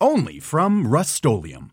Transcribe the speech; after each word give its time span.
Only 0.00 0.40
from 0.40 0.86
Rust-Oleum 0.86 1.70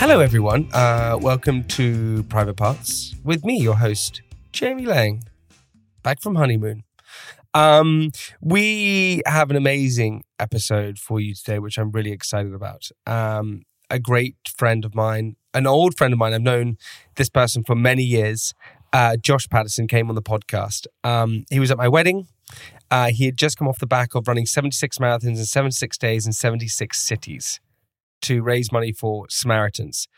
Hello, 0.00 0.20
everyone. 0.20 0.68
Uh, 0.72 1.18
welcome 1.20 1.64
to 1.64 2.22
Private 2.24 2.56
Parts 2.56 3.14
with 3.24 3.44
me, 3.44 3.58
your 3.58 3.76
host, 3.76 4.22
Jamie 4.52 4.86
Laing, 4.86 5.24
back 6.02 6.20
from 6.20 6.36
honeymoon. 6.36 6.84
Um, 7.54 8.12
we 8.40 9.22
have 9.26 9.50
an 9.50 9.56
amazing 9.56 10.22
episode 10.38 10.98
for 10.98 11.18
you 11.18 11.34
today, 11.34 11.58
which 11.58 11.78
I'm 11.78 11.90
really 11.90 12.12
excited 12.12 12.54
about. 12.54 12.90
Um, 13.06 13.62
a 13.90 13.98
great 13.98 14.36
friend 14.56 14.84
of 14.84 14.94
mine, 14.94 15.36
an 15.54 15.66
old 15.66 15.96
friend 15.96 16.12
of 16.12 16.18
mine. 16.18 16.34
I've 16.34 16.42
known 16.42 16.76
this 17.16 17.28
person 17.28 17.64
for 17.64 17.74
many 17.74 18.04
years. 18.04 18.54
Uh, 18.92 19.16
Josh 19.16 19.48
Patterson 19.48 19.88
came 19.88 20.10
on 20.10 20.14
the 20.14 20.22
podcast. 20.22 20.86
Um, 21.02 21.44
he 21.50 21.58
was 21.58 21.70
at 21.70 21.78
my 21.78 21.88
wedding. 21.88 22.28
Uh, 22.90 23.10
he 23.10 23.26
had 23.26 23.36
just 23.36 23.58
come 23.58 23.68
off 23.68 23.78
the 23.78 23.86
back 23.86 24.14
of 24.14 24.28
running 24.28 24.46
76 24.46 24.98
marathons 24.98 25.38
in 25.38 25.44
76 25.44 25.98
days 25.98 26.26
in 26.26 26.32
76 26.32 26.98
cities 26.98 27.60
to 28.22 28.42
raise 28.42 28.72
money 28.72 28.92
for 28.92 29.26
Samaritans. 29.28 30.08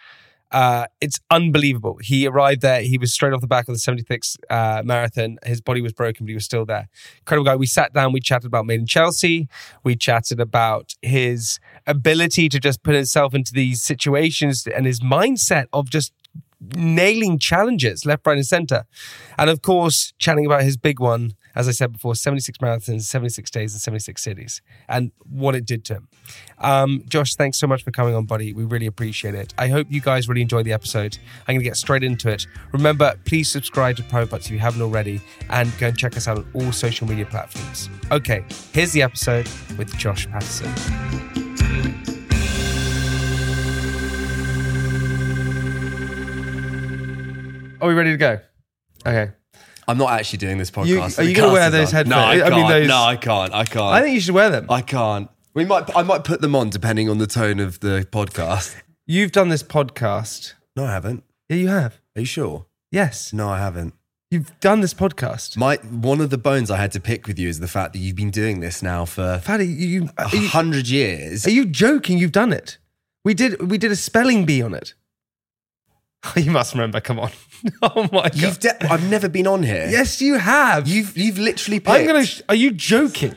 Uh, 0.53 0.87
it's 1.01 1.21
unbelievable. 1.31 1.99
He 2.03 2.27
arrived 2.27 2.61
there. 2.61 2.83
He 2.83 2.99
was 2.99 3.13
straight 3.13 3.33
off 3.33 3.41
the 3.41 3.47
back 3.47 3.69
of 3.69 3.75
the 3.75 3.79
76 3.79 4.37
uh, 4.49 4.83
marathon. 4.85 5.39
His 5.45 5.61
body 5.61 5.81
was 5.81 5.93
broken, 5.93 6.27
but 6.27 6.31
he 6.31 6.35
was 6.35 6.45
still 6.45 6.65
there. 6.65 6.89
Incredible 7.19 7.45
guy. 7.45 7.57
We 7.57 7.67
sat 7.67 7.93
down. 7.93 8.13
We 8.13 8.21
chatted 8.21 8.47
about 8.47 8.67
Made 8.67 8.81
in 8.81 8.87
Chelsea. 8.87 9.49
We 9.85 9.95
chatted 9.95 10.41
about 10.41 10.95
his 11.03 11.61
ability 11.87 12.49
to 12.49 12.59
just 12.59 12.83
put 12.83 12.97
himself 12.97 13.33
into 13.33 13.53
these 13.53 13.81
situations 13.83 14.67
and 14.67 14.87
his 14.87 15.01
mindset 15.01 15.67
of 15.73 15.89
just 15.89 16.13
nailing 16.77 17.39
challenges 17.39 18.05
left, 18.05 18.27
right, 18.27 18.37
and 18.37 18.47
center. 18.47 18.85
And 19.39 19.51
of 19.51 19.63
course, 19.63 20.13
chatting 20.19 20.47
about 20.47 20.63
his 20.63 20.77
big 20.77 20.99
one 20.99 21.35
as 21.55 21.69
I 21.69 21.73
said 21.73 21.93
before, 21.93 22.15
76 22.15 22.59
marathons, 22.59 23.03
76 23.03 23.51
days, 23.51 23.73
and 23.73 23.81
76 23.81 24.23
cities, 24.23 24.63
and 24.89 25.13
what 25.29 25.55
it 25.55 25.65
did 25.65 25.85
to 25.87 25.95
him. 25.95 26.09
Um, 26.59 27.05
Josh, 27.09 27.35
thanks 27.35 27.59
so 27.59 27.67
much 27.67 27.83
for 27.83 27.91
coming 27.91 28.15
on, 28.15 28.27
buddy. 28.27 28.53
We 28.53 28.65
really 28.65 28.87
appreciate 28.87 29.35
it. 29.35 29.53
I 29.59 29.69
hope 29.69 29.87
you 29.91 30.01
guys 30.01 30.29
really 30.29 30.43
enjoy 30.43 30.63
the 30.63 30.73
episode. 30.73 31.19
I'm 31.47 31.55
going 31.55 31.61
to 31.61 31.65
get 31.65 31.77
straight 31.77 32.03
into 32.03 32.29
it. 32.29 32.47
Remember, 32.73 33.15
please 33.25 33.51
subscribe 33.51 33.97
to 33.97 34.03
Private 34.05 34.47
if 34.47 34.51
you 34.51 34.59
haven't 34.59 34.83
already, 34.83 35.21
and 35.49 35.73
go 35.79 35.89
and 35.89 35.99
check 35.99 36.17
us 36.17 36.29
out 36.29 36.39
on 36.39 36.51
all 36.55 36.73
social 36.73 37.07
media 37.07 37.27
platforms. 37.27 37.89
Okay, 38.11 38.45
here's 38.73 38.93
the 38.93 39.03
episode 39.03 39.49
with 39.77 39.97
Josh 39.97 40.29
Patterson. 40.29 40.71
Are 47.81 47.89
we 47.89 47.95
ready 47.95 48.11
to 48.11 48.19
go? 48.19 48.39
Okay. 49.07 49.33
I'm 49.91 49.99
not 49.99 50.13
actually 50.13 50.39
doing 50.39 50.57
this 50.57 50.71
podcast. 50.71 50.87
You, 50.87 51.01
are 51.01 51.29
you 51.29 51.35
going 51.35 51.49
to 51.49 51.53
wear 51.53 51.69
those 51.69 51.91
headphones? 51.91 52.15
No, 52.15 52.23
I, 52.23 52.39
can't. 52.39 52.55
mean, 52.55 52.69
those, 52.69 52.89
no, 52.89 52.97
I 53.03 53.17
can't. 53.17 53.53
I 53.53 53.65
can't. 53.65 53.93
I 53.93 54.03
think 54.03 54.15
you 54.15 54.21
should 54.21 54.35
wear 54.37 54.49
them. 54.49 54.67
I 54.71 54.83
can't. 54.83 55.29
We 55.53 55.65
might. 55.65 55.95
I 55.97 56.05
might 56.05 56.23
put 56.23 56.41
them 56.41 56.55
on 56.55 56.71
depending 56.71 57.09
on 57.11 57.19
the 57.19 57.27
tone 57.27 57.59
of 57.59 57.81
the 57.81 58.07
podcast. 58.13 58.81
You've 59.07 59.33
done 59.33 59.49
this 59.49 59.65
podcast. 59.65 60.55
No, 60.77 60.85
I 60.85 60.93
haven't. 60.93 61.25
Yeah, 61.49 61.57
you 61.57 61.69
have. 61.69 62.01
Are 62.15 62.21
you 62.21 62.27
sure? 62.27 62.67
Yes. 62.93 63.33
No, 63.33 63.49
I 63.49 63.59
haven't. 63.59 63.95
You've 64.31 64.61
done 64.61 64.81
this 64.81 64.95
podcast. 64.95 65.57
My 65.57 65.75
one 65.79 66.21
of 66.21 66.31
the 66.31 66.39
bones 66.39 66.71
I 66.71 66.77
had 66.77 66.93
to 66.93 67.01
pick 67.01 67.27
with 67.27 67.37
you 67.37 67.49
is 67.49 67.59
the 67.59 67.67
fact 67.67 67.95
that 67.95 67.99
you've 67.99 68.15
been 68.15 68.31
doing 68.31 68.61
this 68.61 68.81
now 68.81 69.05
for 69.05 69.41
Fatty, 69.43 69.67
you 69.67 70.09
a 70.19 70.29
hundred 70.29 70.87
years. 70.89 71.45
Are 71.49 71.51
you 71.51 71.67
joking? 71.67 72.17
You've 72.17 72.31
done 72.31 72.53
it. 72.53 72.79
We 73.25 73.35
did. 73.35 73.69
We 73.69 73.77
did 73.77 73.91
a 73.91 73.97
spelling 73.97 74.47
bee 74.47 74.63
on 74.63 74.73
it. 74.73 74.95
You 76.37 76.51
must 76.51 76.75
remember. 76.75 77.01
Come 77.01 77.19
on. 77.19 77.31
Oh 77.83 78.09
my 78.11 78.23
god. 78.23 78.37
You've 78.37 78.59
de- 78.59 78.91
I've 78.91 79.11
never 79.11 79.29
been 79.29 79.47
on 79.47 79.63
here. 79.63 79.87
Yes, 79.91 80.23
you 80.23 80.39
have. 80.39 80.89
You've 80.89 81.15
you've 81.15 81.39
literally. 81.39 81.79
Picked. 81.79 81.91
I'm 81.91 82.07
gonna. 82.07 82.25
Sh- 82.25 82.41
are 82.49 82.55
you 82.55 82.71
joking? 82.71 83.35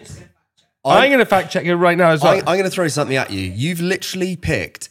I'm, 0.85 1.03
I'm 1.03 1.11
gonna 1.11 1.25
fact 1.25 1.51
check 1.51 1.65
you 1.65 1.75
right 1.75 1.97
now 1.97 2.11
as 2.11 2.21
well. 2.21 2.35
I, 2.35 2.37
I'm 2.37 2.57
gonna 2.57 2.69
throw 2.69 2.87
something 2.87 3.17
at 3.17 3.31
you. 3.31 3.41
You've 3.41 3.81
literally 3.81 4.37
picked 4.37 4.87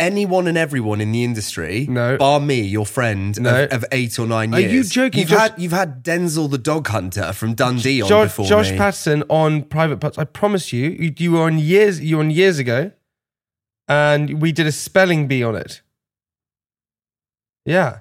anyone 0.00 0.46
and 0.46 0.56
everyone 0.56 1.00
in 1.00 1.12
the 1.12 1.22
industry, 1.22 1.86
no. 1.88 2.16
bar 2.16 2.40
me, 2.40 2.62
your 2.62 2.86
friend 2.86 3.38
no. 3.40 3.64
of, 3.64 3.72
of, 3.72 3.84
eight 3.92 4.18
or 4.18 4.26
nine 4.26 4.52
years. 4.52 4.64
Are 4.64 4.74
you 4.74 4.84
joking? 4.84 5.20
You've 5.20 5.28
Josh, 5.28 5.50
had 5.50 5.54
you've 5.58 5.72
had 5.72 6.02
Denzel 6.02 6.50
the 6.50 6.58
dog 6.58 6.88
hunter 6.88 7.32
from 7.32 7.54
Dundee 7.54 8.02
on 8.02 8.08
Josh, 8.08 8.28
before 8.28 8.46
Josh 8.46 8.70
me. 8.70 8.78
Patterson 8.78 9.22
on 9.28 9.62
Private 9.62 9.98
Parts. 9.98 10.18
I 10.18 10.24
promise 10.24 10.72
you, 10.72 10.88
you, 10.90 11.14
you 11.16 11.32
were 11.32 11.42
on 11.42 11.58
years. 11.58 12.00
You 12.00 12.16
were 12.16 12.22
on 12.22 12.30
years 12.30 12.58
ago, 12.58 12.92
and 13.86 14.40
we 14.40 14.52
did 14.52 14.66
a 14.66 14.72
spelling 14.72 15.28
bee 15.28 15.44
on 15.44 15.54
it. 15.54 15.82
Yeah. 17.64 18.00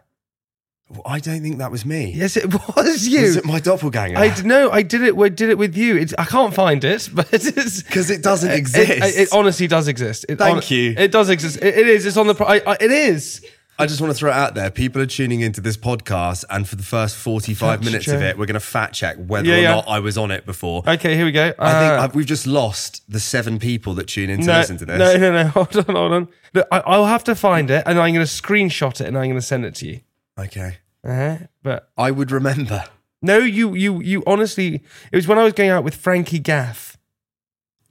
I 1.06 1.20
don't 1.20 1.42
think 1.42 1.60
that 1.60 1.70
was 1.70 1.86
me. 1.86 2.12
Yes, 2.16 2.36
it 2.36 2.52
was 2.76 3.08
you. 3.08 3.22
Was 3.22 3.36
it 3.38 3.46
my 3.46 3.60
doppelganger? 3.60 4.18
I 4.18 4.42
no, 4.42 4.72
I 4.72 4.82
did 4.82 5.04
it. 5.04 5.16
We 5.16 5.30
did 5.30 5.50
it 5.50 5.58
with 5.58 5.78
you. 5.78 5.96
It's, 5.98 6.16
I 6.18 6.26
can't 6.26 6.54
find 6.54 6.84
it, 6.84 7.10
but 7.14 7.32
it's 7.32 7.84
because 7.84 8.10
it 8.10 8.24
doesn't 8.24 8.52
exist. 8.52 8.90
It, 8.90 8.98
it, 9.04 9.18
it, 9.20 9.30
honestly 9.32 9.68
does 9.68 9.88
exist. 9.88 10.26
It 10.28 10.38
Thank 10.38 10.58
on, 10.58 10.64
you. 10.70 10.96
It 10.98 11.12
does 11.12 11.30
exist. 11.30 11.60
it 11.62 11.88
is. 11.88 12.06
It's 12.06 12.18
on 12.18 12.28
the. 12.28 12.44
I, 12.44 12.62
I, 12.66 12.78
it 12.82 12.92
is. 12.92 13.46
I 13.80 13.86
just 13.86 14.02
want 14.02 14.12
to 14.12 14.18
throw 14.20 14.30
it 14.30 14.36
out 14.36 14.56
there. 14.56 14.70
People 14.70 15.02
are 15.02 15.06
tuning 15.06 15.40
into 15.40 15.62
this 15.62 15.78
podcast, 15.78 16.44
and 16.50 16.68
for 16.68 16.76
the 16.76 16.84
first 16.84 17.16
45 17.16 17.58
fact 17.58 17.86
minutes 17.86 18.06
check. 18.06 18.16
of 18.16 18.22
it, 18.22 18.38
we're 18.38 18.46
going 18.46 18.56
to 18.56 18.60
fact 18.60 18.94
check 18.94 19.16
whether 19.16 19.48
yeah, 19.48 19.56
yeah. 19.56 19.72
or 19.72 19.76
not 19.76 19.88
I 19.88 20.00
was 20.00 20.18
on 20.18 20.32
it 20.32 20.46
before. 20.46 20.84
Okay, 20.86 21.16
here 21.16 21.24
we 21.24 21.32
go. 21.32 21.54
I 21.58 21.80
think 21.80 21.94
uh, 21.94 22.02
I've, 22.04 22.16
we've 22.16 22.26
just 22.26 22.46
lost 22.46 23.10
the 23.10 23.22
seven 23.22 23.58
people 23.58 23.94
that 23.94 24.10
tune 24.10 24.30
in 24.30 24.42
to 24.42 24.48
no, 24.48 24.58
listen 24.58 24.78
to 24.80 24.86
this. 24.86 25.00
No, 25.00 25.18
no, 25.18 25.44
no. 25.44 25.48
Hold 25.60 25.78
on, 25.78 25.96
hold 25.96 26.12
on. 26.12 26.28
Look, 26.54 26.68
I, 26.72 26.98
will 26.98 27.06
have 27.06 27.24
to 27.24 27.36
find 27.36 27.72
it, 27.72 27.84
and 27.86 27.98
I'm 27.98 28.14
going 28.14 28.26
to 28.26 28.32
screenshot 28.32 29.00
it, 29.00 29.08
and 29.08 29.18
I'm 29.18 29.26
going 29.26 29.36
to 29.36 29.42
send 29.42 29.64
it 29.64 29.76
to 29.76 29.88
you. 29.88 30.02
Okay. 30.38 30.78
Uh-huh. 31.06 31.38
But 31.64 31.90
I 31.98 32.12
would 32.12 32.32
remember. 32.32 32.84
No, 33.22 33.38
you, 33.38 33.76
you, 33.76 34.02
you. 34.02 34.24
Honestly, 34.28 34.84
it 35.12 35.16
was 35.16 35.28
when 35.28 35.38
I 35.38 35.44
was 35.44 35.54
going 35.54 35.70
out 35.70 35.86
with 35.86 35.96
Frankie 35.96 36.40
Gaff. 36.40 36.98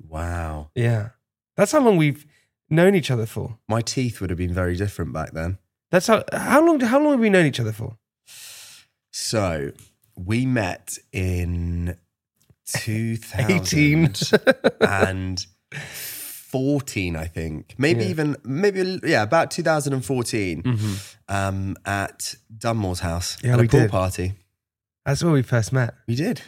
Wow. 0.06 0.70
Yeah, 0.74 1.10
that's 1.56 1.72
how 1.72 1.80
long 1.80 1.96
we've 1.96 2.26
known 2.68 2.94
each 2.94 3.10
other 3.10 3.26
for. 3.26 3.58
My 3.68 3.80
teeth 3.80 4.20
would 4.20 4.28
have 4.28 4.38
been 4.38 4.52
very 4.52 4.76
different 4.76 5.12
back 5.12 5.32
then. 5.32 5.58
That's 5.90 6.06
how. 6.06 6.24
How 6.32 6.64
long? 6.64 6.80
How 6.80 6.98
long 7.00 7.12
have 7.12 7.20
we 7.20 7.30
known 7.30 7.46
each 7.46 7.60
other 7.60 7.72
for? 7.72 7.96
So 9.10 9.72
we 10.16 10.46
met 10.46 10.98
in 11.12 11.96
two 12.66 13.16
thousand 13.16 14.32
and 14.80 15.46
14, 16.48 17.14
I 17.14 17.26
think. 17.26 17.74
Maybe 17.76 18.04
yeah. 18.04 18.10
even, 18.10 18.36
maybe, 18.42 19.00
yeah, 19.04 19.22
about 19.22 19.50
2014 19.50 20.62
mm-hmm. 20.62 20.94
um, 21.28 21.76
at 21.84 22.34
Dunmore's 22.56 23.00
house 23.00 23.36
yeah, 23.42 23.52
at 23.52 23.60
a 23.60 23.68
pool 23.68 23.80
did. 23.80 23.90
party. 23.90 24.32
That's 25.04 25.22
where 25.22 25.34
we 25.34 25.42
first 25.42 25.74
met. 25.74 25.92
We 26.06 26.14
did. 26.14 26.40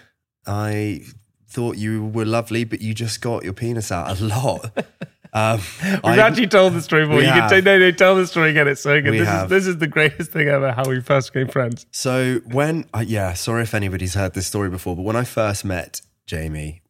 I 0.47 1.03
thought 1.51 1.77
you 1.77 2.07
were 2.07 2.25
lovely, 2.25 2.65
but 2.65 2.81
you 2.81 2.95
just 2.95 3.21
got 3.21 3.45
your 3.45 3.53
penis 3.53 3.93
out 3.93 4.19
a 4.19 4.25
lot. 4.25 4.71
Um, 5.33 5.61
We've 5.83 6.05
I, 6.05 6.19
actually 6.19 6.49
told 6.49 6.75
the 6.75 6.83
story 6.83 7.07
before. 7.07 7.21
You 7.21 7.29
have. 7.29 7.51
can 7.51 7.61
t- 7.61 7.65
no, 7.65 7.79
no, 7.79 7.91
tell 7.93 8.17
the 8.17 8.27
story 8.27 8.51
again. 8.51 8.69
It's 8.69 8.81
so 8.81 9.01
good. 9.01 9.15
This 9.15 9.29
is, 9.29 9.49
this 9.49 9.67
is 9.67 9.79
the 9.79 9.87
greatest 9.87 10.33
thing 10.33 10.49
ever. 10.49 10.73
How 10.73 10.89
we 10.89 11.01
first 11.01 11.33
became 11.33 11.49
friends. 11.49 11.87
So 11.93 12.41
when, 12.47 12.87
uh, 12.95 13.05
yeah, 13.07 13.35
sorry 13.35 13.63
if 13.63 13.75
anybody's 13.75 14.15
heard 14.15 14.35
this 14.35 14.47
story 14.47 14.71
before, 14.71 14.97
but 14.97 15.03
when 15.03 15.17
I 15.17 15.25
first 15.25 15.65
met 15.65 16.01
Jamie, 16.27 16.83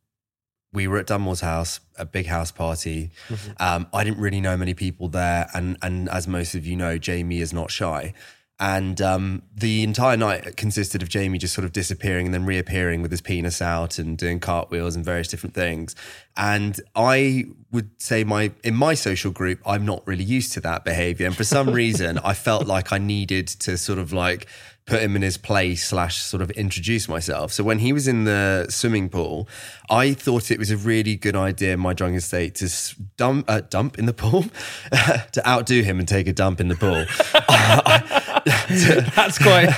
we 0.73 0.87
were 0.87 0.99
at 0.99 1.07
Dunmore's 1.07 1.41
house, 1.41 1.81
a 1.99 2.05
big 2.05 2.27
house 2.27 2.51
party. 2.51 3.11
Mm-hmm. 3.29 3.51
Um, 3.59 3.87
I 3.93 4.05
didn't 4.05 4.21
really 4.21 4.41
know 4.41 4.57
many 4.57 4.75
people 4.75 5.09
there, 5.09 5.49
and 5.53 5.77
and 5.83 6.09
as 6.09 6.29
most 6.29 6.55
of 6.55 6.67
you 6.67 6.77
know, 6.77 6.97
Jamie 6.97 7.41
is 7.41 7.53
not 7.53 7.71
shy. 7.71 8.15
And 8.61 9.01
um, 9.01 9.43
the 9.57 9.83
entire 9.83 10.19
night 10.19 10.59
consisted 10.59 11.01
of 11.03 11.09
Jamie 11.09 11.39
just 11.39 11.55
sort 11.55 11.65
of 11.65 11.73
disappearing 11.73 12.27
and 12.27 12.35
then 12.35 12.45
reappearing 12.45 13.01
with 13.01 13.11
his 13.11 13.23
penis 13.23 13.63
out 13.63 13.99
and 13.99 14.19
doing 14.19 14.39
cartwheels 14.39 14.95
and 14.95 15.03
various 15.03 15.29
different 15.29 15.55
things. 15.55 15.97
And 16.37 16.79
I 16.95 17.47
would 17.73 17.91
say 17.97 18.23
my 18.23 18.53
in 18.63 18.75
my 18.75 18.93
social 18.93 19.31
group, 19.31 19.61
I'm 19.65 19.87
not 19.87 20.07
really 20.07 20.25
used 20.25 20.53
to 20.53 20.61
that 20.61 20.85
behavior. 20.85 21.27
And 21.27 21.35
for 21.35 21.45
some 21.45 21.71
reason, 21.83 22.19
I 22.19 22.35
felt 22.35 22.67
like 22.67 22.93
I 22.93 22.99
needed 22.99 23.49
to 23.49 23.79
sort 23.79 23.99
of 23.99 24.13
like 24.13 24.47
put 24.91 25.03
him 25.03 25.15
in 25.17 25.23
his 25.23 25.37
place 25.37 25.87
slash 25.89 26.21
sort 26.21 26.43
of 26.43 26.51
introduce 26.51 27.09
myself. 27.09 27.53
So 27.53 27.63
when 27.63 27.79
he 27.79 27.93
was 27.93 28.09
in 28.09 28.25
the 28.25 28.67
swimming 28.69 29.09
pool, 29.09 29.49
I 29.89 30.15
thought 30.15 30.51
it 30.51 30.59
was 30.59 30.71
a 30.71 30.77
really 30.77 31.17
good 31.17 31.37
idea 31.37 31.75
in 31.75 31.81
my 31.81 31.95
drunken 31.95 32.21
state 32.21 32.57
to 32.57 32.69
dump, 33.17 33.49
uh, 33.49 33.61
dump 33.61 33.99
in 33.99 34.07
the 34.07 34.13
pool, 34.13 34.45
to 35.33 35.49
outdo 35.49 35.83
him 35.83 36.01
and 36.01 36.09
take 36.09 36.27
a 36.27 36.33
dump 36.33 36.61
in 36.61 36.69
the 36.69 36.75
pool. 36.75 37.07
that's 39.15 39.39
quite. 39.39 39.71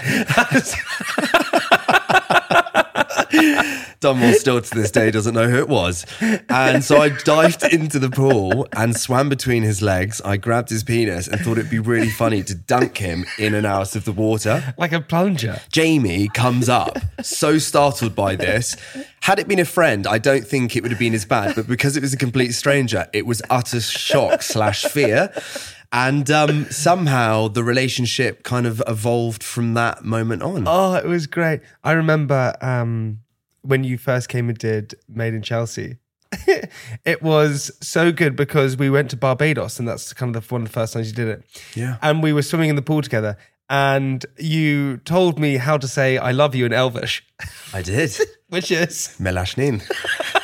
Dunmore 4.00 4.32
still 4.32 4.60
to 4.60 4.74
this 4.74 4.90
day 4.90 5.10
doesn't 5.12 5.32
know 5.32 5.48
who 5.48 5.58
it 5.58 5.68
was. 5.68 6.04
And 6.48 6.84
so 6.84 7.00
I 7.00 7.10
dived 7.10 7.62
into 7.72 7.98
the 8.00 8.10
pool 8.10 8.66
and 8.72 8.96
swam 8.96 9.28
between 9.28 9.62
his 9.62 9.80
legs. 9.80 10.20
I 10.24 10.36
grabbed 10.36 10.70
his 10.70 10.82
penis 10.82 11.28
and 11.28 11.40
thought 11.40 11.56
it'd 11.56 11.70
be 11.70 11.78
really 11.78 12.10
funny 12.10 12.42
to 12.42 12.54
dunk 12.54 12.98
him 12.98 13.24
in 13.38 13.54
and 13.54 13.64
out 13.64 13.94
of 13.94 14.04
the 14.04 14.12
water. 14.12 14.74
Like 14.76 14.92
a 14.92 15.00
plunger. 15.00 15.60
Jamie 15.70 16.28
comes 16.28 16.68
up, 16.68 16.98
so 17.22 17.58
startled 17.58 18.14
by 18.16 18.34
this. 18.34 18.76
Had 19.20 19.38
it 19.38 19.46
been 19.46 19.60
a 19.60 19.64
friend, 19.64 20.06
I 20.06 20.18
don't 20.18 20.46
think 20.46 20.74
it 20.74 20.82
would 20.82 20.90
have 20.90 20.98
been 20.98 21.14
as 21.14 21.24
bad, 21.24 21.54
but 21.54 21.68
because 21.68 21.96
it 21.96 22.00
was 22.00 22.12
a 22.12 22.16
complete 22.16 22.52
stranger, 22.52 23.06
it 23.12 23.24
was 23.24 23.40
utter 23.50 23.80
shock 23.80 24.42
slash 24.42 24.84
fear. 24.84 25.32
And 25.92 26.30
um, 26.30 26.64
somehow 26.70 27.48
the 27.48 27.62
relationship 27.62 28.44
kind 28.44 28.66
of 28.66 28.82
evolved 28.88 29.42
from 29.44 29.74
that 29.74 30.04
moment 30.04 30.42
on. 30.42 30.64
Oh, 30.66 30.94
it 30.94 31.04
was 31.04 31.26
great. 31.26 31.60
I 31.84 31.92
remember 31.92 32.56
um, 32.62 33.20
when 33.60 33.84
you 33.84 33.98
first 33.98 34.28
came 34.30 34.48
and 34.48 34.56
did 34.56 34.94
Made 35.08 35.34
in 35.34 35.42
Chelsea. 35.42 35.98
it 37.04 37.22
was 37.22 37.70
so 37.82 38.10
good 38.10 38.36
because 38.36 38.76
we 38.76 38.88
went 38.88 39.10
to 39.10 39.16
Barbados, 39.16 39.78
and 39.78 39.86
that's 39.86 40.14
kind 40.14 40.34
of 40.34 40.48
the, 40.48 40.54
one 40.54 40.62
of 40.62 40.68
the 40.68 40.72
first 40.72 40.94
times 40.94 41.08
you 41.08 41.14
did 41.14 41.28
it. 41.28 41.44
Yeah. 41.74 41.98
And 42.00 42.22
we 42.22 42.32
were 42.32 42.40
swimming 42.40 42.70
in 42.70 42.76
the 42.76 42.82
pool 42.82 43.02
together, 43.02 43.36
and 43.68 44.24
you 44.38 44.96
told 44.98 45.38
me 45.38 45.58
how 45.58 45.76
to 45.76 45.86
say 45.86 46.16
"I 46.16 46.30
love 46.32 46.54
you" 46.54 46.64
in 46.64 46.72
Elvish, 46.72 47.22
I 47.74 47.82
did. 47.82 48.16
which 48.48 48.70
is 48.70 49.16
Melashnin. 49.20 49.82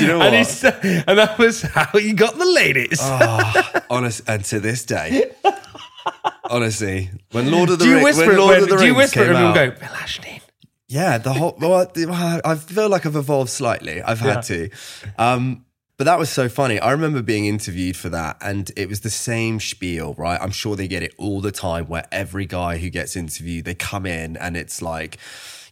you 0.00 0.06
know 0.06 0.20
and, 0.20 0.34
he 0.34 0.44
said, 0.44 0.78
and 1.06 1.18
that 1.18 1.38
was 1.38 1.62
how 1.62 1.98
you 1.98 2.14
got 2.14 2.38
the 2.38 2.46
ladies. 2.46 2.98
Oh, 3.02 3.80
honest, 3.90 4.22
and 4.28 4.44
to 4.46 4.60
this 4.60 4.84
day, 4.84 5.32
honestly, 6.48 7.10
when 7.32 7.50
Lord 7.50 7.70
of 7.70 7.78
the 7.78 7.84
do 7.84 7.88
you 7.90 7.94
Ring- 7.96 8.04
whisper 8.04 8.26
when? 8.26 8.36
Lord 8.36 8.50
When, 8.54 8.62
of 8.64 8.68
the 8.68 8.76
do 8.76 8.82
you 8.84 8.88
Rings 8.90 8.96
whisper 8.96 9.20
came 9.24 9.28
and 9.36 9.38
out, 9.38 9.54
go 9.54 9.70
Melashnin? 9.72 10.40
Yeah, 10.88 11.18
the 11.18 11.32
whole. 11.32 11.56
Well, 11.60 11.74
I- 11.96 12.40
I 12.44 12.54
feel 12.56 12.88
like 12.88 13.06
I've 13.06 13.16
evolved 13.16 13.50
slightly. 13.50 14.02
I've 14.02 14.18
had 14.20 14.40
to. 14.42 14.70
Um, 15.18 15.64
but 15.96 16.04
that 16.04 16.18
was 16.18 16.30
so 16.30 16.48
funny. 16.48 16.80
I 16.80 16.92
remember 16.92 17.20
being 17.22 17.44
interviewed 17.44 17.94
for 17.96 18.08
that, 18.08 18.38
and 18.40 18.70
it 18.74 18.88
was 18.88 19.00
the 19.00 19.10
same 19.10 19.60
spiel, 19.60 20.14
right? 20.14 20.40
I'm 20.40 20.50
sure 20.50 20.74
they 20.74 20.88
get 20.88 21.02
it 21.02 21.14
all 21.18 21.40
the 21.42 21.52
time, 21.52 21.86
where 21.86 22.06
every 22.10 22.46
guy 22.46 22.78
who 22.78 22.88
gets 22.90 23.16
interviewed, 23.16 23.66
they 23.66 23.74
come 23.74 24.06
in 24.06 24.36
and 24.38 24.56
it's 24.56 24.80
like, 24.80 25.18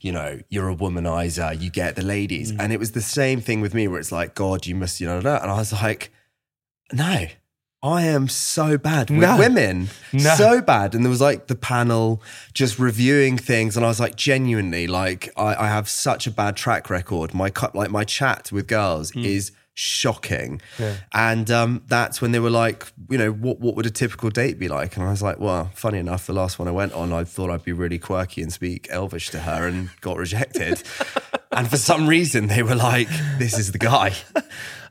you 0.00 0.12
know, 0.12 0.40
you're 0.48 0.68
a 0.68 0.76
womanizer, 0.76 1.60
you 1.60 1.70
get 1.70 1.96
the 1.96 2.04
ladies, 2.04 2.52
mm. 2.52 2.56
and 2.60 2.72
it 2.72 2.78
was 2.78 2.92
the 2.92 3.00
same 3.00 3.40
thing 3.40 3.60
with 3.60 3.74
me, 3.74 3.88
where 3.88 4.00
it's 4.00 4.12
like, 4.12 4.34
God, 4.34 4.66
you 4.66 4.74
must, 4.74 5.00
you 5.00 5.06
know, 5.06 5.18
and 5.18 5.26
I 5.28 5.56
was 5.56 5.72
like, 5.72 6.10
no. 6.92 7.26
I 7.80 8.02
am 8.02 8.26
so 8.26 8.76
bad 8.76 9.08
with 9.08 9.20
No. 9.20 9.38
women. 9.38 9.90
No. 10.12 10.34
So 10.34 10.60
bad. 10.60 10.96
And 10.96 11.04
there 11.04 11.10
was 11.10 11.20
like 11.20 11.46
the 11.46 11.54
panel 11.54 12.20
just 12.52 12.76
reviewing 12.76 13.38
things. 13.38 13.76
And 13.76 13.86
I 13.86 13.88
was 13.88 14.00
like, 14.00 14.16
genuinely, 14.16 14.88
like, 14.88 15.30
I, 15.36 15.54
I 15.54 15.68
have 15.68 15.88
such 15.88 16.26
a 16.26 16.32
bad 16.32 16.56
track 16.56 16.90
record. 16.90 17.34
My 17.34 17.50
cut, 17.50 17.76
like, 17.76 17.92
my 17.92 18.02
chat 18.02 18.50
with 18.50 18.66
girls 18.66 19.12
mm. 19.12 19.24
is 19.24 19.52
shocking. 19.78 20.60
And 21.12 21.48
um, 21.52 21.82
that's 21.86 22.20
when 22.20 22.32
they 22.32 22.40
were 22.40 22.50
like, 22.50 22.84
you 23.08 23.16
know, 23.16 23.30
what, 23.30 23.60
what 23.60 23.76
would 23.76 23.86
a 23.86 23.90
typical 23.90 24.28
date 24.28 24.58
be 24.58 24.66
like? 24.66 24.96
And 24.96 25.06
I 25.06 25.10
was 25.10 25.22
like, 25.22 25.38
well, 25.38 25.70
funny 25.75 25.98
enough, 25.98 26.26
the 26.26 26.32
last 26.32 26.58
one 26.58 26.66
I 26.66 26.72
went 26.72 26.92
on, 26.94 27.12
I 27.12 27.22
thought 27.22 27.48
I'd 27.48 27.62
be 27.62 27.72
really 27.72 27.98
quirky 27.98 28.42
and 28.42 28.52
speak 28.52 28.88
Elvish 28.90 29.30
to 29.30 29.40
her 29.40 29.69
and 29.69 29.90
got 30.00 30.16
rejected. 30.16 30.82
and 31.52 31.70
for 31.70 31.76
some 31.76 32.08
reason, 32.08 32.48
they 32.48 32.64
were 32.64 32.75
like, 32.75 33.08
this 33.38 33.56
is 33.56 33.70
the 33.70 33.78
guy. 33.78 34.14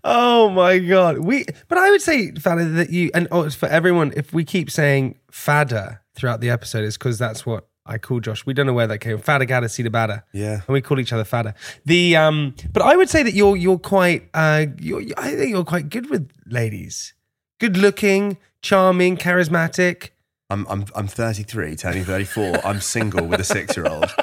Oh 0.06 0.50
my 0.50 0.80
god. 0.80 1.18
We 1.18 1.46
but 1.68 1.78
I 1.78 1.90
would 1.90 2.02
say 2.02 2.32
Fada 2.32 2.64
that 2.64 2.92
you 2.92 3.12
and 3.14 3.28
oh, 3.30 3.50
for 3.50 3.68
everyone 3.68 4.14
if 4.16 4.32
we 4.32 4.46
keep 4.46 4.72
saying 4.72 5.20
Fada 5.32 6.00
throughout 6.14 6.40
the 6.40 6.50
episode 6.50 6.86
it's 6.86 6.98
because 6.98 7.20
that's 7.20 7.46
what 7.46 7.68
I 7.88 7.98
call 7.98 8.20
Josh. 8.20 8.46
We 8.46 8.54
don't 8.54 8.66
know 8.66 8.74
where 8.74 8.88
that 8.88 9.00
came. 9.00 9.18
Fada 9.18 9.46
gada 9.46 9.70
see 9.70 9.84
the 9.84 9.90
bada. 9.90 10.24
Yeah. 10.34 10.56
And 10.56 10.70
we 10.70 10.82
call 10.82 11.00
each 11.00 11.14
other 11.14 11.24
Fada. 11.24 11.56
The 11.86 12.16
um 12.16 12.56
but 12.72 12.84
I 12.84 12.96
would 12.96 13.10
say 13.10 13.24
that 13.24 13.34
you're 13.34 13.56
you're 13.56 13.80
quite 13.80 14.30
uh 14.34 14.66
you're 14.80 15.02
I 15.18 15.36
think 15.36 15.50
you're 15.50 15.64
quite 15.64 15.90
good 15.90 16.10
with 16.10 16.30
ladies. 16.46 17.14
Good 17.60 17.78
looking, 17.78 18.38
charming, 18.62 19.18
charismatic. 19.18 20.10
I'm 20.50 20.66
I'm 20.70 20.86
I'm 20.96 21.08
33, 21.08 21.76
turning 21.76 22.04
34. 22.06 22.66
I'm 22.66 22.80
single 22.82 23.26
with 23.26 23.40
a 23.40 23.44
six 23.44 23.76
year 23.76 23.88
old. 23.88 24.14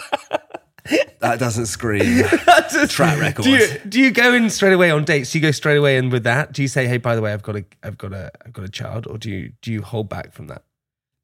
That 1.20 1.38
doesn't 1.38 1.66
scream 1.66 2.25
track 2.88 3.19
record. 3.19 3.44
Do 3.44 3.50
you 3.50 3.66
do 3.88 4.00
you 4.00 4.11
go 4.11 4.34
in 4.34 4.50
straight 4.50 4.75
away 4.75 4.90
on 4.90 5.05
dates? 5.05 5.32
Do 5.32 5.38
you 5.38 5.43
go 5.43 5.50
straight 5.50 5.78
away 5.78 5.96
in 5.96 6.11
with 6.11 6.25
that? 6.25 6.52
Do 6.52 6.61
you 6.61 6.69
say, 6.69 6.87
"Hey, 6.87 6.99
by 6.99 7.16
the 7.16 7.22
way, 7.22 7.32
I've 7.32 7.43
got 7.43 7.56
a, 7.56 7.64
I've 7.82 7.96
got 7.96 8.12
a, 8.12 8.31
I've 8.44 8.52
got 8.52 8.64
a 8.66 8.69
child," 8.69 9.06
or 9.06 9.16
do 9.16 9.31
you 9.31 9.52
do 9.62 9.72
you 9.72 9.81
hold 9.81 10.11
back 10.11 10.32
from 10.32 10.49
that? 10.49 10.62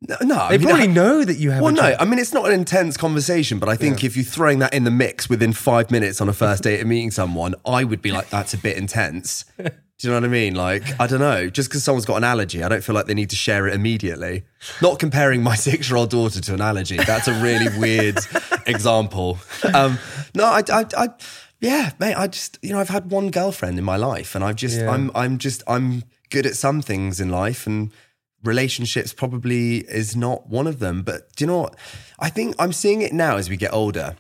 No, 0.09 0.17
no 0.23 0.37
I 0.39 0.49
They 0.51 0.59
mean, 0.59 0.67
probably 0.69 0.85
I- 0.85 0.87
know 0.87 1.25
that 1.25 1.37
you 1.37 1.51
have. 1.51 1.63
Well, 1.63 1.73
no. 1.75 1.95
I 1.99 2.05
mean 2.05 2.19
it's 2.19 2.33
not 2.33 2.47
an 2.47 2.53
intense 2.53 2.97
conversation, 2.97 3.59
but 3.59 3.69
I 3.69 3.77
think 3.77 4.03
if 4.03 4.17
you're 4.17 4.25
throwing 4.25 4.59
that 4.61 4.73
in 4.73 4.85
the 4.85 4.91
mix 4.91 5.29
within 5.29 5.53
five 5.53 5.91
minutes 5.91 6.21
on 6.21 6.29
a 6.29 6.33
first 6.33 6.63
date 6.63 6.81
of 6.81 6.87
meeting 6.87 7.11
someone, 7.11 7.55
I 7.67 7.85
would 7.85 8.01
be 8.01 8.11
like, 8.13 8.31
"That's 8.37 8.55
a 8.55 8.59
bit 8.59 8.77
intense." 8.79 9.45
Do 9.59 10.09
you 10.09 10.15
know 10.15 10.17
what 10.17 10.25
I 10.25 10.29
mean? 10.29 10.55
Like, 10.55 10.99
I 10.99 11.07
don't 11.07 11.21
know. 11.21 11.51
Just 11.51 11.69
because 11.69 11.85
someone's 11.85 12.07
got 12.07 12.17
an 12.17 12.25
allergy, 12.25 12.63
I 12.63 12.71
don't 12.71 12.83
feel 12.83 12.95
like 12.95 13.05
they 13.05 13.13
need 13.13 13.29
to 13.31 13.37
share 13.37 13.69
it 13.69 13.75
immediately. 13.75 14.45
Not 14.81 14.99
comparing 14.99 15.43
my 15.43 15.55
six-year-old 15.69 16.09
daughter 16.09 16.41
to 16.41 16.55
an 16.55 16.63
allergy. 16.63 16.97
That's 16.97 17.29
a 17.29 17.35
really 17.43 17.69
weird 17.79 18.17
example. 18.67 19.39
Um, 19.75 19.99
no, 20.35 20.47
I, 20.47 20.63
I, 20.73 20.87
I, 20.97 21.09
yeah, 21.61 21.93
mate. 21.99 22.15
I 22.15 22.29
just, 22.29 22.59
you 22.63 22.73
know, 22.73 22.81
I've 22.81 22.89
had 22.89 23.11
one 23.11 23.31
girlfriend 23.31 23.79
in 23.79 23.85
my 23.85 23.97
life, 23.97 24.35
and 24.35 24.43
I've 24.43 24.57
just, 24.57 24.81
Yeah. 24.81 24.91
I'm, 24.91 25.11
I'm 25.15 25.37
just, 25.37 25.63
I'm 25.67 26.05
good 26.31 26.47
at 26.47 26.55
some 26.57 26.81
things 26.81 27.21
in 27.21 27.29
life, 27.29 27.67
and 27.67 27.91
relationships 28.43 29.13
probably 29.13 29.79
is 29.79 30.17
not 30.17 30.49
one 30.49 30.67
of 30.67 30.79
them. 30.79 31.03
But 31.03 31.35
do 31.37 31.45
you 31.45 31.47
know 31.47 31.59
what? 31.61 31.77
I 32.19 32.31
think 32.31 32.55
I'm 32.59 32.73
seeing 32.73 33.03
it 33.03 33.13
now 33.13 33.37
as 33.37 33.49
we 33.51 33.57
get 33.57 33.73
older 33.73 34.17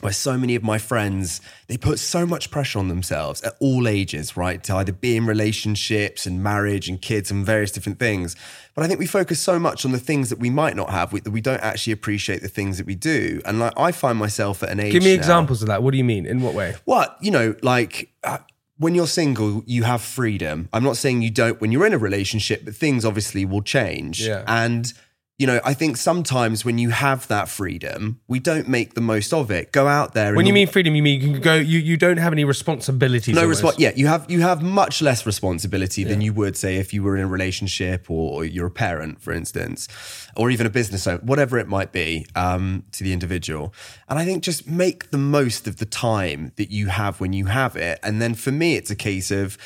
where 0.00 0.12
so 0.12 0.38
many 0.38 0.54
of 0.54 0.62
my 0.62 0.78
friends 0.78 1.40
they 1.66 1.76
put 1.76 1.98
so 1.98 2.24
much 2.24 2.50
pressure 2.52 2.78
on 2.78 2.86
themselves 2.86 3.42
at 3.42 3.54
all 3.60 3.88
ages 3.88 4.36
right 4.36 4.62
to 4.62 4.74
either 4.76 4.92
be 4.92 5.16
in 5.16 5.26
relationships 5.26 6.24
and 6.24 6.40
marriage 6.42 6.88
and 6.88 7.02
kids 7.02 7.32
and 7.32 7.44
various 7.44 7.72
different 7.72 7.98
things 7.98 8.36
but 8.76 8.84
i 8.84 8.86
think 8.86 9.00
we 9.00 9.06
focus 9.06 9.40
so 9.40 9.58
much 9.58 9.84
on 9.84 9.90
the 9.90 9.98
things 9.98 10.30
that 10.30 10.38
we 10.38 10.50
might 10.50 10.76
not 10.76 10.90
have 10.90 11.12
we, 11.12 11.18
that 11.18 11.32
we 11.32 11.40
don't 11.40 11.60
actually 11.62 11.92
appreciate 11.92 12.42
the 12.42 12.48
things 12.48 12.78
that 12.78 12.86
we 12.86 12.94
do 12.94 13.40
and 13.44 13.58
like 13.58 13.72
i 13.76 13.90
find 13.90 14.18
myself 14.18 14.62
at 14.62 14.68
an 14.68 14.78
age 14.78 14.92
Give 14.92 15.02
me 15.02 15.14
now- 15.14 15.18
examples 15.18 15.62
of 15.62 15.68
that. 15.68 15.82
What 15.82 15.90
do 15.90 15.98
you 15.98 16.04
mean? 16.04 16.26
In 16.26 16.42
what 16.42 16.54
way? 16.54 16.76
what 16.84 17.16
you 17.20 17.32
know 17.32 17.56
like 17.62 18.12
uh, 18.22 18.38
when 18.78 18.94
you're 18.94 19.06
single 19.06 19.62
you 19.66 19.82
have 19.82 20.00
freedom 20.00 20.68
i'm 20.72 20.84
not 20.84 20.96
saying 20.96 21.20
you 21.22 21.30
don't 21.30 21.60
when 21.60 21.72
you're 21.72 21.86
in 21.86 21.92
a 21.92 21.98
relationship 21.98 22.64
but 22.64 22.74
things 22.74 23.04
obviously 23.04 23.44
will 23.44 23.62
change 23.62 24.20
Yeah. 24.26 24.44
and 24.46 24.92
you 25.38 25.46
know 25.46 25.60
i 25.64 25.72
think 25.72 25.96
sometimes 25.96 26.64
when 26.64 26.78
you 26.78 26.90
have 26.90 27.26
that 27.28 27.48
freedom 27.48 28.20
we 28.26 28.38
don't 28.40 28.68
make 28.68 28.94
the 28.94 29.00
most 29.00 29.32
of 29.32 29.50
it 29.50 29.70
go 29.72 29.86
out 29.86 30.12
there 30.12 30.34
When 30.34 30.46
you 30.46 30.52
mean 30.52 30.66
freedom, 30.66 30.94
you 30.94 31.02
mean 31.02 31.20
you 31.20 31.32
can 31.32 31.40
go. 31.40 31.54
You 31.54 31.78
you 31.78 31.96
don't 31.96 32.16
have 32.18 32.32
any 32.32 32.44
responsibilities. 32.44 33.34
no 33.34 33.46
response. 33.46 33.78
Yeah, 33.78 33.92
you 33.94 34.06
have 34.08 34.30
you 34.30 34.40
have 34.40 34.62
much 34.62 35.00
less 35.00 35.24
responsibility 35.26 36.04
than 36.04 36.20
you 36.20 36.32
would 36.32 36.56
say 36.56 36.76
if 36.76 36.92
you 36.92 37.02
were 37.02 37.16
in 37.16 37.24
a 37.24 37.26
relationship 37.28 38.10
or, 38.10 38.24
or 38.34 38.44
you're 38.44 38.66
a 38.66 38.70
parent, 38.70 39.20
for 39.20 39.32
instance, 39.32 39.88
or 40.36 40.50
even 40.50 40.66
a 40.66 40.70
business 40.70 41.06
owner, 41.06 41.20
whatever 41.22 41.58
it 41.58 41.68
might 41.68 41.92
be 41.92 42.26
um, 42.34 42.84
to 42.92 43.04
the 43.04 43.12
individual. 43.12 43.72
And 44.08 44.18
I 44.18 44.24
think 44.24 44.42
just 44.42 44.68
make 44.68 45.10
the 45.10 45.18
most 45.18 45.66
of 45.66 45.76
the 45.76 45.86
time 45.86 46.52
that 46.56 46.70
you 46.70 46.88
have 46.88 47.20
when 47.20 47.32
you 47.32 47.46
have 47.46 47.76
it. 47.76 47.98
And 48.02 48.20
then 48.20 48.34
for 48.34 48.52
me, 48.52 48.76
it's 48.76 48.90
a 48.90 48.96
case 48.96 49.30
of 49.30 49.56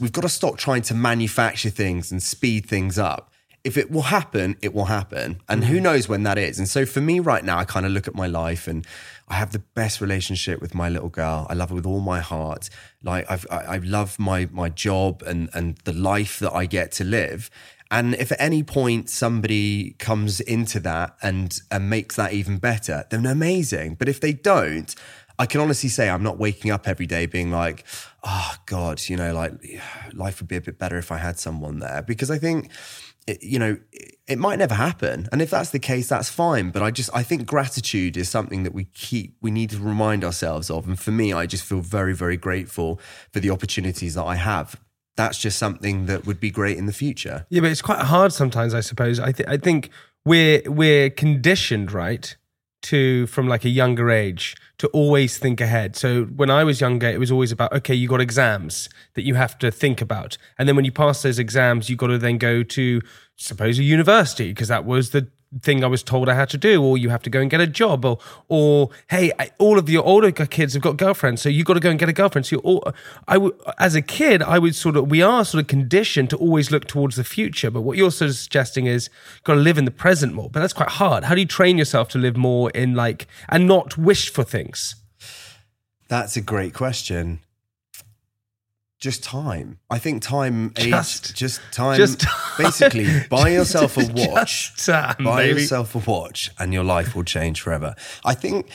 we've 0.00 0.12
got 0.12 0.22
to 0.22 0.28
stop 0.28 0.56
trying 0.56 0.82
to 0.82 0.94
manufacture 0.94 1.70
things 1.70 2.10
and 2.12 2.22
speed 2.22 2.66
things 2.66 2.98
up. 2.98 3.30
If 3.66 3.76
it 3.76 3.90
will 3.90 4.02
happen, 4.02 4.56
it 4.62 4.72
will 4.72 4.84
happen. 4.84 5.40
And 5.48 5.64
who 5.64 5.74
mm-hmm. 5.74 5.82
knows 5.82 6.08
when 6.08 6.22
that 6.22 6.38
is. 6.38 6.60
And 6.60 6.68
so 6.68 6.86
for 6.86 7.00
me 7.00 7.18
right 7.18 7.44
now, 7.44 7.58
I 7.58 7.64
kind 7.64 7.84
of 7.84 7.90
look 7.90 8.06
at 8.06 8.14
my 8.14 8.28
life 8.28 8.68
and 8.68 8.86
I 9.26 9.34
have 9.34 9.50
the 9.50 9.58
best 9.58 10.00
relationship 10.00 10.60
with 10.60 10.72
my 10.72 10.88
little 10.88 11.08
girl. 11.08 11.48
I 11.50 11.54
love 11.54 11.70
her 11.70 11.74
with 11.74 11.84
all 11.84 12.00
my 12.00 12.20
heart. 12.20 12.70
Like 13.02 13.28
I've, 13.28 13.44
I, 13.50 13.56
I 13.56 13.76
love 13.78 14.20
my 14.20 14.48
my 14.52 14.68
job 14.68 15.22
and 15.26 15.50
and 15.52 15.78
the 15.84 15.92
life 15.92 16.38
that 16.38 16.52
I 16.52 16.66
get 16.66 16.92
to 16.92 17.04
live. 17.04 17.50
And 17.90 18.14
if 18.14 18.30
at 18.30 18.40
any 18.40 18.62
point 18.62 19.10
somebody 19.10 19.96
comes 19.98 20.40
into 20.40 20.78
that 20.80 21.16
and 21.20 21.58
and 21.72 21.90
makes 21.90 22.14
that 22.16 22.32
even 22.34 22.58
better, 22.58 23.04
then 23.10 23.26
amazing. 23.26 23.96
But 23.96 24.08
if 24.08 24.20
they 24.20 24.32
don't, 24.32 24.94
I 25.38 25.46
can 25.46 25.60
honestly 25.60 25.88
say 25.88 26.08
I'm 26.08 26.22
not 26.22 26.38
waking 26.38 26.70
up 26.70 26.88
every 26.88 27.06
day 27.06 27.26
being 27.26 27.50
like, 27.50 27.84
oh 28.24 28.54
God, 28.66 29.02
you 29.08 29.16
know, 29.16 29.34
like 29.34 29.52
life 30.12 30.40
would 30.40 30.48
be 30.48 30.56
a 30.56 30.60
bit 30.60 30.78
better 30.78 30.98
if 30.98 31.10
I 31.12 31.18
had 31.18 31.38
someone 31.38 31.80
there. 31.80 32.02
Because 32.02 32.30
I 32.30 32.38
think 32.38 32.70
you 33.40 33.58
know, 33.58 33.78
it, 33.92 34.16
it 34.26 34.38
might 34.38 34.58
never 34.58 34.74
happen. 34.74 35.28
And 35.32 35.40
if 35.40 35.50
that's 35.50 35.70
the 35.70 35.78
case, 35.78 36.08
that's 36.08 36.28
fine. 36.28 36.70
But 36.70 36.82
I 36.82 36.90
just, 36.90 37.10
I 37.14 37.22
think 37.22 37.46
gratitude 37.46 38.16
is 38.16 38.28
something 38.28 38.62
that 38.64 38.74
we 38.74 38.84
keep, 38.84 39.36
we 39.40 39.50
need 39.50 39.70
to 39.70 39.78
remind 39.78 40.24
ourselves 40.24 40.70
of. 40.70 40.86
And 40.86 40.98
for 40.98 41.10
me, 41.10 41.32
I 41.32 41.46
just 41.46 41.64
feel 41.64 41.80
very, 41.80 42.14
very 42.14 42.36
grateful 42.36 43.00
for 43.32 43.40
the 43.40 43.50
opportunities 43.50 44.14
that 44.14 44.24
I 44.24 44.36
have. 44.36 44.80
That's 45.16 45.38
just 45.38 45.58
something 45.58 46.06
that 46.06 46.26
would 46.26 46.40
be 46.40 46.50
great 46.50 46.76
in 46.76 46.86
the 46.86 46.92
future. 46.92 47.46
Yeah, 47.48 47.62
but 47.62 47.70
it's 47.70 47.82
quite 47.82 48.00
hard 48.02 48.32
sometimes. 48.32 48.74
I 48.74 48.80
suppose. 48.80 49.18
I 49.18 49.32
th- 49.32 49.48
I 49.48 49.56
think 49.56 49.88
we're 50.26 50.60
we're 50.66 51.08
conditioned 51.08 51.90
right 51.90 52.36
to 52.82 53.26
from 53.26 53.48
like 53.48 53.64
a 53.64 53.68
younger 53.68 54.10
age 54.10 54.54
to 54.78 54.86
always 54.88 55.38
think 55.38 55.60
ahead. 55.60 55.96
So 55.96 56.24
when 56.24 56.50
I 56.50 56.64
was 56.64 56.80
younger, 56.80 57.08
it 57.08 57.18
was 57.18 57.32
always 57.32 57.52
about 57.52 57.72
okay, 57.72 57.94
you 57.94 58.08
got 58.08 58.20
exams 58.20 58.88
that 59.14 59.22
you 59.22 59.34
have 59.34 59.58
to 59.58 59.70
think 59.70 60.00
about, 60.00 60.38
and 60.58 60.68
then 60.68 60.76
when 60.76 60.84
you 60.84 60.92
pass 60.92 61.22
those 61.22 61.38
exams, 61.38 61.88
you 61.88 61.96
got 61.96 62.08
to 62.08 62.18
then 62.18 62.38
go 62.38 62.62
to 62.62 63.00
suppose 63.36 63.78
a 63.78 63.82
university 63.82 64.48
because 64.48 64.68
that 64.68 64.84
was 64.84 65.10
the 65.10 65.28
thing 65.62 65.84
I 65.84 65.86
was 65.86 66.02
told 66.02 66.28
I 66.28 66.34
had 66.34 66.48
to 66.50 66.58
do, 66.58 66.82
or 66.82 66.98
you 66.98 67.08
have 67.10 67.22
to 67.22 67.30
go 67.30 67.40
and 67.40 67.50
get 67.50 67.60
a 67.60 67.66
job, 67.66 68.04
or 68.04 68.18
or 68.48 68.90
hey, 69.08 69.32
I, 69.38 69.50
all 69.58 69.78
of 69.78 69.88
your 69.88 70.04
older 70.04 70.30
kids 70.32 70.74
have 70.74 70.82
got 70.82 70.96
girlfriends, 70.96 71.42
so 71.42 71.48
you 71.48 71.64
got 71.64 71.74
to 71.74 71.80
go 71.80 71.90
and 71.90 71.98
get 71.98 72.08
a 72.08 72.12
girlfriend. 72.12 72.46
So 72.46 72.56
you're 72.56 72.62
all, 72.62 72.92
I 73.28 73.34
w- 73.34 73.56
as 73.78 73.94
a 73.94 74.02
kid, 74.02 74.42
I 74.42 74.58
would 74.58 74.74
sort 74.74 74.96
of 74.96 75.08
we 75.08 75.22
are 75.22 75.44
sort 75.44 75.62
of 75.62 75.68
conditioned 75.68 76.30
to 76.30 76.36
always 76.36 76.70
look 76.70 76.86
towards 76.86 77.16
the 77.16 77.24
future. 77.24 77.70
But 77.70 77.82
what 77.82 77.96
you're 77.96 78.10
sort 78.10 78.30
of 78.30 78.36
suggesting 78.36 78.86
is 78.86 79.08
got 79.44 79.54
to 79.54 79.60
live 79.60 79.78
in 79.78 79.84
the 79.84 79.90
present 79.90 80.34
more. 80.34 80.50
But 80.50 80.60
that's 80.60 80.72
quite 80.72 80.90
hard. 80.90 81.24
How 81.24 81.34
do 81.34 81.40
you 81.40 81.46
train 81.46 81.78
yourself 81.78 82.08
to 82.10 82.18
live 82.18 82.36
more 82.36 82.70
in 82.70 82.94
like 82.94 83.26
and 83.48 83.66
not 83.66 83.96
wish 83.96 84.30
for 84.30 84.44
things? 84.44 84.96
That's 86.08 86.36
a 86.36 86.40
great 86.40 86.72
question. 86.72 87.40
Just 88.98 89.22
time. 89.22 89.78
I 89.90 89.98
think 89.98 90.22
time, 90.22 90.72
Just- 90.74 91.34
just 91.36 91.60
time. 91.70 91.96
just 91.98 92.24
basically, 92.56 93.06
buy 93.30 93.50
yourself 93.50 93.96
a 93.98 94.06
watch. 94.12 94.74
Time, 94.86 95.16
buy 95.22 95.44
baby. 95.48 95.60
yourself 95.60 95.94
a 95.94 95.98
watch, 95.98 96.50
and 96.58 96.72
your 96.72 96.82
life 96.84 97.14
will 97.14 97.24
change 97.24 97.60
forever. 97.60 97.94
I 98.24 98.32
think 98.34 98.70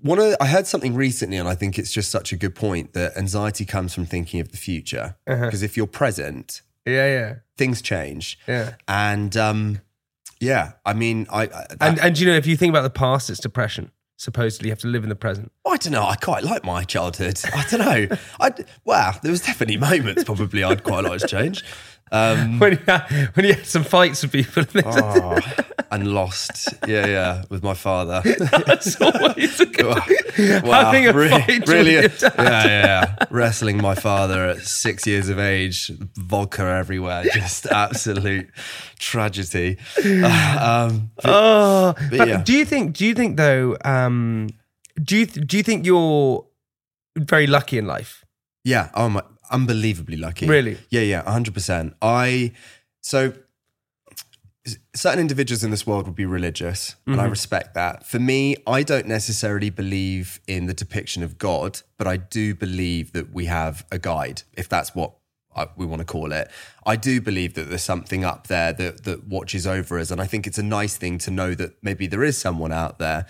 one 0.00 0.20
of 0.20 0.36
I 0.40 0.46
heard 0.46 0.68
something 0.68 0.94
recently, 0.94 1.36
and 1.38 1.48
I 1.48 1.56
think 1.56 1.76
it's 1.76 1.90
just 1.92 2.10
such 2.10 2.32
a 2.32 2.36
good 2.36 2.54
point 2.54 2.92
that 2.92 3.16
anxiety 3.16 3.64
comes 3.64 3.92
from 3.92 4.06
thinking 4.06 4.38
of 4.40 4.52
the 4.52 4.56
future. 4.56 5.16
Uh-huh. 5.26 5.46
Because 5.46 5.64
if 5.64 5.76
you're 5.76 5.88
present, 5.88 6.62
Yeah, 6.86 7.06
yeah, 7.06 7.34
things 7.56 7.82
change. 7.82 8.38
yeah. 8.46 8.74
And 8.86 9.36
um, 9.36 9.80
yeah, 10.40 10.74
I 10.86 10.92
mean, 10.94 11.26
I 11.30 11.42
I, 11.42 11.46
that, 11.46 11.76
And 11.80 11.98
and 11.98 12.18
you 12.18 12.28
know 12.28 12.36
if 12.36 12.46
you 12.46 12.56
think 12.56 12.70
about 12.70 12.82
the 12.82 12.90
past, 12.90 13.28
it's 13.28 13.40
depression. 13.40 13.90
Supposedly, 14.20 14.66
you 14.66 14.72
have 14.72 14.80
to 14.80 14.88
live 14.88 15.04
in 15.04 15.08
the 15.10 15.14
present. 15.14 15.52
I 15.64 15.76
don't 15.76 15.92
know. 15.92 16.02
I 16.04 16.16
quite 16.16 16.42
like 16.42 16.64
my 16.64 16.82
childhood. 16.82 17.40
I 17.54 17.64
don't 17.70 17.80
know. 17.80 18.16
I 18.40 18.50
wow, 18.84 19.14
there 19.22 19.30
was 19.30 19.42
definitely 19.42 19.76
moments 19.76 20.24
probably 20.24 20.64
I'd 20.64 20.82
quite 20.82 21.04
like 21.04 21.20
to 21.20 21.26
change. 21.28 21.64
Um, 22.10 22.58
When 22.58 22.72
you 22.72 22.78
had, 22.86 23.02
when 23.34 23.44
you 23.44 23.52
had 23.52 23.66
some 23.66 23.84
fights 23.84 24.22
with 24.22 24.32
people, 24.32 24.62
and 24.62 24.70
things 24.70 24.86
like 24.86 24.96
oh, 24.96 25.38
and 25.90 26.08
lost. 26.12 26.68
Yeah, 26.86 27.06
yeah, 27.06 27.44
with 27.50 27.62
my 27.62 27.74
father. 27.74 28.22
that's 28.66 29.00
always 29.00 29.60
a 29.60 29.66
good. 29.66 29.86
Wow, 30.64 30.84
Having 30.92 31.08
a 31.08 31.12
fight 31.30 31.66
with 31.66 31.86
your 31.86 32.02
yeah, 32.02 32.08
dad. 32.08 32.34
yeah, 32.38 32.66
yeah. 32.66 33.14
Wrestling 33.30 33.78
my 33.82 33.94
father 33.94 34.44
at 34.46 34.58
six 34.62 35.06
years 35.06 35.28
of 35.28 35.38
age, 35.38 35.90
vodka 36.16 36.62
everywhere, 36.62 37.24
just 37.34 37.66
absolute 37.66 38.48
tragedy. 38.98 39.78
Um, 40.04 41.10
Oh, 41.24 41.94
but 42.10 42.28
yeah. 42.28 42.42
do 42.42 42.52
you 42.52 42.64
think? 42.64 42.96
Do 42.96 43.04
you 43.06 43.14
think 43.14 43.36
though? 43.36 43.76
Um, 43.84 44.48
do 45.02 45.16
you 45.16 45.26
do 45.26 45.56
you 45.56 45.62
think 45.62 45.86
you're 45.86 46.44
very 47.16 47.46
lucky 47.46 47.78
in 47.78 47.86
life? 47.86 48.24
Yeah. 48.64 48.90
Oh 48.94 49.08
my, 49.08 49.22
unbelievably 49.50 50.16
lucky. 50.16 50.46
Really? 50.46 50.78
Yeah, 50.90 51.02
yeah, 51.02 51.22
hundred 51.30 51.54
percent. 51.54 51.94
I 52.02 52.52
so 53.00 53.32
certain 54.94 55.20
individuals 55.20 55.62
in 55.64 55.70
this 55.70 55.86
world 55.86 56.06
would 56.06 56.14
be 56.16 56.26
religious, 56.26 56.96
and 57.06 57.16
I 57.16 57.24
Mm-hmm. 57.24 57.30
respect 57.30 57.74
that. 57.74 58.06
For 58.06 58.18
me, 58.18 58.56
I 58.66 58.82
don't 58.82 59.06
necessarily 59.06 59.70
believe 59.70 60.40
in 60.46 60.66
the 60.66 60.74
depiction 60.74 61.22
of 61.22 61.38
God, 61.38 61.80
but 61.96 62.06
I 62.06 62.16
do 62.16 62.54
believe 62.54 63.12
that 63.12 63.32
we 63.32 63.46
have 63.46 63.86
a 63.92 63.98
guide, 63.98 64.42
if 64.54 64.68
that's 64.68 64.94
what 64.94 65.14
I, 65.56 65.66
we 65.76 65.86
want 65.86 66.00
to 66.00 66.04
call 66.06 66.32
it. 66.32 66.50
I 66.86 66.96
do 66.96 67.20
believe 67.20 67.54
that 67.54 67.68
there's 67.68 67.82
something 67.82 68.24
up 68.24 68.46
there 68.48 68.72
that 68.74 69.04
that 69.04 69.26
watches 69.28 69.66
over 69.66 69.98
us, 69.98 70.10
and 70.10 70.20
I 70.20 70.26
think 70.26 70.46
it's 70.46 70.58
a 70.58 70.62
nice 70.62 70.96
thing 70.96 71.18
to 71.18 71.30
know 71.30 71.54
that 71.54 71.72
maybe 71.82 72.06
there 72.06 72.22
is 72.24 72.36
someone 72.38 72.72
out 72.72 72.98
there. 72.98 73.26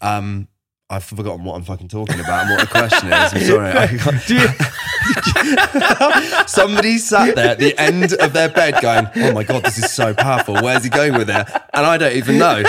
Um, 0.00 0.48
I've 0.88 1.02
forgotten 1.04 1.44
what 1.44 1.54
I'm 1.56 1.64
fucking 1.64 1.88
talking 1.88 2.20
about 2.20 2.46
and 2.46 2.50
what 2.50 2.60
the 2.60 2.66
question 2.68 3.08
is. 3.12 3.34
I'm 3.34 3.40
sorry. 3.40 3.70
I 3.84 3.86
can't- 3.88 4.24
Do 4.26 4.34
you, 4.36 4.48
Somebody 6.46 6.98
sat 6.98 7.34
there 7.34 7.50
at 7.50 7.58
the 7.58 7.74
end 7.78 8.12
of 8.14 8.32
their 8.32 8.48
bed 8.48 8.80
going, 8.82 9.08
Oh 9.16 9.32
my 9.32 9.44
God, 9.44 9.64
this 9.64 9.78
is 9.78 9.92
so 9.92 10.14
powerful. 10.14 10.54
Where's 10.54 10.84
he 10.84 10.90
going 10.90 11.14
with 11.14 11.28
it? 11.30 11.46
And 11.74 11.86
I 11.86 11.98
don't 11.98 12.14
even 12.16 12.38
know. 12.38 12.62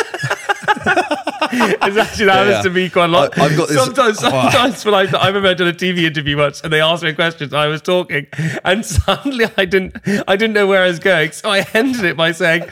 it's 1.50 1.98
actually 1.98 2.26
that 2.26 2.36
happens 2.38 2.52
yeah. 2.58 2.62
to 2.64 2.70
me 2.70 2.90
quite 2.90 3.06
a 3.06 3.08
lot. 3.08 3.38
I- 3.40 3.46
I've 3.46 3.58
got 3.58 3.68
this- 3.70 3.78
sometimes, 3.84 4.18
Oh. 4.22 4.30
sometimes 4.30 4.84
when 4.86 4.94
I, 4.94 5.06
I 5.18 5.28
remember 5.28 5.48
I 5.50 5.54
did 5.54 5.68
a 5.68 5.74
TV 5.74 6.04
interview 6.06 6.38
once, 6.38 6.62
and 6.62 6.72
they 6.74 6.82
asked 6.82 7.04
me 7.04 7.14
questions. 7.14 7.54
I 7.54 7.68
was 7.68 7.82
talking, 7.82 8.28
and 8.66 8.86
suddenly 8.96 9.46
I 9.58 9.66
didn't, 9.66 9.96
I 10.28 10.36
didn't 10.36 10.54
know 10.54 10.68
where 10.68 10.84
I 10.84 10.88
was 10.88 11.00
going, 11.00 11.32
so 11.32 11.50
I 11.50 11.66
ended 11.74 12.04
it 12.04 12.18
by 12.18 12.32
saying, 12.32 12.64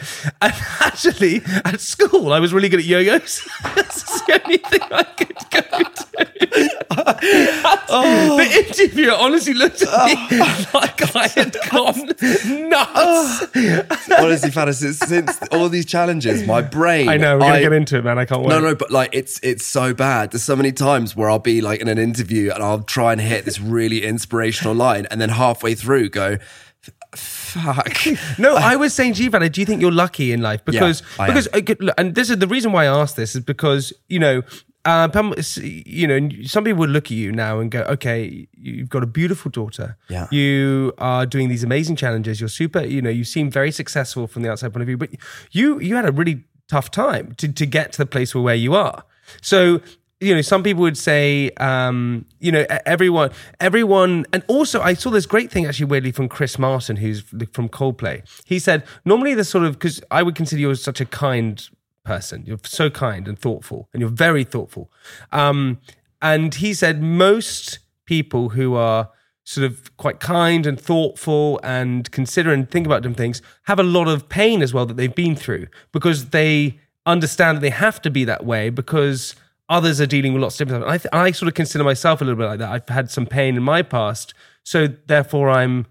"And 0.41 0.53
actually, 0.81 1.41
at 1.63 1.79
school, 1.79 2.33
I 2.33 2.39
was 2.39 2.53
really 2.53 2.69
good 2.69 2.79
at 2.79 2.85
yo-yos. 2.85 3.47
That's 3.75 4.21
the 4.21 4.41
only 4.43 4.57
thing 4.57 4.81
I 4.91 5.03
could 5.03 5.35
go 5.51 5.83
to." 5.83 6.74
The 6.95 8.65
interviewer 8.67 9.13
honestly 9.13 9.53
looked 9.53 9.81
at 9.81 10.05
me 10.05 10.37
like 10.73 11.15
I 11.15 11.27
had 11.27 11.55
gone 11.71 12.07
nuts. 12.69 13.41
Honestly, 14.11 14.49
Faddis, 14.51 14.75
since, 14.75 14.99
since 14.99 15.39
all 15.51 15.69
these 15.69 15.85
challenges, 15.85 16.45
my 16.45 16.61
brain. 16.61 17.09
I 17.09 17.17
know 17.17 17.35
we're 17.35 17.41
gonna 17.41 17.53
I- 17.55 17.61
get 17.61 17.73
into 17.73 17.97
it, 17.97 18.03
man. 18.03 18.17
I 18.17 18.25
can't 18.25 18.41
wait. 18.41 18.49
No, 18.49 18.59
no, 18.59 18.75
but 18.75 18.91
like 18.91 19.09
it's 19.13 19.39
it's 19.43 19.65
so 19.65 19.93
bad. 19.93 20.31
There's 20.31 20.43
so 20.43 20.55
many 20.55 20.71
times 20.71 21.15
where 21.15 21.29
I'll 21.29 21.39
be 21.39 21.61
like 21.61 21.79
in 21.81 21.87
an 21.87 21.97
interview 21.97 22.51
and 22.51 22.63
I'll 22.63 22.81
try 22.83 23.11
and 23.11 23.21
hit 23.21 23.45
this 23.45 23.59
really 23.59 24.03
inspirational 24.03 24.75
line, 24.75 25.07
and 25.11 25.19
then 25.21 25.29
halfway 25.29 25.75
through 25.75 26.09
go, 26.09 26.37
"Fuck." 27.15 27.97
No, 28.37 28.55
I 28.55 28.75
was 28.75 28.93
saying 28.93 29.13
to 29.15 29.23
you, 29.23 29.29
Vanna, 29.29 29.49
do 29.49 29.61
you 29.61 29.65
think 29.65 29.81
you're 29.81 29.91
lucky 29.91 30.31
in 30.31 30.41
life? 30.41 30.63
Because 30.65 31.01
I 31.19 31.27
am. 31.27 31.33
because 31.33 31.47
uh, 31.53 31.93
and 31.97 32.15
this 32.15 32.29
is 32.29 32.37
the 32.39 32.47
reason 32.47 32.71
why 32.71 32.83
I 32.85 32.87
asked 32.87 33.15
this 33.15 33.35
is 33.35 33.41
because 33.43 33.93
you 34.07 34.19
know. 34.19 34.41
S- 34.85 35.57
you 35.57 36.07
know, 36.07 36.29
some 36.43 36.63
people 36.63 36.79
would 36.79 36.89
look 36.89 37.05
at 37.05 37.11
you 37.11 37.31
now 37.31 37.59
and 37.59 37.71
go, 37.71 37.81
"Okay, 37.83 38.47
you've 38.53 38.89
got 38.89 39.03
a 39.03 39.07
beautiful 39.07 39.49
daughter. 39.51 39.97
Yeah. 40.09 40.27
You 40.31 40.93
are 40.97 41.25
doing 41.25 41.49
these 41.49 41.63
amazing 41.63 41.95
challenges. 41.95 42.39
You're 42.39 42.49
super. 42.49 42.83
You 42.85 43.01
know, 43.01 43.09
you 43.09 43.23
seem 43.23 43.49
very 43.49 43.71
successful 43.71 44.27
from 44.27 44.43
the 44.43 44.51
outside 44.51 44.73
point 44.73 44.81
of 44.81 44.87
view, 44.87 44.97
but 44.97 45.09
you 45.51 45.79
you 45.79 45.95
had 45.95 46.05
a 46.05 46.11
really 46.11 46.43
tough 46.67 46.91
time 46.91 47.33
to 47.37 47.51
to 47.51 47.65
get 47.65 47.91
to 47.93 47.97
the 47.99 48.05
place 48.05 48.35
where, 48.35 48.43
where 48.43 48.55
you 48.55 48.75
are. 48.75 49.03
So 49.41 49.81
you 50.21 50.33
know, 50.33 50.41
some 50.41 50.63
people 50.63 50.81
would 50.81 50.97
say, 50.97 51.51
um, 51.57 52.25
you 52.39 52.51
know, 52.51 52.65
everyone, 52.85 53.31
everyone, 53.59 54.25
and 54.31 54.43
also 54.47 54.81
I 54.81 54.93
saw 54.93 55.09
this 55.09 55.25
great 55.25 55.51
thing 55.51 55.65
actually 55.65 55.87
weirdly 55.87 56.11
from 56.11 56.29
Chris 56.29 56.57
Martin, 56.57 56.95
who's 56.95 57.21
from 57.51 57.67
Coldplay. 57.69 58.23
He 58.45 58.57
said 58.59 58.83
normally 59.03 59.33
the 59.33 59.43
sort 59.43 59.65
of 59.65 59.73
because 59.73 60.01
I 60.11 60.23
would 60.23 60.35
consider 60.35 60.61
you 60.61 60.71
as 60.71 60.81
such 60.81 61.01
a 61.01 61.05
kind 61.05 61.67
person. 62.05 62.43
You're 62.45 62.59
so 62.63 62.89
kind 62.89 63.27
and 63.27 63.37
thoughtful, 63.37 63.89
and 63.93 64.01
you're 64.01 64.09
very 64.09 64.43
thoughtful. 64.43 64.91
Um, 65.31 65.79
and 66.21 66.55
he 66.55 66.73
said 66.73 67.01
most 67.01 67.79
people 68.05 68.49
who 68.49 68.75
are 68.75 69.09
sort 69.43 69.65
of 69.65 69.95
quite 69.97 70.19
kind 70.19 70.65
and 70.65 70.79
thoughtful 70.79 71.59
and 71.63 72.09
consider 72.11 72.51
and 72.51 72.69
think 72.69 72.85
about 72.85 73.03
different 73.03 73.17
things 73.17 73.41
have 73.63 73.79
a 73.79 73.83
lot 73.83 74.07
of 74.07 74.27
pain 74.27 74.63
as 74.63 74.73
well 74.73 74.87
that 74.87 74.97
they've 74.97 75.13
been 75.13 75.35
through 75.35 75.67
because 75.91 76.31
they 76.31 76.79
understand 77.05 77.57
that 77.57 77.61
they 77.61 77.69
have 77.69 78.01
to 78.01 78.09
be 78.09 78.25
that 78.25 78.43
way 78.43 78.71
because 78.71 79.35
others 79.69 80.01
are 80.01 80.07
dealing 80.07 80.33
with 80.33 80.41
lots 80.41 80.59
of 80.59 80.67
different 80.67 80.83
stuff. 80.83 80.93
I, 80.93 80.97
th- 80.97 81.13
I 81.13 81.31
sort 81.31 81.47
of 81.47 81.53
consider 81.53 81.83
myself 81.83 82.21
a 82.21 82.25
little 82.25 82.37
bit 82.37 82.47
like 82.47 82.59
that. 82.59 82.71
I've 82.71 82.89
had 82.89 83.11
some 83.11 83.27
pain 83.27 83.55
in 83.55 83.63
my 83.63 83.83
past, 83.83 84.33
so 84.63 84.87
therefore 84.87 85.49
I'm, 85.49 85.85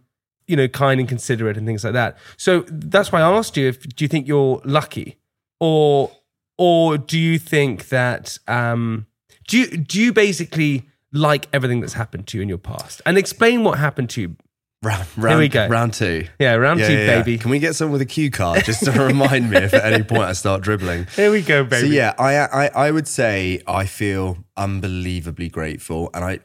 you 0.49 0.56
know, 0.56 0.66
kind 0.66 0.99
and 0.99 1.09
considerate 1.09 1.56
and 1.56 1.66
things 1.66 1.85
like 1.85 1.92
that. 1.92 2.18
So 2.37 2.64
that's 2.68 3.12
why 3.12 3.21
I 3.21 3.30
asked 3.30 3.56
you 3.56 3.68
if 3.68 3.88
do 3.94 4.04
you 4.04 4.09
think 4.09 4.26
you're 4.26 4.61
lucky, 4.64 5.16
or 5.64 6.11
or 6.59 6.99
do 6.99 7.18
you 7.18 7.38
think 7.38 7.88
that 7.88 8.38
um, 8.47 9.06
do 9.49 9.59
you 9.59 9.66
do 9.78 9.99
you 9.99 10.12
basically 10.12 10.90
like 11.11 11.49
everything 11.54 11.80
that's 11.80 11.94
happened 11.94 12.26
to 12.28 12.37
you 12.37 12.42
in 12.42 12.50
your 12.50 12.59
past 12.59 13.00
and 13.06 13.16
explain 13.16 13.64
what 13.64 13.78
happened 13.78 14.11
to 14.11 14.21
you? 14.21 14.37
Round, 14.83 15.06
round, 15.16 15.38
we 15.38 15.49
go. 15.49 15.66
Round 15.66 15.94
two. 15.94 16.26
Yeah, 16.38 16.56
round 16.56 16.78
two, 16.78 16.87
baby. 17.06 17.38
Can 17.38 17.50
we 17.50 17.59
get 17.59 17.75
some 17.75 17.90
with 17.90 18.02
a 18.02 18.04
cue 18.04 18.30
card 18.30 18.66
just 18.66 18.85
to 18.85 18.90
remind 18.92 19.49
me 19.49 19.56
if 19.56 19.73
at 19.73 19.90
any 19.90 20.02
point 20.02 20.25
I 20.25 20.35
start 20.35 20.61
dribbling? 20.61 21.06
Here 21.16 21.30
we 21.30 21.40
go, 21.40 21.64
baby. 21.64 21.87
So 21.87 21.94
yeah, 21.94 22.12
I, 22.18 22.37
I 22.37 22.66
I 22.66 22.90
would 22.90 23.09
say 23.09 23.62
I 23.66 23.87
feel 23.87 24.37
unbelievably 24.59 25.49
grateful, 25.49 26.11
and 26.12 26.23
I 26.23 26.40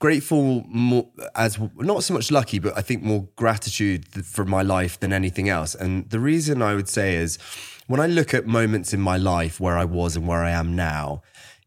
grateful 0.00 0.66
more 0.68 1.08
as 1.34 1.58
not 1.78 2.04
so 2.04 2.12
much 2.12 2.30
lucky, 2.30 2.58
but 2.58 2.76
I 2.76 2.82
think 2.82 3.02
more 3.02 3.26
gratitude 3.36 4.04
for 4.26 4.44
my 4.44 4.60
life 4.60 5.00
than 5.00 5.14
anything 5.14 5.48
else. 5.48 5.74
And 5.74 6.10
the 6.10 6.20
reason 6.20 6.60
I 6.60 6.74
would 6.74 6.90
say 6.90 7.14
is 7.14 7.38
when 7.88 8.00
I 8.00 8.06
look 8.06 8.34
at 8.34 8.46
moments 8.46 8.94
in 8.94 9.00
my 9.00 9.16
life 9.16 9.58
where 9.58 9.76
I 9.76 9.84
was 9.84 10.14
and 10.14 10.28
where 10.28 10.44
I 10.44 10.50
am 10.50 10.76
now, 10.76 11.22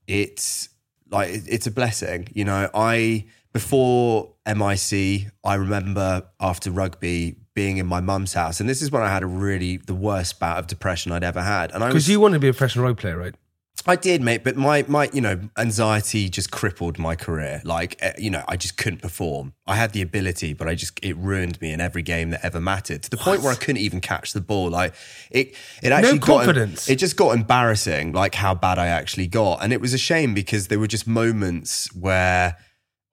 it's 0.08 0.70
like 1.10 1.30
it's 1.32 1.68
a 1.68 1.72
blessing. 1.72 2.30
You 2.34 2.46
know, 2.46 2.70
I 2.74 3.26
before 3.52 4.34
MIC, 4.46 5.28
I 5.44 5.56
remember 5.56 6.24
after 6.40 6.72
rugby 6.72 7.36
being 7.54 7.78
in 7.78 7.88
my 7.88 8.00
mum's 8.00 8.34
house, 8.34 8.60
and 8.60 8.70
this 8.70 8.82
is 8.82 8.92
when 8.92 9.02
I 9.02 9.10
had 9.10 9.24
a 9.24 9.28
really 9.28 9.78
the 9.78 9.96
worst 9.96 10.40
bout 10.40 10.60
of 10.60 10.68
depression 10.68 11.12
I'd 11.12 11.24
ever 11.24 11.42
had, 11.42 11.72
and 11.72 11.84
I 11.84 11.88
was 11.88 11.96
because 11.96 12.10
you 12.10 12.20
want 12.20 12.36
to 12.36 12.40
be 12.40 12.48
a 12.48 12.54
professional 12.54 12.86
rugby 12.86 13.02
player, 13.02 13.18
right? 13.18 13.36
I 13.88 13.96
did, 13.96 14.22
mate, 14.22 14.44
but 14.44 14.56
my 14.56 14.86
my 14.88 15.10
you 15.12 15.22
know 15.22 15.40
anxiety 15.58 16.30
just 16.30 16.52
crippled 16.52 17.00
my 17.00 17.16
career. 17.16 17.62
Like 17.66 17.98
eh, 18.00 18.14
you 18.18 18.30
know, 18.30 18.44
I 18.48 18.56
just 18.56 18.78
couldn't 18.78 19.02
perform. 19.02 19.54
I 19.66 19.76
had 19.76 19.92
the 19.92 20.02
ability, 20.02 20.54
but 20.54 20.68
I 20.68 20.76
just 20.76 21.00
it 21.04 21.18
ruined 21.18 21.60
me 21.62 21.72
in 21.72 21.82
every 21.82 22.02
game 22.04 22.30
that 22.32 22.46
ever 22.46 22.62
mattered 22.62 23.04
to 23.04 23.10
the 23.10 23.18
point 23.18 23.42
where 23.42 23.52
I 23.52 23.56
couldn't 23.56 23.82
even 23.82 24.00
catch 24.00 24.34
the 24.34 24.42
ball. 24.42 24.70
Like 24.70 24.94
it, 25.32 25.56
it 25.82 25.92
actually 25.92 26.20
got- 26.20 26.46
confidence. 26.46 26.90
it 26.90 26.98
just 26.98 27.16
got 27.18 27.36
embarrassing, 27.36 28.14
like 28.14 28.36
how 28.36 28.54
bad 28.54 28.78
I 28.78 28.88
actually 28.88 29.28
got, 29.28 29.64
and 29.64 29.74
it 29.74 29.82
was 29.82 29.94
a 29.94 29.98
shame 29.98 30.34
because 30.34 30.68
there 30.68 30.80
were 30.80 30.88
just 30.88 31.08
moments 31.08 31.94
where 31.96 32.58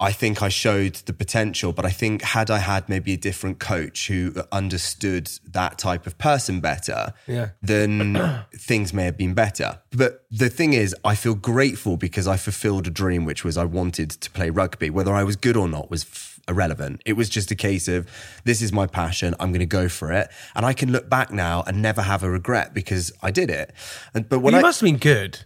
I 0.00 0.12
think 0.12 0.42
I 0.42 0.48
showed 0.48 0.94
the 1.06 1.12
potential, 1.12 1.72
but 1.72 1.84
I 1.84 1.90
think 1.90 2.22
had 2.22 2.50
I 2.50 2.58
had 2.58 2.88
maybe 2.88 3.12
a 3.14 3.16
different 3.16 3.58
coach 3.58 4.06
who 4.06 4.32
understood 4.52 5.28
that 5.50 5.76
type 5.78 6.06
of 6.06 6.16
person 6.18 6.60
better, 6.60 7.12
Yeah. 7.26 7.48
then 7.62 8.44
things 8.54 8.92
may 8.92 9.04
have 9.06 9.16
been 9.16 9.34
better. 9.34 9.80
But 9.90 10.24
the 10.30 10.48
thing 10.50 10.72
is, 10.72 10.94
I 11.04 11.14
feel 11.16 11.34
grateful 11.34 11.96
because 11.96 12.28
I 12.28 12.36
fulfilled 12.36 12.86
a 12.86 12.90
dream, 12.90 13.24
which 13.24 13.42
was 13.44 13.56
I 13.56 13.64
wanted 13.64 14.10
to 14.10 14.30
play 14.30 14.50
rugby. 14.50 14.88
Whether 14.90 15.12
I 15.12 15.24
was 15.24 15.34
good 15.34 15.56
or 15.56 15.68
not 15.68 15.90
was 15.90 16.04
f- 16.04 16.40
irrelevant. 16.48 17.02
It 17.04 17.14
was 17.14 17.28
just 17.28 17.50
a 17.50 17.54
case 17.56 17.88
of 17.88 18.06
this 18.44 18.62
is 18.62 18.72
my 18.72 18.86
passion. 18.86 19.34
I'm 19.40 19.50
going 19.50 19.60
to 19.60 19.66
go 19.66 19.88
for 19.88 20.12
it, 20.12 20.28
and 20.54 20.64
I 20.64 20.72
can 20.74 20.92
look 20.92 21.10
back 21.10 21.30
now 21.32 21.64
and 21.66 21.82
never 21.82 22.02
have 22.02 22.22
a 22.22 22.30
regret 22.30 22.72
because 22.72 23.12
I 23.20 23.30
did 23.32 23.50
it. 23.50 23.72
And 24.14 24.28
but 24.28 24.38
when 24.40 24.54
you 24.54 24.60
I, 24.60 24.62
must 24.62 24.80
have 24.80 24.86
been 24.86 24.96
good. 24.98 25.40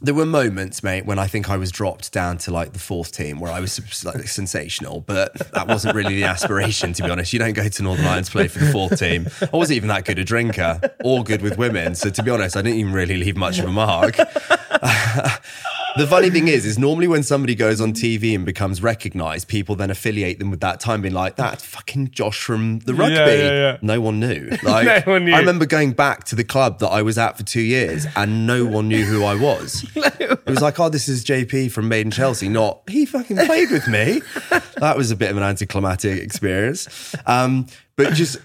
There 0.00 0.14
were 0.14 0.26
moments, 0.26 0.82
mate, 0.82 1.06
when 1.06 1.18
I 1.18 1.26
think 1.26 1.48
I 1.48 1.56
was 1.56 1.70
dropped 1.70 2.12
down 2.12 2.38
to 2.38 2.50
like 2.50 2.72
the 2.72 2.78
fourth 2.78 3.12
team 3.12 3.40
where 3.40 3.52
I 3.52 3.60
was 3.60 4.04
like 4.04 4.28
sensational, 4.28 5.00
but 5.00 5.34
that 5.52 5.68
wasn't 5.68 5.94
really 5.94 6.16
the 6.16 6.24
aspiration, 6.24 6.92
to 6.94 7.02
be 7.02 7.10
honest. 7.10 7.32
You 7.32 7.38
don't 7.38 7.52
go 7.52 7.68
to 7.68 7.82
Northern 7.82 8.04
Ireland 8.04 8.26
to 8.26 8.32
play 8.32 8.48
for 8.48 8.58
the 8.58 8.72
fourth 8.72 8.98
team. 8.98 9.28
I 9.40 9.56
wasn't 9.56 9.76
even 9.76 9.88
that 9.88 10.04
good 10.04 10.18
a 10.18 10.24
drinker 10.24 10.80
or 11.04 11.24
good 11.24 11.42
with 11.42 11.58
women. 11.58 11.94
So 11.94 12.10
to 12.10 12.22
be 12.22 12.30
honest, 12.30 12.56
I 12.56 12.62
didn't 12.62 12.78
even 12.78 12.92
really 12.92 13.16
leave 13.16 13.36
much 13.36 13.58
of 13.58 13.66
a 13.66 13.72
mark. 13.72 14.16
the 15.96 16.06
funny 16.06 16.30
thing 16.30 16.48
is, 16.48 16.66
is 16.66 16.78
normally 16.78 17.06
when 17.06 17.22
somebody 17.22 17.54
goes 17.54 17.80
on 17.80 17.92
TV 17.92 18.34
and 18.34 18.44
becomes 18.44 18.82
recognized, 18.82 19.48
people 19.48 19.76
then 19.76 19.90
affiliate 19.90 20.38
them 20.38 20.50
with 20.50 20.60
that 20.60 20.80
time, 20.80 21.02
being 21.02 21.14
like, 21.14 21.36
that's 21.36 21.64
fucking 21.64 22.10
Josh 22.10 22.42
from 22.42 22.80
the 22.80 22.94
rugby. 22.94 23.14
Yeah, 23.14 23.26
yeah, 23.26 23.52
yeah. 23.52 23.78
No 23.82 24.00
one 24.00 24.20
knew. 24.20 24.50
Like, 24.64 25.06
No 25.06 25.12
one 25.12 25.24
knew. 25.26 25.34
I 25.34 25.40
remember 25.40 25.66
going 25.66 25.92
back 25.92 26.24
to 26.24 26.34
the 26.34 26.44
club 26.44 26.78
that 26.78 26.88
I 26.88 27.02
was 27.02 27.18
at 27.18 27.36
for 27.36 27.42
two 27.42 27.60
years 27.60 28.06
and 28.16 28.46
no 28.46 28.64
one 28.64 28.88
knew 28.88 29.04
who 29.04 29.22
I 29.24 29.34
was. 29.34 29.84
no. 29.96 30.02
It 30.18 30.46
was 30.46 30.62
like, 30.62 30.80
oh, 30.80 30.88
this 30.88 31.06
is 31.08 31.24
JP 31.24 31.70
from 31.70 31.88
Made 31.88 32.06
in 32.06 32.10
Chelsea, 32.10 32.48
not 32.48 32.80
he 32.88 33.04
fucking 33.04 33.36
played 33.36 33.70
with 33.70 33.86
me. 33.88 34.22
That 34.78 34.96
was 34.96 35.10
a 35.10 35.16
bit 35.16 35.30
of 35.30 35.36
an 35.36 35.42
anticlimactic 35.42 36.20
experience. 36.20 37.14
Um, 37.26 37.68
but 37.96 38.12
just 38.12 38.38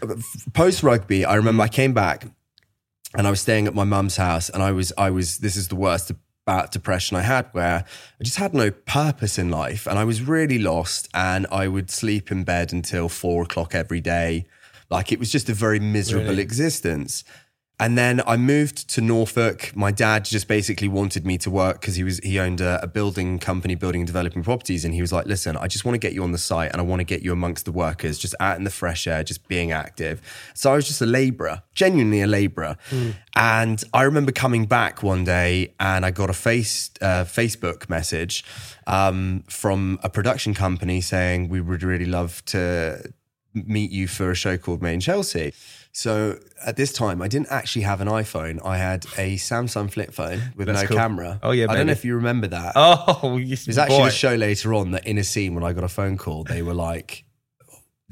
post 0.53 0.84
rugby, 0.84 1.25
I 1.25 1.36
remember 1.36 1.63
I 1.63 1.68
came 1.68 1.94
back 1.94 2.25
and 3.18 3.27
I 3.27 3.29
was 3.29 3.41
staying 3.41 3.68
at 3.68 3.74
my 3.74 3.84
mum's 3.84 4.15
house 4.15 4.50
and 4.50 4.62
I 4.62 4.72
was, 4.72 4.94
I 4.98 5.10
was, 5.10 5.39
this 5.39 5.56
is 5.56 5.68
the 5.68 5.75
worst 5.75 6.12
about 6.50 6.72
depression 6.72 7.15
I 7.15 7.22
had 7.22 7.48
where 7.51 7.86
I 8.20 8.24
just 8.24 8.38
had 8.38 8.56
no 8.56 8.72
purpose 8.72 9.38
in 9.38 9.51
life 9.51 9.86
and 9.86 10.00
I 10.00 10.03
was 10.03 10.24
really 10.24 10.58
lost 10.58 11.08
and 11.13 11.46
I 11.51 11.68
would 11.68 11.91
sleep 11.91 12.32
in 12.32 12.44
bed 12.44 12.74
until 12.74 13.08
four 13.08 13.44
o'clock 13.44 13.75
every 13.75 14.01
day. 14.01 14.46
Like 14.89 15.12
it 15.12 15.20
was 15.20 15.32
just 15.32 15.48
a 15.50 15.53
very 15.53 15.79
miserable 15.79 16.29
Really? 16.29 16.41
existence. 16.41 17.24
And 17.79 17.98
then 17.98 18.21
I 18.27 18.36
moved 18.36 18.89
to 18.89 19.01
Norfolk. 19.01 19.74
My 19.74 19.91
dad 19.91 20.25
just 20.25 20.50
basically 20.50 20.89
wanted 20.89 21.25
me 21.25 21.38
to 21.38 21.50
work 21.50 21.79
because 21.79 21.95
he 21.95 22.03
was 22.03 22.19
he 22.19 22.38
owned 22.38 22.59
a, 22.59 22.83
a 22.83 22.88
building 22.88 23.39
company, 23.39 23.75
building 23.75 24.01
and 24.01 24.07
developing 24.07 24.43
properties, 24.43 24.83
and 24.83 24.93
he 24.93 25.00
was 25.00 25.13
like, 25.13 25.25
"Listen, 25.25 25.55
I 25.55 25.67
just 25.67 25.86
want 25.86 25.95
to 25.95 26.00
get 26.00 26.12
you 26.12 26.24
on 26.24 26.33
the 26.33 26.38
site, 26.38 26.71
and 26.74 26.81
I 26.81 26.83
want 26.83 27.00
to 27.00 27.05
get 27.05 27.21
you 27.21 27.31
amongst 27.31 27.63
the 27.63 27.71
workers, 27.71 28.19
just 28.19 28.36
out 28.41 28.57
in 28.57 28.65
the 28.65 28.69
fresh 28.69 29.07
air, 29.07 29.24
just 29.24 29.48
being 29.48 29.71
active." 29.71 30.21
So 30.53 30.74
I 30.74 30.75
was 30.75 30.88
just 30.88 31.01
a 31.01 31.05
labourer, 31.05 31.63
genuinely 31.74 32.21
a 32.21 32.27
labourer. 32.27 32.75
And 33.36 33.81
I 33.93 34.03
remember 34.03 34.33
coming 34.33 34.65
back 34.65 35.01
one 35.01 35.24
day, 35.24 35.74
and 35.79 36.05
I 36.05 36.12
got 36.12 36.29
a 36.29 36.33
face 36.33 36.91
uh, 37.00 37.24
Facebook 37.24 37.89
message 37.89 38.43
um, 38.88 39.43
from 39.48 40.00
a 40.03 40.09
production 40.09 40.53
company 40.53 41.00
saying 41.00 41.48
we 41.48 41.62
would 41.62 41.83
really 41.83 42.05
love 42.05 42.43
to 42.45 43.13
meet 43.53 43.91
you 43.91 44.07
for 44.07 44.31
a 44.31 44.36
show 44.36 44.57
called 44.57 44.81
Made 44.81 44.95
in 44.95 45.00
Chelsea. 45.00 45.53
So 46.00 46.39
at 46.65 46.77
this 46.77 46.94
time, 46.94 47.22
I 47.22 47.27
didn't 47.27 47.51
actually 47.51 47.82
have 47.82 48.00
an 48.00 48.08
iPhone. 48.08 48.65
I 48.65 48.77
had 48.77 49.03
a 49.18 49.36
Samsung 49.36 49.91
flip 49.91 50.13
phone 50.13 50.53
with 50.56 50.68
That's 50.68 50.84
no 50.84 50.88
cool. 50.88 50.96
camera. 50.96 51.39
Oh, 51.44 51.51
yeah, 51.51 51.65
I 51.70 51.75
don't 51.75 51.88
know 51.88 51.91
if 51.91 52.06
you 52.06 52.15
remember 52.15 52.48
that. 52.48 52.72
Oh, 52.77 53.36
yes, 53.44 53.65
There's 53.65 53.77
actually 53.77 54.08
a 54.08 54.12
show 54.12 54.36
later 54.36 54.74
on 54.74 54.91
that 54.91 55.06
in 55.06 55.18
a 55.18 55.25
scene 55.25 55.56
when 55.56 55.63
I 55.65 55.74
got 55.74 55.84
a 55.84 55.89
phone 55.89 56.15
call, 56.18 56.46
they 56.46 56.62
were 56.62 56.74
like, 56.74 57.25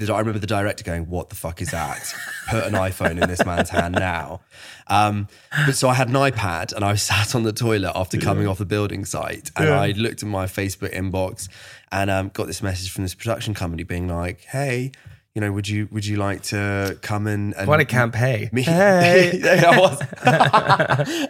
I 0.02 0.20
remember 0.20 0.38
the 0.38 0.48
director 0.48 0.84
going, 0.84 1.10
"What 1.10 1.30
the 1.30 1.36
fuck 1.36 1.62
is 1.62 1.72
that? 1.72 2.14
Put 2.50 2.66
an 2.66 2.74
iPhone 2.74 3.22
in 3.22 3.30
this 3.30 3.46
man's 3.46 3.70
hand 3.70 3.96
now." 3.96 4.42
Um, 4.88 5.30
but 5.66 5.76
so 5.76 5.88
I 5.88 5.94
had 5.94 6.10
an 6.10 6.14
iPad 6.16 6.74
and 6.74 6.84
I 6.84 6.96
sat 7.12 7.36
on 7.36 7.44
the 7.44 7.54
toilet 7.54 7.94
after 7.96 8.18
coming 8.18 8.48
off 8.48 8.58
the 8.58 8.66
building 8.66 9.06
site, 9.06 9.50
and 9.56 9.70
Yeah. 9.70 9.80
I 9.82 9.92
looked 9.92 10.22
at 10.24 10.30
my 10.30 10.46
Facebook 10.46 10.94
inbox 10.94 11.48
and 11.92 12.10
um, 12.12 12.30
got 12.34 12.48
this 12.48 12.62
message 12.62 12.92
from 12.92 13.06
this 13.06 13.16
production 13.16 13.54
company 13.54 13.84
being 13.84 14.10
like, 14.10 14.42
"Hey." 14.42 14.92
You 15.38 15.42
know, 15.42 15.52
would 15.52 15.70
you 15.70 15.88
would 15.92 16.04
you 16.04 16.16
like 16.18 16.42
to 16.46 16.98
come 17.04 17.28
in 17.28 17.54
and 17.54 17.68
Quite 17.68 17.82
a 17.82 17.86
camp, 17.86 18.16
hey. 18.16 18.50
me. 18.52 18.64
Hey. 18.64 19.40
Yeah, 19.40 19.80
was. 19.80 20.02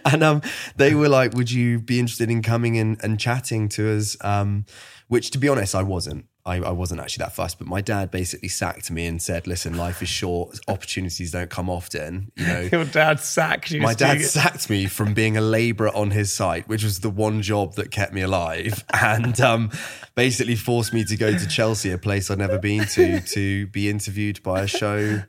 and 0.06 0.22
um, 0.22 0.40
they 0.76 0.94
were 0.94 1.10
like, 1.10 1.34
"Would 1.34 1.50
you 1.50 1.78
be 1.78 2.00
interested 2.00 2.30
in 2.30 2.40
coming 2.40 2.76
in 2.76 2.96
and 3.02 3.20
chatting 3.20 3.68
to 3.68 3.94
us?" 3.94 4.16
Um, 4.22 4.64
which, 5.08 5.30
to 5.32 5.38
be 5.38 5.46
honest, 5.46 5.74
I 5.74 5.82
wasn't. 5.82 6.24
I, 6.48 6.56
I 6.56 6.70
wasn't 6.70 7.00
actually 7.00 7.24
that 7.24 7.34
fussed. 7.34 7.58
But 7.58 7.68
my 7.68 7.80
dad 7.82 8.10
basically 8.10 8.48
sacked 8.48 8.90
me 8.90 9.06
and 9.06 9.20
said, 9.20 9.46
"Listen, 9.46 9.76
life 9.76 10.02
is 10.02 10.08
short. 10.08 10.58
Opportunities 10.66 11.30
don't 11.30 11.50
come 11.50 11.68
often. 11.68 12.32
You 12.36 12.46
know." 12.46 12.60
Your 12.72 12.84
dad 12.86 13.20
sacked 13.20 13.70
you. 13.70 13.82
My 13.82 13.94
dad 13.94 14.22
sacked 14.22 14.70
me 14.70 14.86
from 14.86 15.12
being 15.14 15.36
a 15.36 15.40
labourer 15.40 15.94
on 15.94 16.10
his 16.10 16.32
site, 16.32 16.66
which 16.66 16.82
was 16.82 17.00
the 17.00 17.10
one 17.10 17.42
job 17.42 17.74
that 17.74 17.90
kept 17.90 18.12
me 18.12 18.22
alive, 18.22 18.84
and 18.92 19.38
um, 19.40 19.70
basically 20.14 20.56
forced 20.56 20.94
me 20.94 21.04
to 21.04 21.16
go 21.16 21.36
to 21.36 21.46
Chelsea, 21.46 21.90
a 21.90 21.98
place 21.98 22.30
I'd 22.30 22.38
never 22.38 22.58
been 22.58 22.86
to, 22.86 23.20
to 23.34 23.66
be 23.68 23.88
interviewed 23.90 24.42
by 24.42 24.62
a 24.62 24.66
show, 24.66 25.22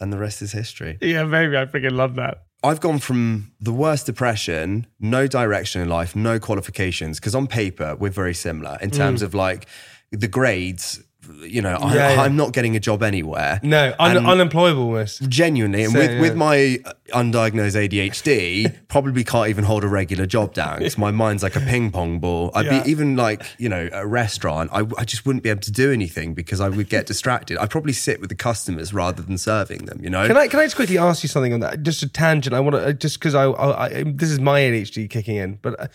and 0.00 0.12
the 0.12 0.18
rest 0.18 0.42
is 0.42 0.52
history. 0.52 0.98
Yeah, 1.00 1.24
maybe. 1.24 1.56
I 1.56 1.66
freaking 1.66 1.92
love 1.92 2.16
that. 2.16 2.42
I've 2.64 2.80
gone 2.80 2.98
from 2.98 3.52
the 3.60 3.72
worst 3.72 4.06
depression, 4.06 4.86
no 4.98 5.28
direction 5.28 5.82
in 5.82 5.88
life, 5.88 6.16
no 6.16 6.40
qualifications, 6.40 7.20
because 7.20 7.34
on 7.34 7.46
paper, 7.46 7.94
we're 7.94 8.10
very 8.10 8.34
similar 8.34 8.76
in 8.80 8.90
terms 8.90 9.22
of 9.22 9.34
like 9.34 9.68
the 10.12 10.28
grades. 10.28 11.02
You 11.42 11.60
know, 11.60 11.74
I, 11.74 11.78
Mm. 11.78 11.94
Yeah, 11.94 12.12
yeah. 12.14 12.22
I'm 12.22 12.36
not 12.36 12.52
getting 12.52 12.76
a 12.76 12.78
job 12.80 13.02
anywhere. 13.02 13.58
No, 13.64 13.92
un- 13.98 14.24
unemployable 14.24 14.82
almost. 14.84 15.28
Genuinely, 15.28 15.82
and 15.82 15.92
So, 15.92 15.98
with, 15.98 16.10
yeah. 16.12 16.20
with 16.20 16.36
my 16.36 16.78
undiagnosed 17.12 17.74
ADHD, 17.74 18.72
probably 18.88 19.24
can't 19.24 19.48
even 19.48 19.64
hold 19.64 19.82
a 19.82 19.88
regular 19.88 20.24
job 20.26 20.54
down 20.54 20.78
because 20.78 20.96
my 20.96 21.10
mind's 21.10 21.42
like 21.42 21.56
a 21.56 21.60
ping 21.60 21.90
pong 21.90 22.20
ball. 22.20 22.52
I'd 22.54 22.84
be 22.84 22.88
even 22.88 23.16
like, 23.16 23.42
you 23.58 23.68
know, 23.68 23.88
a 23.92 24.06
restaurant, 24.06 24.70
I, 24.72 24.84
I 24.96 25.04
just 25.04 25.26
wouldn't 25.26 25.42
be 25.42 25.50
able 25.50 25.62
to 25.62 25.72
do 25.72 25.92
anything 25.92 26.32
because 26.32 26.60
I 26.60 26.68
would 26.68 26.88
get 26.88 27.06
distracted. 27.06 27.58
I'd 27.58 27.70
probably 27.70 27.92
sit 27.92 28.20
with 28.20 28.28
the 28.28 28.36
customers 28.36 28.94
rather 28.94 29.20
than 29.20 29.36
serving 29.36 29.86
them, 29.86 29.98
you 30.04 30.10
know? 30.10 30.28
Can 30.28 30.36
I 30.36 30.46
can 30.46 30.60
I 30.60 30.64
just 30.66 30.76
quickly 30.76 30.96
ask 30.96 31.24
you 31.24 31.28
something 31.28 31.52
on 31.52 31.58
that? 31.58 31.82
Just 31.82 32.04
a 32.04 32.08
tangent. 32.08 32.54
I 32.54 32.60
want 32.60 32.76
to 32.76 32.94
just 32.94 33.18
because 33.18 33.34
I, 33.34 33.46
I, 33.46 33.84
I 33.86 34.02
this 34.04 34.30
is 34.30 34.38
my 34.38 34.60
ADHD 34.60 35.10
kicking 35.10 35.34
in, 35.34 35.58
but 35.60 35.80
uh, 35.80 35.88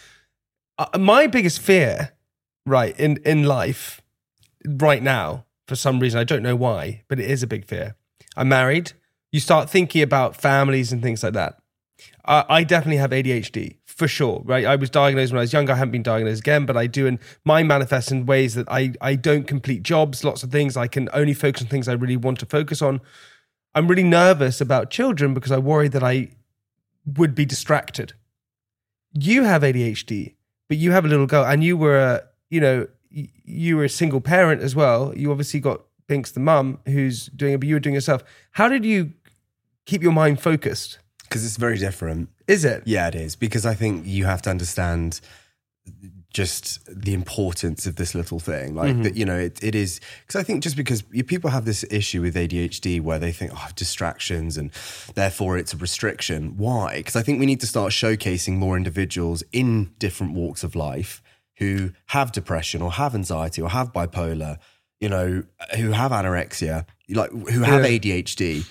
uh, 0.78 0.97
my 0.97 1.28
biggest 1.28 1.62
fear, 1.62 2.12
right 2.65 3.00
in 3.00 3.15
in 3.26 3.43
life, 3.43 4.00
right 4.65 5.02
now 5.02 5.45
for 5.67 5.76
some 5.76 6.00
reason 6.00 6.19
I 6.19 6.24
don't 6.24 6.43
know 6.43 6.56
why, 6.56 7.04
but 7.08 7.19
it 7.19 7.30
is 7.30 7.43
a 7.43 7.47
big 7.47 7.65
fear. 7.65 7.95
I'm 8.36 8.50
married. 8.50 8.93
You 9.32 9.39
start 9.39 9.69
thinking 9.69 10.02
about 10.02 10.36
families 10.36 10.91
and 10.91 11.02
things 11.02 11.24
like 11.24 11.34
that. 11.34 11.62
I, 12.26 12.45
I 12.50 12.63
definitely 12.63 12.97
have 12.97 13.12
ADHD 13.12 13.78
for 13.86 14.08
sure, 14.08 14.41
right? 14.45 14.65
I 14.65 14.76
was 14.76 14.89
diagnosed 14.89 15.32
when 15.32 15.38
I 15.38 15.41
was 15.41 15.54
younger. 15.54 15.74
I 15.74 15.76
haven't 15.76 15.91
been 15.91 16.04
diagnosed 16.04 16.41
again, 16.41 16.65
but 16.65 16.76
I 16.76 16.88
do, 16.88 17.08
and 17.08 17.19
mine 17.45 17.67
manifests 17.67 18.12
in 18.12 18.26
ways 18.26 18.56
that 18.56 18.67
I 18.69 18.93
I 19.00 19.15
don't 19.15 19.47
complete 19.47 19.84
jobs, 19.84 20.24
lots 20.24 20.43
of 20.43 20.52
things. 20.52 20.76
I 20.76 20.88
can 20.88 21.08
only 21.13 21.34
focus 21.34 21.62
on 21.62 21.67
things 21.67 21.88
I 21.88 21.93
really 21.93 22.17
want 22.17 22.39
to 22.39 22.45
focus 22.45 22.82
on. 22.82 23.00
I'm 23.74 23.88
really 23.88 24.04
nervous 24.04 24.60
about 24.60 24.89
children 24.89 25.34
because 25.34 25.52
I 25.52 25.58
worry 25.58 25.88
that 25.88 26.04
I 26.04 26.32
would 27.06 27.36
be 27.36 27.45
distracted. 27.45 28.13
You 29.13 29.43
have 29.43 29.62
ADHD, 29.62 30.36
but 30.67 30.78
you 30.78 30.91
have 30.91 31.06
a 31.06 31.08
little 31.08 31.28
girl, 31.28 31.45
and 31.45 31.63
you 31.63 31.78
were, 31.78 32.24
you 32.50 32.60
know, 32.60 32.88
you 33.12 33.78
were 33.78 33.84
a 33.84 33.89
single 33.89 34.21
parent 34.21 34.62
as 34.62 34.76
well. 34.76 35.13
You 35.15 35.32
obviously 35.32 35.60
got 35.60 35.82
Binks, 36.08 36.32
the 36.32 36.39
mum, 36.39 36.80
who's 36.86 37.28
doing 37.28 37.54
it, 37.54 37.60
but 37.60 37.67
you 37.69 37.76
were 37.76 37.80
doing 37.80 37.95
yourself. 37.95 38.24
How 38.52 38.67
did 38.67 38.84
you 38.84 39.13
keep 39.86 40.02
your 40.04 40.12
mind 40.12 40.41
focused? 40.41 41.00
Because 41.24 41.45
it's 41.45 41.58
very 41.58 41.78
different. 41.78 42.30
Is 42.47 42.65
it? 42.65 42.84
Yeah, 42.86 43.08
it 43.08 43.15
is 43.15 43.36
because 43.38 43.65
I 43.65 43.74
think 43.74 44.06
you 44.06 44.26
have 44.26 44.41
to 44.43 44.50
understand 44.50 45.21
just 46.34 46.80
the 46.88 47.13
importance 47.13 47.86
of 47.86 47.97
this 47.97 48.15
little 48.15 48.39
thing. 48.39 48.74
Like 48.76 48.91
Mm-hmm. 48.91 49.04
that, 49.04 49.15
you 49.17 49.26
know, 49.26 49.38
it, 49.38 49.62
it 49.63 49.76
is 49.76 50.00
because 50.26 50.39
I 50.39 50.43
think 50.43 50.63
just 50.63 50.76
because 50.78 51.02
people 51.02 51.50
have 51.50 51.65
this 51.65 51.84
issue 51.89 52.21
with 52.21 52.36
ADHD 52.36 53.02
where 53.02 53.19
they 53.19 53.32
think, 53.32 53.52
oh, 53.54 53.67
distractions 53.76 54.58
and 54.58 54.71
therefore 55.15 55.58
it's 55.58 55.74
a 55.74 55.78
restriction. 55.78 56.56
Why? 56.58 56.97
Because 56.97 57.15
I 57.17 57.21
think 57.21 57.39
we 57.39 57.45
need 57.45 57.60
to 57.62 57.67
start 57.67 57.91
showcasing 57.91 58.54
more 58.54 58.78
individuals 58.78 59.43
in 59.52 59.91
different 60.00 60.34
walks 60.34 60.63
of 60.63 60.76
life 60.76 61.21
who 61.62 61.91
have 62.08 62.32
depression 62.32 62.82
or 62.82 62.91
have 62.91 63.13
anxiety 63.15 63.62
or 63.62 63.69
have 63.69 63.93
bipolar, 63.93 64.58
you 65.00 65.08
know, 65.08 65.43
who 65.78 65.91
have 65.91 66.12
anorexia, 66.12 66.86
like 67.10 67.32
who 67.32 67.62
have 67.62 67.84
Yeah. 67.84 67.97
ADHD 67.97 68.65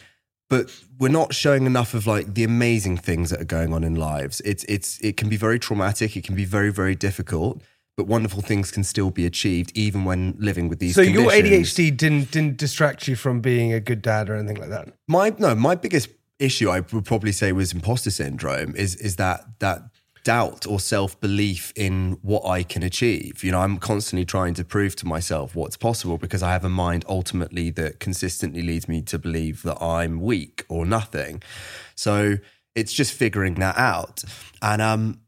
but 0.50 0.68
we're 0.98 1.08
not 1.08 1.32
showing 1.32 1.64
enough 1.64 1.94
of 1.94 2.06
like 2.06 2.34
the 2.34 2.44
amazing 2.44 2.96
things 2.98 3.30
that 3.30 3.40
are 3.40 3.44
going 3.58 3.72
on 3.72 3.84
in 3.84 3.94
lives. 3.94 4.42
It's 4.44 4.64
it's 4.64 4.98
it 5.00 5.16
can 5.16 5.28
be 5.30 5.36
very 5.36 5.58
traumatic. 5.58 6.16
It 6.16 6.24
can 6.24 6.34
be 6.34 6.44
very 6.44 6.70
very 6.70 6.96
difficult, 6.96 7.62
but 7.96 8.06
wonderful 8.08 8.42
things 8.42 8.72
can 8.72 8.82
still 8.82 9.10
be 9.10 9.24
achieved 9.24 9.70
even 9.76 10.04
when 10.04 10.34
living 10.38 10.68
with 10.68 10.80
these. 10.80 10.96
So 10.96 11.02
your. 11.02 11.30
ADHD 11.30 11.96
didn't 11.96 12.32
didn't 12.32 12.56
distract 12.58 13.06
you 13.06 13.14
from 13.14 13.40
being 13.40 13.72
a 13.72 13.80
good 13.80 14.02
dad 14.02 14.28
or 14.28 14.34
anything 14.34 14.56
like 14.56 14.70
that. 14.70 14.88
My 15.06 15.32
no, 15.38 15.54
my 15.54 15.76
biggest 15.76 16.08
issue 16.40 16.68
I 16.68 16.80
would 16.80 17.04
probably 17.04 17.32
say 17.32 17.52
was 17.52 17.72
imposter 17.72 18.10
syndrome. 18.10 18.74
Is 18.74 18.96
is 18.96 19.16
that 19.16 19.60
that 19.60 19.82
doubt 20.24 20.66
or 20.66 20.80
self 20.80 21.20
belief 21.20 21.72
in 21.76 22.18
what 22.22 22.44
I 22.44 22.62
can 22.62 22.82
achieve. 22.82 23.42
You 23.42 23.52
know, 23.52 23.60
I'm 23.60 23.78
constantly 23.78 24.24
trying 24.24 24.54
to 24.54 24.64
prove 24.64 24.96
to 24.96 25.06
myself 25.06 25.54
what's 25.54 25.76
possible 25.76 26.18
because 26.18 26.42
I 26.42 26.52
have 26.52 26.64
a 26.64 26.68
mind 26.68 27.04
ultimately 27.08 27.70
that 27.70 28.00
consistently 28.00 28.62
leads 28.62 28.88
me 28.88 29.02
to 29.02 29.18
believe 29.18 29.62
that 29.62 29.82
I'm 29.82 30.20
weak 30.20 30.64
or 30.68 30.84
nothing. 30.86 31.42
So 31.94 32.36
it's 32.74 32.92
just 32.92 33.12
figuring 33.12 33.54
that 33.56 33.76
out. 33.76 34.24
And 34.62 34.82
um, 34.82 35.20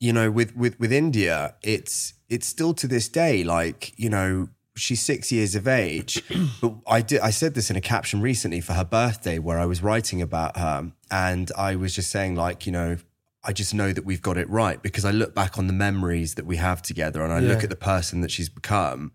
you 0.00 0.12
know, 0.12 0.30
with 0.30 0.56
with 0.56 0.78
with 0.80 0.92
India, 0.92 1.54
it's 1.62 2.14
it's 2.28 2.46
still 2.46 2.74
to 2.74 2.86
this 2.86 3.08
day 3.08 3.44
like 3.44 3.92
you 3.98 4.08
know 4.08 4.48
she's 4.76 5.02
six 5.02 5.30
years 5.30 5.54
of 5.54 5.68
age. 5.68 6.22
but 6.60 6.74
I 6.86 7.02
did 7.02 7.20
I 7.20 7.30
said 7.30 7.54
this 7.54 7.70
in 7.70 7.76
a 7.76 7.80
caption 7.80 8.20
recently 8.20 8.60
for 8.60 8.72
her 8.72 8.84
birthday 8.84 9.38
where 9.38 9.58
I 9.58 9.66
was 9.66 9.82
writing 9.82 10.22
about 10.22 10.56
her, 10.56 10.92
and 11.10 11.50
I 11.56 11.76
was 11.76 11.94
just 11.94 12.10
saying 12.10 12.34
like 12.36 12.66
you 12.66 12.72
know. 12.72 12.96
I 13.42 13.52
just 13.52 13.72
know 13.74 13.92
that 13.92 14.04
we've 14.04 14.20
got 14.22 14.36
it 14.36 14.48
right 14.50 14.82
because 14.82 15.04
I 15.04 15.10
look 15.12 15.34
back 15.34 15.58
on 15.58 15.66
the 15.66 15.72
memories 15.72 16.34
that 16.34 16.44
we 16.46 16.56
have 16.56 16.82
together 16.82 17.22
and 17.22 17.32
I 17.32 17.40
Yeah. 17.40 17.48
look 17.48 17.64
at 17.64 17.70
the 17.70 17.76
person 17.76 18.20
that 18.20 18.30
she's 18.30 18.48
become 18.50 19.12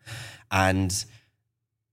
and 0.51 1.05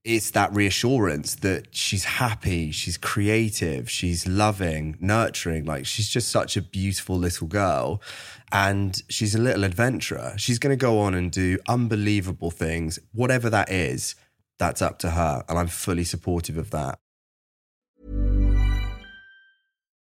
it's 0.04 0.32
that 0.32 0.52
reassurance 0.52 1.36
that 1.36 1.68
she's 1.76 2.04
happy, 2.04 2.72
she's 2.72 2.96
creative, 2.98 3.88
she's 3.88 4.26
loving, 4.26 4.96
nurturing. 4.98 5.64
Like 5.64 5.86
she's 5.86 6.08
just 6.08 6.28
such 6.28 6.56
a 6.56 6.62
beautiful 6.62 7.16
little 7.16 7.46
girl. 7.46 8.02
And 8.50 9.00
she's 9.08 9.34
a 9.36 9.38
little 9.38 9.62
adventurer. 9.62 10.34
She's 10.38 10.58
going 10.58 10.72
to 10.76 10.76
go 10.76 10.98
on 10.98 11.14
and 11.14 11.30
do 11.30 11.58
unbelievable 11.68 12.50
things. 12.50 12.98
Whatever 13.12 13.48
that 13.50 13.70
is, 13.70 14.16
that's 14.58 14.82
up 14.82 14.98
to 15.00 15.10
her. 15.10 15.44
And 15.48 15.56
I'm 15.56 15.68
fully 15.68 16.04
supportive 16.04 16.58
of 16.58 16.70
that. 16.70 16.98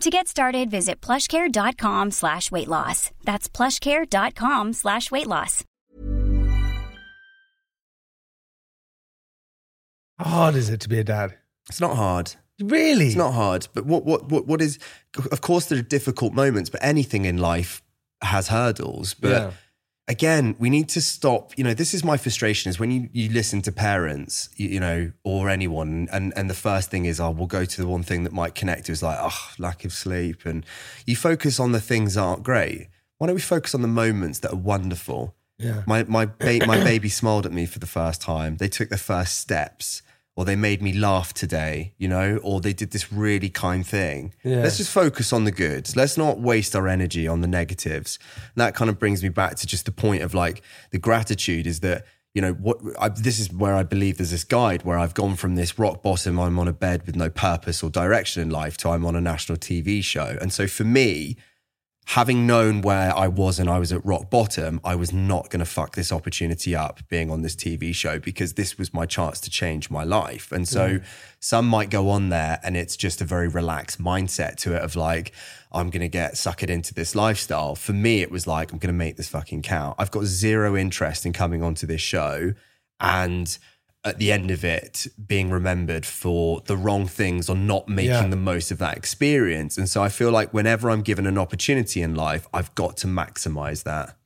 To 0.00 0.10
get 0.10 0.28
started, 0.28 0.70
visit 0.70 1.00
plushcare.com 1.00 2.12
slash 2.12 2.52
weight 2.52 2.68
loss. 2.68 3.10
That's 3.24 3.48
plushcare.com 3.48 4.72
slash 4.74 5.10
weight 5.10 5.26
loss. 5.26 5.64
How 10.18 10.24
hard 10.24 10.54
is 10.54 10.68
it 10.70 10.80
to 10.82 10.88
be 10.88 10.98
a 10.98 11.04
dad? 11.04 11.34
It's 11.68 11.80
not 11.80 11.96
hard. 11.96 12.34
Really? 12.60 13.06
It's 13.08 13.16
not 13.16 13.34
hard. 13.34 13.68
But 13.74 13.86
what, 13.86 14.04
what, 14.04 14.30
what, 14.30 14.46
what 14.46 14.60
is, 14.60 14.78
of 15.32 15.40
course, 15.40 15.66
there 15.66 15.78
are 15.78 15.82
difficult 15.82 16.32
moments, 16.32 16.70
but 16.70 16.82
anything 16.82 17.24
in 17.24 17.38
life 17.38 17.82
has 18.22 18.48
hurdles. 18.48 19.14
But 19.14 19.30
Yeah. 19.30 19.50
Again, 20.08 20.56
we 20.58 20.70
need 20.70 20.88
to 20.90 21.00
stop. 21.00 21.56
You 21.56 21.64
know, 21.64 21.74
this 21.74 21.94
is 21.94 22.02
my 22.02 22.16
frustration 22.16 22.70
is 22.70 22.80
when 22.80 22.90
you, 22.90 23.08
you 23.12 23.28
listen 23.28 23.62
to 23.62 23.72
parents, 23.72 24.48
you, 24.56 24.68
you 24.68 24.80
know, 24.80 25.12
or 25.22 25.48
anyone, 25.48 26.08
and, 26.10 26.32
and 26.36 26.50
the 26.50 26.54
first 26.54 26.90
thing 26.90 27.04
is, 27.04 27.20
oh, 27.20 27.30
we'll 27.30 27.46
go 27.46 27.64
to 27.64 27.80
the 27.80 27.86
one 27.86 28.02
thing 28.02 28.24
that 28.24 28.32
might 28.32 28.54
connect. 28.54 28.88
Is 28.88 29.02
like, 29.02 29.18
oh, 29.20 29.50
lack 29.58 29.84
of 29.84 29.92
sleep. 29.92 30.44
And 30.44 30.64
you 31.06 31.14
focus 31.14 31.60
on 31.60 31.72
the 31.72 31.80
things 31.80 32.14
that 32.14 32.22
aren't 32.22 32.42
great. 32.42 32.88
Why 33.18 33.26
don't 33.26 33.34
we 33.34 33.42
focus 33.42 33.74
on 33.74 33.82
the 33.82 33.88
moments 33.88 34.40
that 34.40 34.52
are 34.52 34.56
wonderful? 34.56 35.34
Yeah. 35.58 35.82
My 35.86 36.04
my 36.04 36.26
ba- 36.26 36.66
my 36.66 36.82
baby 36.82 37.08
smiled 37.08 37.44
at 37.44 37.52
me 37.52 37.66
for 37.66 37.78
the 37.78 37.86
first 37.86 38.22
time. 38.22 38.56
They 38.56 38.68
took 38.68 38.88
their 38.88 38.98
first 38.98 39.38
steps, 39.38 40.02
or 40.38 40.44
they 40.44 40.54
made 40.54 40.80
me 40.80 40.92
laugh 40.92 41.34
today, 41.34 41.92
you 41.98 42.06
know, 42.06 42.38
or 42.44 42.60
they 42.60 42.72
did 42.72 42.92
this 42.92 43.12
really 43.12 43.48
kind 43.48 43.84
thing. 43.84 44.32
Yeah. 44.44 44.58
Let's 44.58 44.76
just 44.76 44.92
focus 44.92 45.32
on 45.32 45.42
the 45.42 45.50
good. 45.50 45.96
Let's 45.96 46.16
not 46.16 46.38
waste 46.38 46.76
our 46.76 46.86
energy 46.86 47.26
on 47.26 47.40
the 47.40 47.48
negatives. 47.48 48.20
And 48.36 48.62
that 48.62 48.76
kind 48.76 48.88
of 48.88 49.00
brings 49.00 49.20
me 49.20 49.30
back 49.30 49.56
to 49.56 49.66
just 49.66 49.84
the 49.84 49.90
point 49.90 50.22
of 50.22 50.34
like 50.34 50.62
the 50.92 50.98
gratitude 51.00 51.66
is 51.66 51.80
that 51.80 52.06
you 52.34 52.42
know 52.42 52.52
what 52.52 52.78
I, 53.00 53.08
this 53.08 53.40
is 53.40 53.52
where 53.52 53.74
I 53.74 53.82
believe 53.82 54.18
there's 54.18 54.30
this 54.30 54.44
guide 54.44 54.84
where 54.84 54.96
I've 54.96 55.12
gone 55.12 55.34
from 55.34 55.56
this 55.56 55.76
rock 55.76 56.04
bottom 56.04 56.38
I'm 56.38 56.56
on 56.60 56.68
a 56.68 56.72
bed 56.72 57.04
with 57.04 57.16
no 57.16 57.30
purpose 57.30 57.82
or 57.82 57.90
direction 57.90 58.40
in 58.40 58.48
life 58.48 58.76
to 58.76 58.90
I'm 58.90 59.04
on 59.04 59.16
a 59.16 59.20
national 59.20 59.58
TV 59.58 60.04
show. 60.04 60.38
And 60.40 60.52
so 60.52 60.68
for 60.68 60.84
me, 60.84 61.36
having 62.08 62.46
known 62.46 62.80
where 62.80 63.14
I 63.14 63.28
was 63.28 63.58
and 63.58 63.68
I 63.68 63.78
was 63.78 63.92
at 63.92 64.02
rock 64.02 64.30
bottom, 64.30 64.80
I 64.82 64.94
was 64.94 65.12
not 65.12 65.50
going 65.50 65.60
to 65.60 65.66
fuck 65.66 65.94
this 65.94 66.10
opportunity 66.10 66.74
up 66.74 67.00
being 67.10 67.30
on 67.30 67.42
this 67.42 67.54
TV 67.54 67.94
show 67.94 68.18
because 68.18 68.54
this 68.54 68.78
was 68.78 68.94
my 68.94 69.04
chance 69.04 69.40
to 69.40 69.50
change 69.50 69.90
my 69.90 70.04
life. 70.04 70.50
And 70.50 70.66
so 70.66 71.00
some 71.38 71.68
might 71.68 71.90
go 71.90 72.08
on 72.08 72.30
there 72.30 72.60
and 72.62 72.78
it's 72.78 72.96
just 72.96 73.20
a 73.20 73.26
very 73.26 73.46
relaxed 73.46 74.02
mindset 74.02 74.56
to 74.60 74.74
it 74.74 74.80
of 74.80 74.96
like, 74.96 75.32
I'm 75.70 75.90
going 75.90 76.00
to 76.00 76.08
get 76.08 76.32
suckered 76.32 76.70
into 76.70 76.94
this 76.94 77.14
lifestyle. 77.14 77.74
For 77.74 77.92
me, 77.92 78.22
it 78.22 78.30
was 78.30 78.46
like, 78.46 78.72
I'm 78.72 78.78
going 78.78 78.94
to 78.94 78.98
make 78.98 79.18
this 79.18 79.28
fucking 79.28 79.60
count. 79.60 79.96
I've 79.98 80.10
got 80.10 80.24
zero 80.24 80.78
interest 80.78 81.26
in 81.26 81.34
coming 81.34 81.62
onto 81.62 81.86
this 81.86 82.00
show 82.00 82.54
and 83.00 83.58
at 84.04 84.18
the 84.18 84.30
end 84.32 84.50
of 84.50 84.64
it 84.64 85.06
being 85.26 85.50
remembered 85.50 86.06
for 86.06 86.62
the 86.66 86.76
wrong 86.76 87.06
things 87.06 87.48
or 87.48 87.56
not 87.56 87.88
making 87.88 88.10
Yeah. 88.10 88.26
the 88.28 88.36
most 88.36 88.70
of 88.70 88.78
that 88.78 88.96
experience. 88.96 89.76
And 89.76 89.88
so 89.88 90.02
I 90.02 90.08
feel 90.08 90.30
like 90.30 90.54
whenever 90.54 90.88
I'm 90.90 91.02
given 91.02 91.26
an 91.26 91.36
opportunity 91.36 92.00
in 92.00 92.14
life, 92.14 92.46
I've 92.54 92.74
got 92.74 92.96
to 92.98 93.06
maximize 93.08 93.82
that. 93.82 94.16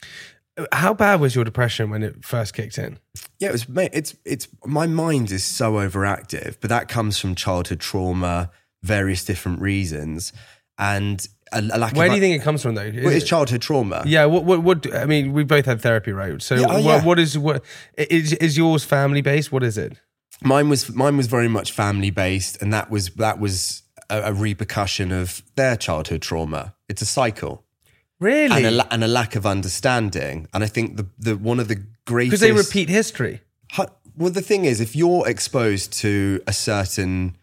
How 0.72 0.92
bad 0.92 1.20
was 1.20 1.35
your 1.35 1.44
depression 1.44 1.88
when 1.88 2.02
it 2.02 2.22
first 2.24 2.52
kicked 2.52 2.76
in? 2.76 2.98
Yeah, 3.38 3.48
it 3.48 3.52
was. 3.52 3.68
mate, 3.68 3.90
It's 3.94 4.14
it's 4.26 4.46
my 4.66 4.87
mind 4.87 5.32
is 5.32 5.42
so 5.44 5.72
overactive, 5.74 6.56
but 6.61 6.68
that 6.68 6.88
comes 6.88 7.18
from 7.18 7.35
childhood 7.35 7.80
trauma, 7.80 8.50
various 8.82 9.24
different 9.24 9.61
reasons, 9.62 10.32
and 10.76 11.26
a, 11.52 11.60
a 11.60 11.78
lack 11.78 11.94
Where 11.94 12.06
of. 12.06 12.12
do 12.12 12.16
you 12.16 12.20
think 12.22 12.40
it 12.40 12.44
comes 12.44 12.62
from, 12.62 12.74
though? 12.74 12.90
Well, 12.94 13.08
it's 13.12 13.26
childhood 13.26 13.62
trauma. 13.62 14.02
Yeah, 14.06 14.24
what, 14.26 14.44
what, 14.44 14.62
what, 14.62 14.94
I 14.94 15.04
mean, 15.06 15.32
we 15.32 15.44
both 15.44 15.66
had 15.66 15.80
therapy, 15.80 16.12
right? 16.12 16.40
So, 16.42 16.54
Yeah, 16.56 16.66
oh, 16.68 16.74
what, 16.74 16.82
yeah. 16.84 17.04
what 17.04 17.18
is, 17.18 17.38
what, 17.38 17.64
is, 17.96 18.32
is 18.34 18.56
yours 18.56 18.84
family 18.84 19.20
based? 19.22 19.52
What 19.52 19.62
is 19.62 19.76
it? 19.78 19.98
Mine 20.44 20.68
was 20.68 20.90
mine 20.92 21.16
was 21.16 21.28
very 21.28 21.46
much 21.48 21.70
family 21.70 22.10
based, 22.10 22.60
and 22.60 22.72
that 22.72 22.90
was 22.90 23.10
that 23.10 23.38
was 23.38 23.82
a, 24.10 24.22
a 24.22 24.32
repercussion 24.32 25.12
of 25.12 25.40
their 25.54 25.76
childhood 25.76 26.20
trauma. 26.20 26.74
It's 26.88 27.00
a 27.00 27.06
cycle. 27.06 27.64
Really? 28.18 28.64
and 28.64 28.80
a, 28.80 28.92
and 28.92 29.04
a 29.04 29.08
lack 29.08 29.36
of 29.36 29.46
understanding. 29.46 30.48
And 30.52 30.64
I 30.64 30.66
think 30.66 30.96
the, 30.96 31.06
the 31.18 31.36
one 31.36 31.60
of 31.60 31.68
the 31.68 31.84
greatest 32.06 32.30
Because 32.30 32.40
they 32.40 32.52
repeat 32.52 32.88
history. 32.88 33.40
Well, 34.16 34.30
the 34.30 34.42
thing 34.42 34.64
is, 34.64 34.80
if 34.80 34.94
you're 34.96 35.28
exposed 35.28 35.92
to 36.00 36.40
a 36.46 36.52
certain 36.52 37.36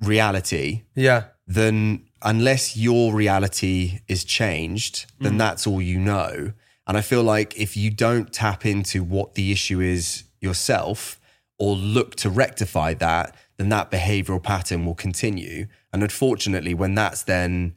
reality, 0.00 0.82
Yeah. 0.94 1.24
then 1.46 2.04
unless 2.24 2.76
your 2.76 3.14
reality 3.14 4.00
is 4.08 4.24
changed, 4.24 5.06
then 5.20 5.34
mm. 5.34 5.38
that's 5.38 5.66
all 5.66 5.82
you 5.82 5.98
know. 5.98 6.52
And 6.86 6.96
I 6.96 7.00
feel 7.00 7.22
like 7.22 7.56
if 7.58 7.76
you 7.76 7.90
don't 7.90 8.32
tap 8.32 8.66
into 8.66 9.02
what 9.02 9.34
the 9.34 9.52
issue 9.52 9.80
is 9.80 10.24
yourself 10.40 11.20
or 11.58 11.76
look 11.76 12.16
to 12.16 12.30
rectify 12.30 12.94
that, 12.94 13.36
then 13.56 13.68
that 13.68 13.90
behavioral 13.90 14.42
pattern 14.42 14.84
will 14.84 14.94
continue. 14.94 15.66
And 15.92 16.02
unfortunately, 16.02 16.74
when 16.74 16.94
that's 16.94 17.22
then, 17.22 17.76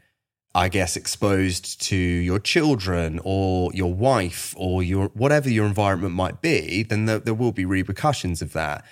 I 0.55 0.69
guess, 0.69 0.95
exposed 0.95 1.81
to 1.83 1.95
your 1.95 2.39
children 2.39 3.19
or 3.23 3.71
your 3.73 3.93
wife 3.93 4.55
or 4.57 4.81
your 4.81 5.09
whatever 5.09 5.49
your 5.49 5.65
environment 5.65 6.15
might 6.15 6.41
be, 6.41 6.83
then 6.83 7.05
there, 7.05 7.19
there 7.19 7.33
will 7.33 7.51
be 7.51 7.65
repercussions 7.65 8.41
of 8.41 8.53
that. 8.53 8.83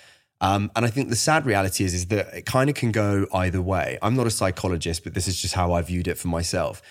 Um, 0.44 0.70
and 0.76 0.84
I 0.84 0.90
think 0.90 1.08
the 1.08 1.16
sad 1.16 1.46
reality 1.46 1.84
is, 1.84 1.94
is 1.94 2.06
that 2.08 2.34
it 2.34 2.44
kind 2.44 2.68
of 2.68 2.76
can 2.76 2.92
go 2.92 3.26
either 3.32 3.62
way. 3.62 3.98
I'm 4.02 4.14
not 4.14 4.26
a 4.26 4.30
psychologist, 4.30 5.02
but 5.02 5.14
this 5.14 5.26
is 5.26 5.40
just 5.40 5.54
how 5.54 5.72
I 5.72 5.80
viewed 5.80 6.06
it 6.06 6.18
for 6.18 6.28
myself. 6.28 6.82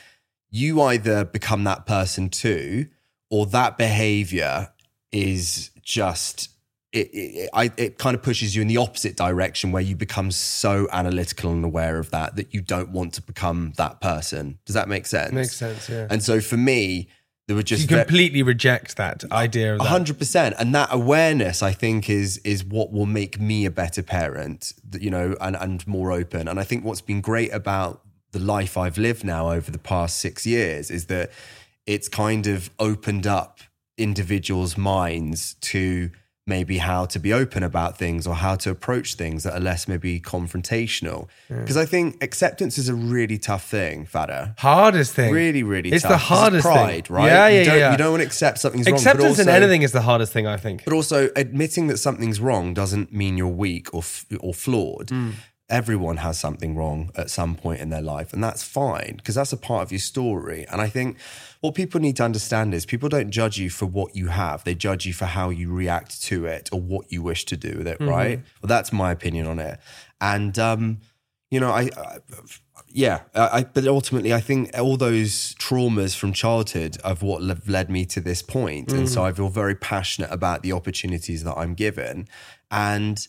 You 0.49 0.81
either 0.81 1.23
become 1.23 1.63
that 1.65 1.85
person 1.85 2.29
too, 2.29 2.87
or 3.29 3.45
that 3.47 3.77
behavior 3.77 4.69
is 5.11 5.69
just 5.83 6.49
it, 6.93 7.09
it, 7.13 7.49
I, 7.53 7.71
it 7.77 7.99
kind 7.99 8.15
of 8.15 8.23
pushes 8.23 8.55
you 8.55 8.63
in 8.63 8.67
the 8.67 8.77
opposite 8.77 9.17
direction 9.17 9.71
where 9.71 9.83
you 9.83 9.95
become 9.95 10.31
so 10.31 10.87
analytical 10.91 11.51
and 11.51 11.63
aware 11.63 11.99
of 11.99 12.09
that 12.09 12.35
that 12.37 12.55
you 12.55 12.61
don't 12.61 12.89
want 12.89 13.13
to 13.15 13.21
become 13.21 13.73
that 13.77 14.01
person. 14.01 14.57
Does 14.65 14.73
that 14.73 14.87
make 14.87 15.05
sense? 15.05 15.31
Makes 15.31 15.55
sense, 15.55 15.89
yeah. 15.89 16.07
And 16.09 16.23
so 16.23 16.39
for 16.39 16.57
me, 16.57 17.09
there 17.47 17.55
were 17.55 17.63
just 17.63 17.83
you 17.83 17.97
ve- 17.97 18.03
completely 18.03 18.43
reject 18.43 18.95
that 18.97 19.23
idea 19.31 19.73
of 19.73 19.79
that. 19.79 19.87
hundred 19.87 20.17
percent, 20.17 20.55
and 20.57 20.73
that 20.75 20.89
awareness, 20.91 21.61
I 21.61 21.71
think, 21.73 22.09
is 22.09 22.37
is 22.39 22.63
what 22.63 22.91
will 22.91 23.05
make 23.05 23.39
me 23.39 23.65
a 23.65 23.71
better 23.71 24.01
parent. 24.01 24.73
You 24.99 25.09
know, 25.09 25.35
and 25.41 25.55
and 25.55 25.85
more 25.87 26.11
open. 26.11 26.47
And 26.47 26.59
I 26.59 26.63
think 26.63 26.85
what's 26.85 27.01
been 27.01 27.21
great 27.21 27.53
about 27.53 28.01
the 28.31 28.39
life 28.39 28.77
I've 28.77 28.97
lived 28.97 29.23
now 29.23 29.51
over 29.51 29.71
the 29.71 29.77
past 29.77 30.19
six 30.19 30.45
years 30.45 30.89
is 30.89 31.05
that 31.05 31.31
it's 31.85 32.09
kind 32.09 32.47
of 32.47 32.69
opened 32.79 33.27
up 33.27 33.59
individuals' 33.97 34.77
minds 34.77 35.55
to 35.61 36.09
maybe 36.45 36.77
how 36.79 37.05
to 37.05 37.19
be 37.19 37.31
open 37.31 37.63
about 37.63 37.97
things 37.97 38.27
or 38.27 38.35
how 38.35 38.55
to 38.55 38.69
approach 38.69 39.15
things 39.15 39.43
that 39.43 39.53
are 39.53 39.59
less 39.61 39.87
maybe 39.87 40.19
confrontational. 40.19 41.27
Because 41.47 41.77
I 41.77 41.85
think 41.85 42.21
acceptance 42.21 42.77
is 42.77 42.89
a 42.89 42.93
really 42.95 43.37
tough 43.37 43.65
thing, 43.65 44.05
Fada. 44.05 44.53
Hardest 44.57 45.13
thing. 45.13 45.33
Really, 45.33 45.63
really 45.63 45.91
It's 45.91 46.03
tough. 46.03 46.11
the 46.11 46.17
hardest 46.17 46.65
thing. 46.65 46.73
pride, 46.73 47.09
right? 47.09 47.27
Yeah, 47.27 47.47
yeah, 47.47 47.59
you 47.59 47.65
don't, 47.65 47.79
yeah. 47.79 47.91
You 47.91 47.97
don't 47.97 48.11
want 48.11 48.21
to 48.21 48.27
accept 48.27 48.59
something's 48.59 48.85
wrong. 48.87 48.95
Acceptance 48.95 49.39
in 49.39 49.47
anything 49.47 49.83
is 49.83 49.93
the 49.93 50.01
hardest 50.01 50.33
thing, 50.33 50.45
I 50.45 50.57
think. 50.57 50.83
but 50.83 50.93
also 50.93 51.29
admitting 51.35 51.87
that 51.87 51.97
something's 51.97 52.41
wrong 52.41 52.73
doesn't 52.73 53.13
mean 53.13 53.37
you're 53.37 53.47
weak 53.47 53.93
or 53.93 53.99
f- 53.99 54.25
or 54.41 54.53
flawed. 54.53 55.09
Hmm. 55.11 55.29
Everyone 55.69 56.17
has 56.17 56.37
something 56.37 56.75
wrong 56.75 57.09
at 57.15 57.29
some 57.31 57.55
point 57.55 57.79
in 57.79 57.89
their 57.89 58.01
life, 58.01 58.33
and 58.33 58.43
that's 58.43 58.63
fine 58.63 59.13
because 59.15 59.35
that's 59.35 59.53
a 59.53 59.57
part 59.57 59.81
of 59.83 59.91
your 59.91 59.99
story. 59.99 60.65
And 60.69 60.81
I 60.81 60.89
think 60.89 61.17
what 61.63 61.75
people 61.75 62.01
need 62.01 62.17
to 62.17 62.23
understand 62.23 62.73
is 62.73 62.85
people 62.85 63.07
don't 63.07 63.31
judge 63.31 63.57
you 63.57 63.69
for 63.69 63.85
what 63.85 64.17
you 64.17 64.27
have; 64.27 64.65
they 64.65 64.75
judge 64.75 65.05
you 65.05 65.13
for 65.13 65.23
how 65.23 65.49
you 65.49 65.71
react 65.71 66.21
to 66.23 66.45
it 66.45 66.67
or 66.73 66.81
what 66.81 67.09
you 67.09 67.21
wish 67.23 67.45
to 67.45 67.55
do 67.55 67.77
with 67.77 67.87
it. 67.87 67.99
Mm-hmm. 67.99 68.09
Right? 68.09 68.39
Well, 68.61 68.67
that's 68.67 68.91
my 68.91 69.13
opinion 69.13 69.47
on 69.47 69.59
it. 69.59 69.79
And 70.19 70.59
um, 70.59 70.99
you 71.49 71.61
know, 71.61 71.69
I, 71.69 71.83
I 71.95 72.17
yeah, 72.89 73.21
I, 73.33 73.63
but 73.63 73.87
ultimately, 73.87 74.33
I 74.33 74.41
think 74.41 74.77
all 74.77 74.97
those 74.97 75.55
traumas 75.55 76.17
from 76.17 76.33
childhood 76.33 76.97
of 77.01 77.23
what 77.23 77.41
le- 77.41 77.61
led 77.65 77.89
me 77.89 78.03
to 78.07 78.19
this 78.19 78.41
point, 78.41 78.91
and 78.91 79.07
so 79.07 79.23
I 79.23 79.31
feel 79.31 79.47
very 79.47 79.75
passionate 79.75 80.31
about 80.31 80.63
the 80.63 80.73
opportunities 80.73 81.45
that 81.45 81.57
I'm 81.57 81.75
given, 81.75 82.27
and 82.71 83.25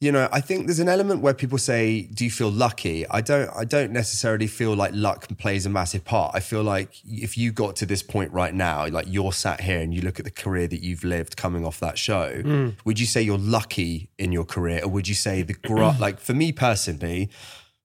you 0.00 0.10
know, 0.10 0.30
I 0.32 0.40
think 0.40 0.66
there's 0.66 0.78
an 0.78 0.88
element 0.88 1.20
where 1.20 1.34
people 1.34 1.58
say, 1.58 2.02
"Do 2.02 2.24
you 2.24 2.30
feel 2.30 2.50
lucky?" 2.50 3.06
I 3.08 3.20
don't. 3.20 3.50
I 3.54 3.64
don't 3.64 3.92
necessarily 3.92 4.46
feel 4.46 4.74
like 4.74 4.92
luck 4.94 5.28
plays 5.36 5.66
a 5.66 5.68
massive 5.68 6.06
part. 6.06 6.34
I 6.34 6.40
feel 6.40 6.62
like 6.62 6.94
if 7.04 7.36
you 7.36 7.52
got 7.52 7.76
to 7.76 7.86
this 7.86 8.02
point 8.02 8.32
right 8.32 8.54
now, 8.54 8.86
like 8.88 9.04
you're 9.08 9.32
sat 9.32 9.60
here 9.60 9.80
and 9.80 9.92
you 9.94 10.00
look 10.00 10.18
at 10.18 10.24
the 10.24 10.30
career 10.30 10.66
that 10.68 10.82
you've 10.82 11.04
lived 11.04 11.36
coming 11.36 11.66
off 11.66 11.80
that 11.80 11.98
show, 11.98 12.42
mm. 12.42 12.74
would 12.86 12.98
you 12.98 13.04
say 13.04 13.20
you're 13.20 13.36
lucky 13.36 14.08
in 14.18 14.32
your 14.32 14.44
career, 14.44 14.80
or 14.82 14.88
would 14.88 15.06
you 15.06 15.14
say 15.14 15.42
the 15.42 15.52
gr- 15.52 15.90
like 16.00 16.18
for 16.18 16.32
me 16.32 16.50
personally, 16.50 17.28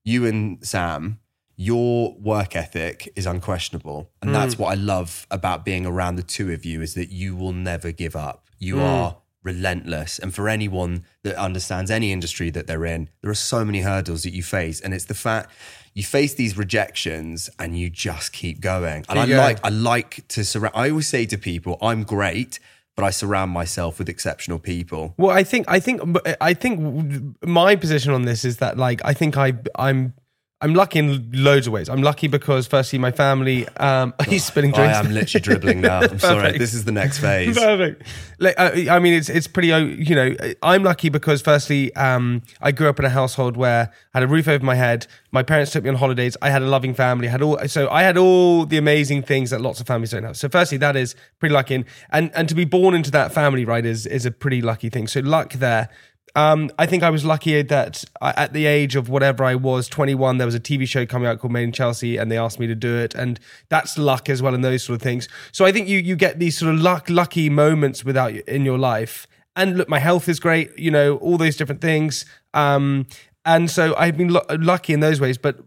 you 0.05 0.25
and 0.25 0.65
Sam, 0.65 1.19
your 1.57 2.15
work 2.15 2.55
ethic 2.55 3.11
is 3.17 3.25
unquestionable. 3.25 4.09
And 4.21 4.33
that's 4.33 4.55
mm. 4.55 4.59
what 4.59 4.71
I 4.71 4.75
love 4.75 5.27
about 5.31 5.65
being 5.65 5.85
around 5.85 6.15
the 6.15 6.23
two 6.23 6.51
of 6.51 6.63
you 6.63 6.81
is 6.81 6.93
that 6.93 7.11
you 7.11 7.35
will 7.35 7.53
never 7.53 7.91
give 7.91 8.15
up. 8.15 8.47
You 8.57 8.75
mm. 8.75 8.81
are 8.81 9.17
relentless. 9.45 10.19
And 10.19 10.33
for 10.35 10.49
anyone 10.49 11.05
that 11.23 11.35
understands 11.35 11.89
any 11.89 12.11
industry 12.11 12.49
that 12.49 12.67
they're 12.67 12.85
in, 12.85 13.09
there 13.21 13.31
are 13.31 13.35
so 13.35 13.63
many 13.63 13.81
hurdles 13.81 14.23
that 14.23 14.33
you 14.33 14.43
face. 14.43 14.81
And 14.81 14.93
it's 14.93 15.05
the 15.05 15.13
fact 15.13 15.51
you 15.93 16.03
face 16.03 16.33
these 16.33 16.57
rejections 16.57 17.49
and 17.57 17.77
you 17.79 17.89
just 17.89 18.33
keep 18.33 18.59
going. 18.59 19.05
And 19.07 19.17
I 19.17 19.25
like 19.25 19.59
I 19.63 19.69
like 19.69 20.27
to 20.29 20.43
surround 20.43 20.75
I 20.75 20.89
always 20.89 21.07
say 21.07 21.25
to 21.27 21.37
people, 21.37 21.77
I'm 21.81 22.03
great, 22.03 22.59
but 22.95 23.05
I 23.05 23.11
surround 23.11 23.51
myself 23.51 23.99
with 23.99 24.09
exceptional 24.09 24.59
people. 24.59 25.13
Well, 25.17 25.31
I 25.31 25.43
think 25.43 25.65
I 25.69 25.79
think 25.79 26.01
I 26.41 26.53
think 26.53 27.37
my 27.45 27.75
position 27.75 28.11
on 28.11 28.23
this 28.23 28.43
is 28.43 28.57
that 28.57 28.77
like 28.77 29.01
I 29.05 29.13
think 29.13 29.37
I 29.37 29.53
I'm 29.77 30.13
I'm 30.61 30.73
lucky 30.73 30.99
in 30.99 31.29
loads 31.33 31.67
of 31.67 31.73
ways. 31.73 31.89
I'm 31.89 32.01
lucky 32.01 32.27
because 32.27 32.65
firstly 32.65 32.97
my 32.97 33.11
family 33.11 33.67
um 33.77 34.13
he's 34.27 34.45
spilling 34.45 34.71
drinks? 34.71 34.95
I 34.95 34.99
am 34.99 35.11
literally 35.11 35.41
dribbling 35.41 35.81
now. 35.81 35.99
I'm 36.01 36.19
sorry. 36.19 36.57
This 36.57 36.73
is 36.73 36.85
the 36.85 36.93
next 36.93 37.19
phase. 37.19 37.57
Perfect. 37.59 38.03
Like, 38.39 38.55
uh, 38.57 38.71
I 38.89 38.99
mean, 38.99 39.13
it's 39.13 39.29
it's 39.29 39.47
pretty. 39.47 39.67
You 39.67 40.15
know, 40.15 40.35
I'm 40.61 40.83
lucky 40.83 41.09
because 41.09 41.41
firstly, 41.41 41.93
um, 41.95 42.41
I 42.61 42.71
grew 42.71 42.89
up 42.89 42.99
in 42.99 43.05
a 43.05 43.09
household 43.09 43.57
where 43.57 43.91
I 44.13 44.19
had 44.19 44.23
a 44.23 44.27
roof 44.27 44.47
over 44.47 44.63
my 44.63 44.75
head. 44.75 45.07
My 45.31 45.43
parents 45.43 45.71
took 45.71 45.83
me 45.83 45.89
on 45.89 45.95
holidays. 45.95 46.35
I 46.41 46.49
had 46.49 46.61
a 46.61 46.67
loving 46.67 46.93
family. 46.93 47.27
Had 47.27 47.41
all 47.41 47.59
so 47.67 47.89
I 47.89 48.03
had 48.03 48.17
all 48.17 48.65
the 48.65 48.77
amazing 48.77 49.23
things 49.23 49.49
that 49.49 49.61
lots 49.61 49.79
of 49.79 49.87
families 49.87 50.11
don't 50.11 50.23
have. 50.23 50.37
So, 50.37 50.49
firstly, 50.49 50.77
that 50.79 50.95
is 50.95 51.15
pretty 51.39 51.53
lucky, 51.53 51.75
and 51.75 51.85
and, 52.11 52.31
and 52.33 52.49
to 52.49 52.55
be 52.55 52.65
born 52.65 52.95
into 52.95 53.11
that 53.11 53.33
family, 53.33 53.65
right, 53.65 53.85
is 53.85 54.05
is 54.05 54.25
a 54.25 54.31
pretty 54.31 54.61
lucky 54.61 54.89
thing. 54.89 55.07
So, 55.07 55.19
luck 55.19 55.53
there. 55.53 55.89
Um, 56.35 56.69
I 56.77 56.85
think 56.85 57.01
I 57.01 57.09
was 57.09 57.23
lucky 57.23 57.61
that 57.61 58.03
I, 58.21 58.33
at 58.35 58.51
the 58.51 58.65
age 58.65 58.97
of 58.97 59.07
whatever 59.07 59.45
I 59.45 59.55
was, 59.55 59.87
21, 59.87 60.37
there 60.37 60.45
was 60.45 60.53
a 60.53 60.59
TV 60.59 60.85
show 60.85 61.05
coming 61.05 61.27
out 61.27 61.39
called 61.39 61.53
Made 61.53 61.63
in 61.63 61.71
Chelsea, 61.71 62.17
and 62.17 62.29
they 62.29 62.37
asked 62.37 62.59
me 62.59 62.67
to 62.67 62.75
do 62.75 62.97
it, 62.97 63.15
and 63.15 63.39
that's 63.69 63.97
luck 63.97 64.29
as 64.29 64.41
well, 64.41 64.53
and 64.53 64.63
those 64.63 64.83
sort 64.83 64.97
of 64.97 65.01
things. 65.01 65.29
So 65.53 65.65
I 65.65 65.71
think 65.71 65.87
you 65.87 65.97
you 65.99 66.17
get 66.17 66.39
these 66.39 66.57
sort 66.57 66.75
of 66.75 66.81
luck, 66.81 67.09
lucky 67.09 67.49
moments 67.49 68.03
without 68.03 68.33
in 68.33 68.65
your 68.65 68.77
life. 68.77 69.27
And 69.55 69.77
look, 69.77 69.87
my 69.87 69.99
health 69.99 70.27
is 70.27 70.41
great, 70.41 70.77
you 70.77 70.91
know, 70.91 71.15
all 71.17 71.37
those 71.37 71.55
different 71.55 71.79
things. 71.79 72.25
Um, 72.53 73.07
and 73.45 73.71
so 73.71 73.95
I've 73.95 74.17
been 74.17 74.33
lu- 74.33 74.41
lucky 74.49 74.91
in 74.91 74.99
those 74.99 75.21
ways, 75.21 75.37
but 75.37 75.59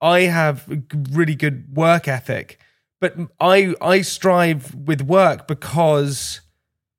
I 0.00 0.20
have 0.20 0.68
really 1.10 1.34
good 1.34 1.74
work 1.74 2.06
ethic. 2.06 2.60
But 3.00 3.16
I 3.40 3.74
I 3.80 4.02
strive 4.02 4.74
with 4.74 5.02
work 5.02 5.48
because 5.48 6.40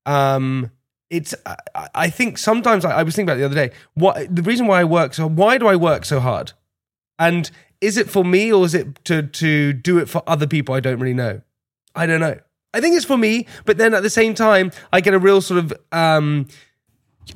um 0.06 0.72
it's 1.10 1.36
I, 1.46 1.90
I 1.94 2.10
think 2.10 2.38
sometimes 2.38 2.84
I, 2.86 3.00
I 3.00 3.04
was 3.04 3.16
thinking 3.16 3.30
about 3.30 3.38
it 3.38 3.40
the 3.42 3.46
other 3.46 3.68
day 3.68 3.76
what 3.94 4.36
the 4.36 4.42
reason 4.42 4.68
why 4.68 4.82
i 4.82 4.84
work 4.84 5.14
so 5.14 5.28
why 5.28 5.58
do 5.58 5.68
i 5.68 5.76
work 5.76 6.06
so 6.06 6.20
hard? 6.20 6.54
And 7.18 7.50
is 7.80 7.98
it 7.98 8.10
for 8.10 8.26
me 8.26 8.52
or 8.52 8.66
is 8.66 8.74
it 8.74 9.04
to 9.06 9.24
to 9.24 9.74
do 9.74 10.00
it 10.00 10.10
for 10.10 10.22
other 10.28 10.48
people? 10.48 10.76
I 10.76 10.80
don't 10.80 11.00
really 11.00 11.14
know. 11.14 11.42
I 11.96 12.06
don't 12.06 12.20
know. 12.20 12.40
I 12.74 12.82
think 12.82 12.96
it's 12.96 13.06
for 13.06 13.18
me 13.18 13.48
but 13.66 13.78
then 13.78 13.94
at 13.94 14.04
the 14.04 14.10
same 14.10 14.34
time 14.34 14.72
i 14.92 15.00
get 15.00 15.14
a 15.14 15.20
real 15.20 15.42
sort 15.42 15.60
of 15.64 15.74
um 15.94 16.48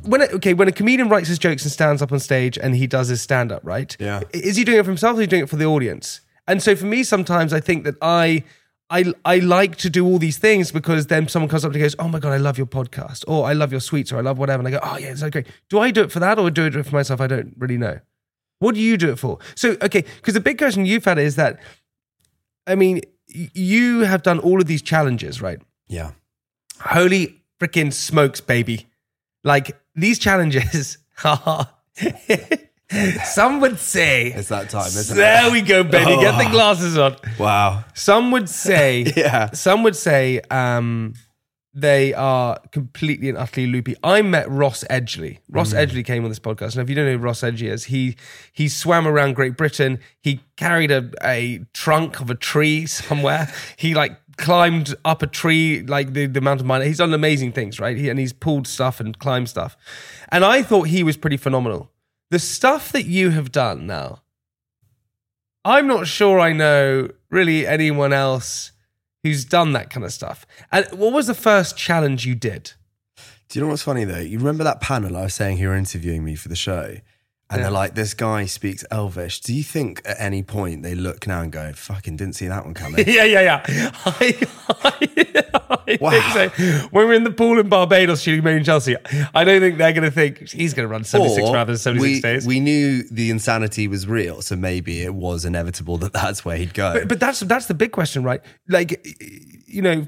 when 0.04 0.22
a, 0.22 0.26
okay 0.26 0.54
when 0.54 0.68
a 0.68 0.72
comedian 0.72 1.08
writes 1.08 1.30
his 1.30 1.40
jokes 1.40 1.64
and 1.64 1.72
stands 1.72 2.02
up 2.02 2.12
on 2.12 2.20
stage 2.20 2.58
and 2.58 2.76
he 2.76 2.88
does 2.88 3.08
his 3.08 3.22
stand 3.22 3.52
up 3.52 3.62
right? 3.64 3.96
Yeah. 4.00 4.22
is 4.34 4.58
he 4.58 4.66
doing 4.66 4.80
it 4.80 4.84
for 4.84 4.92
himself 4.92 5.16
or 5.16 5.22
is 5.22 5.24
he 5.24 5.28
doing 5.28 5.44
it 5.44 5.50
for 5.50 5.56
the 5.56 5.66
audience? 5.66 6.22
And 6.48 6.62
so 6.62 6.76
for 6.76 6.88
me 6.88 7.04
sometimes 7.04 7.54
i 7.54 7.60
think 7.62 7.86
that 7.86 7.96
i 8.02 8.44
I, 8.90 9.14
I 9.24 9.38
like 9.40 9.76
to 9.78 9.90
do 9.90 10.06
all 10.06 10.18
these 10.18 10.38
things 10.38 10.72
because 10.72 11.08
then 11.08 11.28
someone 11.28 11.50
comes 11.50 11.64
up 11.64 11.72
and 11.72 11.80
goes, 11.82 11.96
Oh 12.00 12.08
my 12.08 12.20
God, 12.20 12.34
I 12.34 12.38
love 12.38 12.58
your 12.58 12.68
podcast, 12.68 13.24
or 13.28 13.46
I 13.46 13.54
love 13.54 13.72
your 13.72 13.82
sweets, 13.82 14.12
or 14.12 14.18
I 14.18 14.22
love 14.22 14.38
whatever. 14.40 14.62
And 14.62 14.68
I 14.68 14.72
go, 14.72 14.80
Oh, 14.82 14.98
yeah, 14.98 15.10
it's 15.10 15.20
so 15.20 15.30
great. 15.30 15.48
Do 15.70 15.80
I 15.80 15.92
do 15.92 16.02
it 16.02 16.12
for 16.12 16.20
that 16.20 16.40
or 16.40 16.50
do 16.50 16.66
I 16.66 16.70
do 16.70 16.80
it 16.80 16.86
for 16.86 16.96
myself? 16.96 17.22
I 17.22 17.28
don't 17.28 17.54
really 17.58 17.78
know. 17.78 18.00
What 18.60 18.76
do 18.76 18.82
you 18.82 18.98
do 18.98 19.12
it 19.12 19.20
for? 19.20 19.40
So, 19.56 19.78
okay, 19.82 20.02
because 20.18 20.34
the 20.34 20.40
big 20.40 20.58
question 20.58 20.86
you've 20.86 21.06
had 21.06 21.18
is 21.18 21.36
that, 21.36 21.60
I 22.68 22.76
mean, 22.76 23.02
you 23.28 24.02
have 24.02 24.24
done 24.24 24.40
all 24.40 24.60
of 24.60 24.68
these 24.68 24.82
challenges, 24.82 25.42
right? 25.42 25.62
Yeah. 25.88 26.12
Holy 26.82 27.42
freaking 27.60 27.94
smokes, 27.94 28.42
baby. 28.42 28.88
Like 29.44 29.80
these 29.96 30.20
challenges 30.20 30.98
are, 31.24 31.70
some 33.24 33.60
would 33.62 33.80
say, 33.80 34.28
It's 34.28 34.50
that 34.50 34.70
time, 34.70 34.88
isn't 34.88 35.16
there 35.16 35.48
it? 35.48 35.52
we 35.52 35.62
go, 35.62 35.84
baby. 35.84 36.20
Get 36.22 36.44
the 36.44 36.50
glasses 36.50 36.98
on. 36.98 37.16
Wow. 37.38 37.84
Some 37.94 38.32
would 38.32 38.50
say, 38.50 39.12
Yeah. 39.16 39.52
some 39.52 39.84
would 39.84 39.96
say, 39.96 40.42
um, 40.50 41.14
they 41.74 42.14
are 42.16 42.58
completely 42.72 43.30
and 43.30 43.38
utterly 43.38 43.68
loopy. 43.68 43.96
I 44.04 44.24
met 44.24 44.50
Ross 44.50 44.84
Edgley. 44.90 45.38
Ross 45.50 45.72
Edgley 45.72 46.04
came 46.04 46.24
on 46.24 46.30
this 46.30 46.40
podcast. 46.40 46.74
And 46.74 46.82
if 46.82 46.90
you 46.90 46.96
don't 46.96 47.06
know 47.06 47.12
who 47.14 47.20
Ross 47.20 47.42
Edgley 47.42 47.70
is, 47.72 47.86
he 47.86 48.16
he 48.52 48.68
swam 48.68 49.08
around 49.08 49.36
Great 49.36 49.56
Britain. 49.56 50.00
He 50.20 50.42
carried 50.58 50.90
a, 50.90 51.12
a 51.24 51.60
trunk 51.74 52.20
of 52.20 52.32
a 52.32 52.36
tree 52.36 52.88
somewhere. 52.88 53.54
he 53.78 53.94
like 53.94 54.18
climbed 54.38 54.96
up 55.06 55.22
a 55.22 55.28
tree, 55.28 55.84
like 55.84 56.14
the, 56.14 56.26
the 56.26 56.42
mountain 56.42 56.66
miner. 56.66 56.86
He's 56.86 56.98
done 56.98 57.14
amazing 57.14 57.52
things, 57.52 57.80
right? 57.80 57.96
He, 57.96 58.10
and 58.10 58.18
he's 58.18 58.34
pulled 58.34 58.68
stuff 58.68 59.00
and 59.00 59.18
climbed 59.20 59.48
stuff. 59.50 59.78
And 60.30 60.44
I 60.44 60.64
thought 60.64 60.88
he 60.88 61.04
was 61.04 61.18
pretty 61.18 61.38
phenomenal. 61.38 61.92
The 62.32 62.40
stuff 62.40 62.92
that 62.92 63.06
you 63.06 63.32
have 63.32 63.52
done 63.52 63.88
now, 63.88 64.22
I'm 65.66 65.88
not 65.88 66.08
sure 66.08 66.40
I 66.40 66.54
know 66.54 67.10
really 67.32 67.66
anyone 67.66 68.14
else 68.14 68.72
who's 69.24 69.46
done 69.46 69.74
that 69.74 69.90
kind 69.90 70.06
of 70.06 70.14
stuff. 70.14 70.46
And 70.72 70.86
what 70.92 71.12
was 71.12 71.28
the 71.28 71.34
first 71.34 71.76
challenge 71.76 72.26
you 72.26 72.36
did? 72.36 72.74
Do 73.50 73.58
you 73.58 73.66
know 73.66 73.72
what's 73.72 73.82
funny 73.82 74.04
though? 74.04 74.20
You 74.20 74.38
remember 74.38 74.64
that 74.64 74.80
panel 74.80 75.18
I 75.18 75.24
was 75.24 75.34
saying 75.34 75.58
who 75.58 75.68
were 75.68 75.76
interviewing 75.76 76.24
me 76.24 76.36
for 76.36 76.50
the 76.50 76.56
show? 76.56 76.98
And 77.52 77.58
Yeah. 77.60 77.64
they're 77.64 77.72
like, 77.72 77.96
this 77.96 78.14
guy 78.14 78.46
speaks 78.46 78.86
Elvish. 78.92 79.42
Do 79.42 79.56
you 79.56 79.64
think 79.64 80.04
at 80.06 80.18
any 80.20 80.44
point 80.44 80.84
they 80.84 80.94
look 80.94 81.26
now 81.26 81.42
and 81.42 81.52
go, 81.52 81.74
fucking 81.74 82.16
didn't 82.16 82.36
see 82.36 82.48
that 82.48 82.64
one 82.64 82.76
coming? 82.76 83.04
yeah, 83.08 83.24
yeah, 83.24 83.64
yeah. 83.68 83.92
I, 84.06 84.48
I, 84.70 85.56
I 85.88 85.98
Wow. 86.00 86.12
think 86.12 86.54
so. 86.54 86.88
When 86.92 87.08
we're 87.08 87.16
in 87.16 87.24
the 87.24 87.32
pool 87.32 87.60
in 87.60 87.68
Barbados 87.68 88.22
shooting 88.22 88.46
in 88.46 88.64
Chelsea, 88.64 88.96
I 89.34 89.44
don't 89.44 89.60
think 89.62 89.80
they're 89.80 89.94
going 89.94 90.04
to 90.04 90.12
think 90.12 90.48
he's 90.50 90.76
going 90.76 90.88
to 90.88 90.92
run 90.92 91.04
76 91.04 91.50
Or 91.50 91.56
marathons 91.56 91.70
in 91.70 91.78
76 91.78 92.02
we, 92.02 92.22
days. 92.22 92.46
we 92.46 92.60
knew 92.60 93.02
the 93.10 93.32
insanity 93.32 93.88
was 93.88 94.06
real, 94.08 94.44
so 94.44 94.56
maybe 94.56 95.02
it 95.02 95.16
was 95.16 95.44
inevitable 95.46 95.98
that 95.98 96.14
that's 96.14 96.46
where 96.46 96.58
he'd 96.58 96.76
go. 96.76 96.94
But, 96.94 97.08
but 97.08 97.20
that's 97.20 97.40
that's 97.40 97.66
the 97.66 97.74
big 97.74 97.92
question, 97.92 98.24
right? 98.24 98.42
Like, 98.68 99.04
you 99.66 99.82
know, 99.82 100.06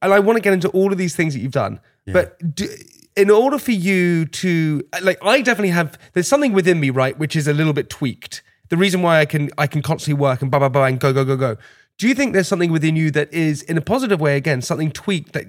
and 0.00 0.12
I 0.14 0.20
want 0.20 0.36
to 0.36 0.40
get 0.40 0.52
into 0.52 0.68
all 0.68 0.92
of 0.92 0.98
these 0.98 1.16
things 1.16 1.34
that 1.34 1.40
you've 1.40 1.50
done. 1.52 1.80
But 2.06 2.54
do, 2.54 2.68
in 3.16 3.30
order 3.30 3.58
for 3.58 3.72
you 3.72 4.26
to, 4.26 4.82
like, 5.02 5.18
I 5.24 5.40
definitely 5.40 5.70
have. 5.70 5.98
There's 6.12 6.28
something 6.28 6.52
within 6.52 6.80
me, 6.80 6.90
right, 6.90 7.18
which 7.18 7.36
is 7.36 7.46
a 7.46 7.52
little 7.52 7.72
bit 7.72 7.88
tweaked. 7.88 8.42
The 8.70 8.76
reason 8.76 9.02
why 9.02 9.20
I 9.20 9.24
can 9.24 9.50
I 9.58 9.66
can 9.66 9.82
constantly 9.82 10.20
work 10.20 10.42
and 10.42 10.50
blah 10.50 10.58
blah 10.58 10.68
blah 10.68 10.84
and 10.84 10.98
go 10.98 11.12
go 11.12 11.24
go 11.24 11.36
go. 11.36 11.56
Do 11.98 12.08
you 12.08 12.14
think 12.14 12.32
there's 12.32 12.48
something 12.48 12.72
within 12.72 12.96
you 12.96 13.10
that 13.12 13.32
is, 13.32 13.62
in 13.62 13.78
a 13.78 13.80
positive 13.80 14.20
way, 14.20 14.36
again, 14.36 14.62
something 14.62 14.90
tweaked 14.90 15.32
that 15.32 15.46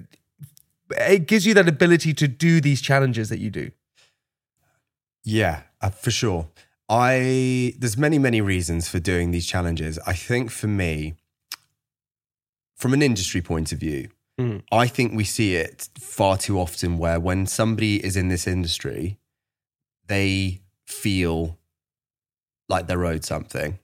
it 0.92 1.28
gives 1.28 1.46
you 1.48 1.56
that 1.56 1.68
ability 1.68 2.14
to 2.14 2.28
do 2.28 2.62
these 2.62 2.82
challenges 2.82 3.30
that 3.30 3.40
you 3.40 3.50
do? 3.50 3.72
Yeah, 5.24 5.64
uh, 5.82 5.90
for 5.90 6.12
sure. 6.12 6.50
I 6.88 7.74
there's 7.80 7.98
many 7.98 8.20
many 8.20 8.42
reasons 8.42 8.88
for 8.88 9.00
doing 9.00 9.32
these 9.32 9.48
challenges. 9.48 9.98
I 10.06 10.14
think 10.14 10.52
for 10.52 10.68
me, 10.68 11.16
from 12.76 12.94
an 12.94 13.02
industry 13.02 13.42
point 13.42 13.72
of 13.72 13.80
view, 13.80 14.10
Mm. 14.40 14.64
I 14.72 14.88
think 14.88 15.14
we 15.14 15.24
see 15.24 15.56
it 15.56 15.90
far 15.98 16.38
too 16.38 16.60
often 16.60 16.98
where 16.98 17.20
when 17.20 17.46
somebody 17.48 18.04
is 18.04 18.18
in 18.18 18.28
this 18.28 18.48
industry, 18.48 19.18
they 20.08 20.62
feel 20.86 21.58
like 22.68 22.88
they're 22.88 23.06
owed 23.06 23.24
something. 23.24 23.80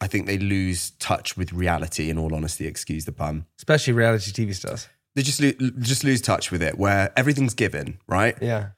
I 0.00 0.06
think 0.06 0.26
they 0.26 0.38
lose 0.38 0.90
touch 0.92 1.36
with 1.36 1.52
reality, 1.52 2.10
in 2.10 2.18
all 2.18 2.34
honesty, 2.34 2.66
excuse 2.66 3.04
the 3.04 3.12
pun. 3.12 3.46
Especially 3.58 3.92
reality 3.92 4.32
TV 4.32 4.54
stars. 4.54 4.88
They 5.14 5.22
just, 5.22 5.40
lo- 5.40 5.70
just 5.78 6.02
lose 6.02 6.20
touch 6.20 6.50
with 6.50 6.62
it 6.62 6.76
where 6.76 7.12
everything's 7.16 7.54
given, 7.54 7.98
right? 8.08 8.36
Yeah. 8.42 8.70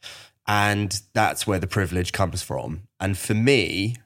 And 0.46 1.00
that's 1.14 1.46
where 1.46 1.58
the 1.58 1.66
privilege 1.66 2.12
comes 2.12 2.42
from. 2.42 2.82
And 3.00 3.16
for 3.16 3.34
me, 3.34 3.96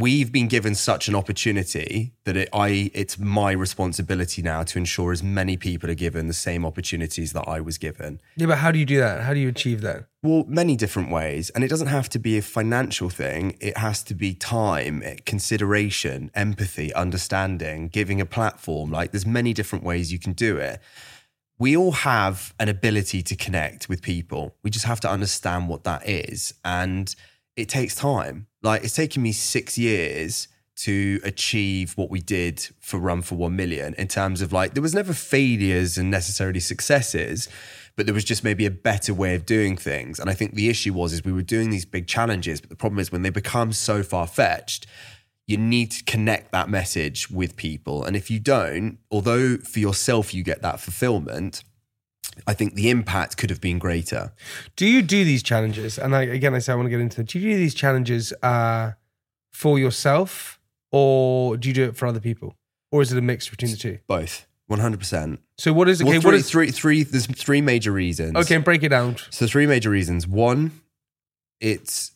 we've 0.00 0.32
been 0.32 0.48
given 0.48 0.74
such 0.74 1.08
an 1.08 1.14
opportunity 1.14 2.12
that 2.24 2.36
it, 2.36 2.48
I, 2.52 2.90
it's 2.94 3.18
my 3.18 3.52
responsibility 3.52 4.42
now 4.42 4.62
to 4.62 4.78
ensure 4.78 5.12
as 5.12 5.22
many 5.22 5.56
people 5.56 5.90
are 5.90 5.94
given 5.94 6.26
the 6.26 6.32
same 6.32 6.64
opportunities 6.64 7.32
that 7.34 7.46
I 7.46 7.60
was 7.60 7.78
given. 7.78 8.20
Yeah, 8.36 8.46
but 8.46 8.58
how 8.58 8.72
do 8.72 8.78
you 8.78 8.86
do 8.86 8.98
that? 8.98 9.22
How 9.22 9.34
do 9.34 9.40
you 9.40 9.48
achieve 9.48 9.82
that? 9.82 10.06
Well, 10.22 10.44
many 10.48 10.76
different 10.76 11.10
ways. 11.10 11.50
And 11.50 11.62
it 11.62 11.68
doesn't 11.68 11.88
have 11.88 12.08
to 12.10 12.18
be 12.18 12.38
a 12.38 12.42
financial 12.42 13.10
thing, 13.10 13.56
it 13.60 13.76
has 13.76 14.02
to 14.04 14.14
be 14.14 14.34
time, 14.34 15.02
eh, 15.04 15.16
consideration, 15.26 16.30
empathy, 16.34 16.92
understanding, 16.94 17.88
giving 17.88 18.20
a 18.20 18.26
platform. 18.26 18.90
Like 18.90 19.12
there's 19.12 19.26
many 19.26 19.52
different 19.52 19.84
ways 19.84 20.12
you 20.12 20.18
can 20.18 20.32
do 20.32 20.56
it. 20.56 20.80
We 21.58 21.76
all 21.76 21.92
have 21.92 22.54
an 22.58 22.70
ability 22.70 23.22
to 23.22 23.36
connect 23.36 23.88
with 23.88 24.00
people. 24.00 24.56
We 24.62 24.70
just 24.70 24.86
have 24.86 25.00
to 25.00 25.10
understand 25.10 25.68
what 25.68 25.84
that 25.84 26.08
is. 26.08 26.54
And 26.64 27.14
it 27.56 27.68
takes 27.68 27.94
time. 27.94 28.46
Like 28.62 28.84
it's 28.84 28.94
taken 28.94 29.22
me 29.22 29.32
six 29.32 29.78
years 29.78 30.48
to 30.76 31.20
achieve 31.24 31.92
what 31.96 32.10
we 32.10 32.20
did 32.20 32.66
for 32.80 32.98
Run 32.98 33.20
for 33.20 33.34
One 33.34 33.54
Million 33.54 33.94
in 33.98 34.08
terms 34.08 34.40
of 34.40 34.52
like, 34.52 34.72
there 34.74 34.82
was 34.82 34.94
never 34.94 35.12
failures 35.12 35.98
and 35.98 36.10
necessarily 36.10 36.60
successes, 36.60 37.48
but 37.96 38.06
there 38.06 38.14
was 38.14 38.24
just 38.24 38.44
maybe 38.44 38.64
a 38.64 38.70
better 38.70 39.12
way 39.12 39.34
of 39.34 39.44
doing 39.44 39.76
things. 39.76 40.18
And 40.18 40.30
I 40.30 40.34
think 40.34 40.54
the 40.54 40.70
issue 40.70 40.94
was, 40.94 41.12
is 41.12 41.22
we 41.22 41.32
were 41.32 41.42
doing 41.42 41.68
these 41.68 41.84
big 41.84 42.06
challenges, 42.06 42.60
but 42.60 42.70
the 42.70 42.76
problem 42.76 42.98
is 42.98 43.12
when 43.12 43.22
they 43.22 43.30
become 43.30 43.72
so 43.72 44.02
far 44.02 44.26
fetched, 44.26 44.86
you 45.46 45.58
need 45.58 45.90
to 45.90 46.04
connect 46.04 46.52
that 46.52 46.70
message 46.70 47.30
with 47.30 47.56
people. 47.56 48.04
And 48.04 48.16
if 48.16 48.30
you 48.30 48.38
don't, 48.38 48.98
although 49.10 49.58
for 49.58 49.80
yourself 49.80 50.32
you 50.32 50.42
get 50.42 50.62
that 50.62 50.80
fulfillment, 50.80 51.62
I 52.46 52.54
think 52.54 52.74
the 52.74 52.90
impact 52.90 53.36
could 53.36 53.50
have 53.50 53.60
been 53.60 53.78
greater. 53.78 54.32
Do 54.76 54.86
you 54.86 55.02
do 55.02 55.24
these 55.24 55.42
challenges? 55.42 55.98
And 55.98 56.14
I, 56.16 56.22
again, 56.22 56.54
I 56.54 56.58
say 56.60 56.72
I 56.72 56.76
want 56.76 56.86
to 56.86 56.90
get 56.90 57.00
into 57.00 57.16
them. 57.18 57.26
Do 57.26 57.38
you 57.38 57.52
do 57.52 57.58
these 57.58 57.74
challenges 57.74 58.32
uh, 58.42 58.92
for 59.52 59.78
yourself 59.78 60.58
or 60.90 61.56
do 61.56 61.68
you 61.68 61.74
do 61.74 61.84
it 61.84 61.96
for 61.96 62.06
other 62.06 62.20
people? 62.20 62.56
Or 62.92 63.02
is 63.02 63.12
it 63.12 63.18
a 63.18 63.22
mix 63.22 63.48
between 63.48 63.70
the 63.72 63.76
two? 63.76 63.98
Both. 64.06 64.46
100%. 64.70 65.38
So 65.58 65.72
what 65.72 65.88
is 65.88 66.00
it? 66.00 66.04
okay? 66.04 66.18
Well, 66.18 66.26
what 66.26 66.34
is 66.34 66.48
three, 66.50 66.70
three, 66.70 67.02
there's 67.02 67.26
three 67.26 67.60
major 67.60 67.92
reasons. 67.92 68.36
okay? 68.36 68.56
Break 68.58 68.82
it 68.84 68.88
down. 68.90 69.16
So 69.30 69.46
three 69.46 69.66
major 69.66 69.90
reasons. 69.90 70.26
One, 70.26 70.80
it's 71.60 72.12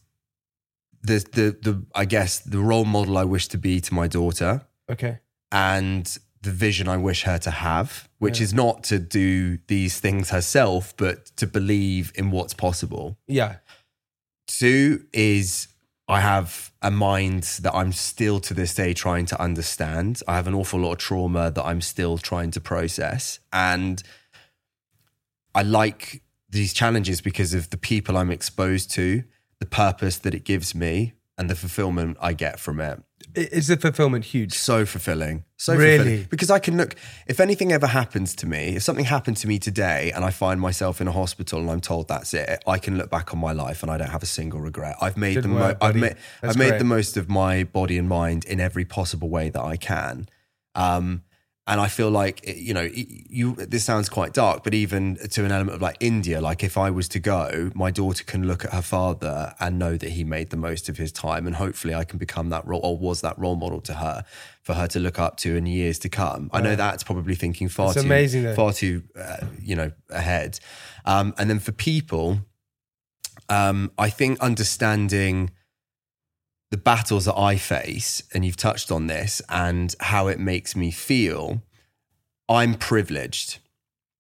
the 1.03 1.19
the 1.33 1.57
the 1.61 1.85
I 1.95 2.07
guess 2.07 2.39
the 2.39 2.59
role 2.61 2.87
model 2.87 3.19
I 3.19 3.25
wish 3.25 3.49
to 3.49 3.59
be 3.59 3.79
to 3.83 3.93
my 3.93 4.07
daughter 4.09 4.63
Okay. 4.91 5.19
and 5.53 6.17
the 6.45 6.51
vision 6.53 6.87
I 6.89 6.97
wish 6.97 7.23
her 7.25 7.39
to 7.39 7.51
have, 7.51 8.09
which 8.19 8.39
Yeah. 8.39 8.45
is 8.45 8.55
not 8.55 8.85
to 8.85 8.99
do 8.99 9.59
these 9.67 9.99
things 10.01 10.31
herself, 10.31 10.95
but 10.97 11.27
to 11.37 11.47
believe 11.47 12.13
in 12.15 12.31
what's 12.31 12.55
possible. 12.55 13.19
Yeah. 13.27 13.57
Two 14.47 15.07
is 15.13 15.69
I 16.07 16.21
have 16.21 16.71
a 16.83 16.91
mind 16.91 17.45
that 17.63 17.75
I'm 17.75 17.93
still 17.93 18.39
to 18.41 18.53
this 18.55 18.75
day 18.75 18.93
trying 18.93 19.25
to 19.27 19.41
understand. 19.41 20.21
I 20.29 20.37
have 20.37 20.47
an 20.47 20.55
awful 20.55 20.81
lot 20.81 20.93
of 20.93 20.99
trauma 20.99 21.51
that 21.51 21.65
I'm 21.65 21.81
still 21.81 22.19
trying 22.19 22.51
to 22.53 22.61
process. 22.61 23.39
And 23.53 24.03
I 25.55 25.63
like 25.63 26.23
these 26.51 26.73
challenges 26.75 27.21
because 27.21 27.55
of 27.55 27.71
the 27.71 27.79
people 27.79 28.17
I'm 28.17 28.31
exposed 28.31 28.91
to, 28.93 29.25
the 29.61 29.67
purpose 29.67 30.19
that 30.19 30.35
it 30.35 30.45
gives 30.45 30.75
me, 30.75 31.15
and 31.39 31.49
the 31.49 31.57
fulfillment 31.57 32.17
I 32.21 32.33
get 32.35 32.61
from 32.61 32.81
it. 32.81 33.03
Is 33.35 33.69
the 33.69 33.77
fulfillment 33.77 34.27
huge? 34.27 34.53
So 34.55 34.85
fulfilling. 34.87 35.45
So 35.57 35.75
Really? 35.75 35.97
fulfilling. 35.99 36.27
Because 36.31 36.51
I 36.51 36.59
can 36.59 36.77
look, 36.77 36.95
if 37.27 37.41
anything 37.41 37.73
ever 37.73 37.87
happens 37.87 38.35
to 38.37 38.47
me, 38.47 38.77
if 38.77 38.83
something 38.83 39.05
happened 39.05 39.37
to 39.39 39.49
me 39.49 39.59
today 39.59 40.13
and 40.15 40.25
I 40.25 40.31
find 40.31 40.61
myself 40.61 41.01
in 41.01 41.09
a 41.09 41.13
hospital 41.13 41.61
and 41.61 41.71
I'm 41.71 41.81
told 41.81 42.09
that's 42.09 42.35
it, 42.35 42.63
I 42.67 42.79
can 42.79 42.99
look 42.99 43.11
back 43.11 43.33
on 43.33 43.41
my 43.41 43.53
life 43.53 43.83
and 43.83 43.91
I 43.91 43.99
don't 43.99 44.11
have 44.11 44.23
a 44.23 44.27
single 44.27 44.61
regret. 44.61 44.97
I've 45.01 45.17
made 45.17 45.35
Good 45.35 45.45
the 45.45 45.49
work, 45.51 45.81
mo- 45.81 45.87
I've 45.89 45.97
made 45.97 46.17
I've 46.43 46.57
made 46.57 46.79
the 46.79 46.85
most 46.85 47.17
of 47.17 47.29
my 47.29 47.65
body 47.65 47.99
and 47.99 48.09
mind 48.09 48.45
in 48.45 48.61
every 48.61 48.85
possible 48.85 49.29
way 49.29 49.49
that 49.51 49.63
I 49.63 49.77
can. 49.77 50.29
Um, 50.75 51.23
and 51.67 51.81
I 51.81 51.89
feel 51.89 52.11
like 52.11 52.43
you 52.47 52.75
know, 52.75 52.89
you. 52.93 53.55
This 53.55 53.85
sounds 53.85 54.11
quite 54.11 54.35
dark, 54.35 54.65
but 54.65 54.75
even 54.75 55.17
to 55.31 55.45
an 55.45 55.51
element 55.51 55.77
of 55.77 55.83
like 55.83 55.97
India, 55.99 56.41
like 56.41 56.63
if 56.63 56.77
I 56.77 56.91
was 56.91 57.09
to 57.09 57.19
go, 57.19 57.71
my 57.75 57.91
daughter 57.91 58.23
can 58.23 58.47
look 58.47 58.67
at 58.67 58.73
her 58.73 58.83
father 58.83 59.55
and 59.59 59.79
know 59.79 59.97
that 59.97 60.11
he 60.11 60.25
made 60.25 60.51
the 60.51 60.59
most 60.59 60.91
of 60.91 60.99
his 60.99 61.11
time, 61.11 61.47
and 61.47 61.57
hopefully 61.57 61.95
I 61.95 62.05
can 62.05 62.19
become 62.19 62.51
that 62.51 62.67
role 62.67 62.83
or 62.85 62.99
was 62.99 63.23
that 63.23 63.39
role 63.39 63.57
model 63.57 63.81
to 63.83 63.95
her 63.95 64.25
for 64.63 64.75
her 64.75 64.87
to 64.89 64.99
look 64.99 65.19
up 65.19 65.39
to 65.39 65.57
in 65.57 65.65
years 65.65 65.99
to 66.01 66.11
come. 66.11 66.51
I 66.53 66.61
know 66.61 66.77
that's 66.77 67.03
probably 67.03 67.35
thinking 67.35 67.69
far 67.71 67.87
It's 67.87 67.95
too 67.95 68.01
amazing, 68.01 68.55
far 68.55 68.75
too 68.75 69.03
uh, 69.19 69.47
you 69.63 69.75
know 69.75 69.91
ahead. 70.11 70.61
Um, 71.07 71.33
and 71.39 71.49
then 71.49 71.61
for 71.61 71.73
people, 71.73 72.41
um, 73.49 73.91
I 73.97 74.11
think 74.11 74.39
understanding 74.41 75.51
the 76.75 76.79
battles 76.79 77.27
that 77.27 77.39
I 77.39 77.57
face, 77.57 78.25
and 78.35 78.45
you've 78.45 78.57
touched 78.57 78.91
on 78.91 79.07
this, 79.07 79.41
and 79.49 79.95
how 80.01 80.27
it 80.27 80.41
makes 80.41 80.75
me 80.75 80.91
feel, 80.91 81.63
I'm 82.49 82.75
privileged. 82.75 83.61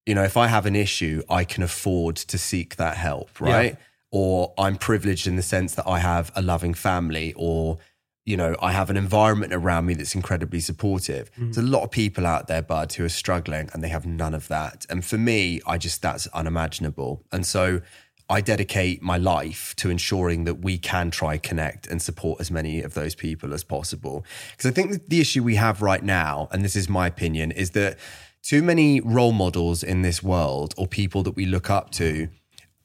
You 0.06 0.14
know, 0.14 0.22
if 0.22 0.36
I 0.36 0.46
have 0.46 0.64
an 0.64 0.76
issue, 0.76 1.24
I 1.28 1.42
can 1.42 1.64
afford 1.64 2.14
to 2.14 2.38
seek 2.38 2.76
that 2.76 2.96
help, 2.96 3.40
right? 3.40 3.76
Or 4.12 4.54
I'm 4.56 4.76
privileged 4.76 5.26
in 5.26 5.34
the 5.34 5.42
sense 5.42 5.74
that 5.74 5.88
I 5.88 5.98
have 5.98 6.30
a 6.36 6.42
loving 6.42 6.74
family, 6.74 7.34
or, 7.34 7.78
you 8.24 8.36
know, 8.36 8.54
I 8.62 8.70
have 8.70 8.88
an 8.88 8.96
environment 8.96 9.52
around 9.52 9.86
me 9.86 9.94
that's 9.94 10.14
incredibly 10.14 10.60
supportive. 10.60 11.32
Mm. 11.32 11.52
There's 11.52 11.66
a 11.66 11.68
lot 11.68 11.82
of 11.82 11.90
people 11.90 12.24
out 12.24 12.46
there, 12.46 12.62
Bud, 12.62 12.92
who 12.92 13.04
are 13.04 13.08
struggling 13.08 13.68
and 13.72 13.82
they 13.82 13.88
have 13.88 14.06
none 14.06 14.32
of 14.32 14.46
that. 14.46 14.86
And 14.88 15.04
for 15.04 15.18
me, 15.18 15.60
I 15.66 15.76
just, 15.76 16.02
that's 16.02 16.28
unimaginable. 16.28 17.24
And 17.32 17.44
so, 17.44 17.80
I 18.28 18.40
dedicate 18.40 19.02
my 19.02 19.18
life 19.18 19.74
to 19.76 19.90
ensuring 19.90 20.44
that 20.44 20.60
we 20.60 20.78
can 20.78 21.10
try 21.10 21.36
connect 21.36 21.86
and 21.86 22.00
support 22.00 22.40
as 22.40 22.50
many 22.50 22.80
of 22.80 22.94
those 22.94 23.14
people 23.14 23.52
as 23.52 23.62
possible. 23.62 24.24
Because 24.52 24.70
I 24.70 24.74
think 24.74 25.08
the 25.08 25.20
issue 25.20 25.42
we 25.42 25.56
have 25.56 25.82
right 25.82 26.02
now, 26.02 26.48
and 26.50 26.64
this 26.64 26.74
is 26.74 26.88
my 26.88 27.06
opinion, 27.06 27.50
is 27.50 27.70
that 27.72 27.98
too 28.42 28.62
many 28.62 29.00
role 29.00 29.32
models 29.32 29.82
in 29.82 30.02
this 30.02 30.22
world 30.22 30.74
or 30.78 30.86
people 30.86 31.22
that 31.24 31.32
we 31.32 31.44
look 31.44 31.68
up 31.68 31.90
to, 31.92 32.28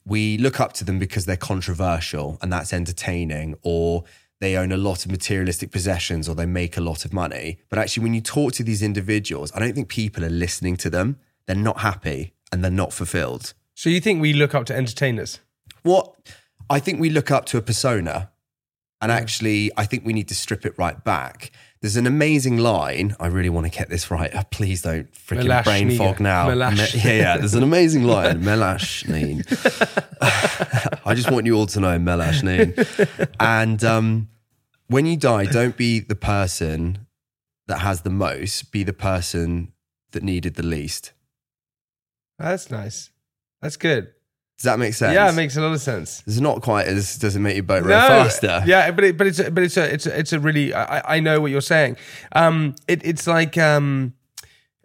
we 0.06 0.38
look 0.38 0.60
up 0.60 0.74
to 0.74 0.84
them 0.84 1.00
because 1.00 1.26
they're 1.26 1.38
controversial 1.38 2.38
and 2.42 2.52
that's 2.52 2.74
entertaining 2.74 3.56
or 3.62 4.04
they 4.42 4.56
own 4.58 4.72
a 4.72 4.78
lot 4.78 5.06
of 5.06 5.12
materialistic 5.12 5.72
possessions 5.72 6.28
or 6.28 6.36
they 6.36 6.46
make 6.46 6.78
a 6.78 6.82
lot 6.82 7.06
of 7.06 7.14
money. 7.14 7.60
But 7.70 7.80
actually, 7.80 8.04
when 8.04 8.14
you 8.14 8.22
talk 8.22 8.54
to 8.54 8.64
these 8.64 8.82
individuals, 8.82 9.52
I 9.54 9.60
don't 9.60 9.74
think 9.74 9.90
people 9.90 10.24
are 10.26 10.30
listening 10.30 10.78
to 10.78 10.90
them. 10.90 11.18
They're 11.46 11.56
not 11.56 11.80
happy 11.80 12.34
and 12.52 12.64
they're 12.64 12.72
not 12.72 12.94
fulfilled. 12.94 13.54
So 13.80 13.90
you 13.90 14.02
think 14.02 14.22
we 14.22 14.34
look 14.34 14.54
up 14.54 14.66
to 14.66 14.76
entertainers? 14.76 15.40
What 15.84 16.14
I 16.70 16.80
think 16.80 17.00
we 17.00 17.10
look 17.10 17.32
up 17.32 17.46
to 17.46 17.58
a 17.58 17.62
persona, 17.62 18.30
and 19.00 19.10
actually, 19.10 19.72
I 19.78 19.86
think 19.86 20.04
we 20.04 20.12
need 20.12 20.28
to 20.28 20.36
strip 20.36 20.66
it 20.66 20.74
right 20.78 21.02
back. 21.02 21.52
There's 21.80 21.96
an 21.96 22.06
amazing 22.06 22.58
line. 22.58 23.16
I 23.22 23.28
really 23.28 23.48
want 23.48 23.68
to 23.68 23.72
get 23.72 23.88
this 23.90 24.12
right. 24.12 24.34
Please 24.52 24.82
don't 24.82 25.10
freaking 25.14 25.46
Melash 25.46 25.64
brain 25.64 25.92
Niga. 25.92 25.98
fog 25.98 26.20
now. 26.20 26.50
Melash. 26.50 26.94
Me- 26.94 27.02
yeah, 27.06 27.22
yeah. 27.22 27.38
There's 27.38 27.54
an 27.54 27.64
amazing 27.64 28.04
line. 28.04 28.44
Melash 28.50 29.08
Neen. 29.08 29.46
I 31.06 31.14
just 31.16 31.32
want 31.32 31.46
you 31.46 31.56
all 31.56 31.68
to 31.68 31.80
know 31.80 31.98
Melash 31.98 32.44
Neen. 32.44 32.76
And 33.40 33.82
um, 33.86 34.28
when 34.88 35.06
you 35.06 35.16
die, 35.16 35.46
don't 35.46 35.78
be 35.78 36.02
the 36.02 36.16
person 36.16 37.08
that 37.68 37.80
has 37.80 38.02
the 38.02 38.10
most. 38.10 38.74
Be 38.74 38.84
the 38.84 38.92
person 38.92 39.72
that 40.12 40.22
needed 40.22 40.56
the 40.56 40.64
least. 40.64 41.14
That's 42.38 42.70
nice. 42.70 43.12
That's 43.62 43.78
good. 43.78 44.14
Does 44.58 44.66
that 44.66 44.78
make 44.78 44.94
sense? 44.94 45.14
Yeah, 45.14 45.30
it 45.30 45.36
makes 45.36 45.56
a 45.56 45.62
lot 45.62 45.72
of 45.72 45.80
sense. 45.80 46.22
It's 46.28 46.42
not 46.42 46.62
quite 46.62 46.86
as 46.86 47.18
does 47.18 47.36
it 47.36 47.40
make 47.40 47.56
your 47.56 47.64
boat 47.64 47.84
row 47.84 47.92
faster? 47.92 48.62
Yeah, 48.66 48.92
but 48.92 49.06
it, 49.06 49.18
but 49.18 49.26
it's 49.26 49.40
a, 49.40 49.50
but 49.50 49.64
it's 49.64 49.78
a 49.78 49.94
it's 49.94 50.06
a, 50.06 50.20
it's 50.20 50.34
a 50.34 50.40
really 50.40 50.74
I, 50.74 51.16
I 51.16 51.20
know 51.22 51.40
what 51.40 51.50
you're 51.52 51.62
saying. 51.62 51.96
Um, 52.34 52.76
it, 52.86 53.00
it's 53.06 53.26
like 53.26 53.58
um, 53.58 54.16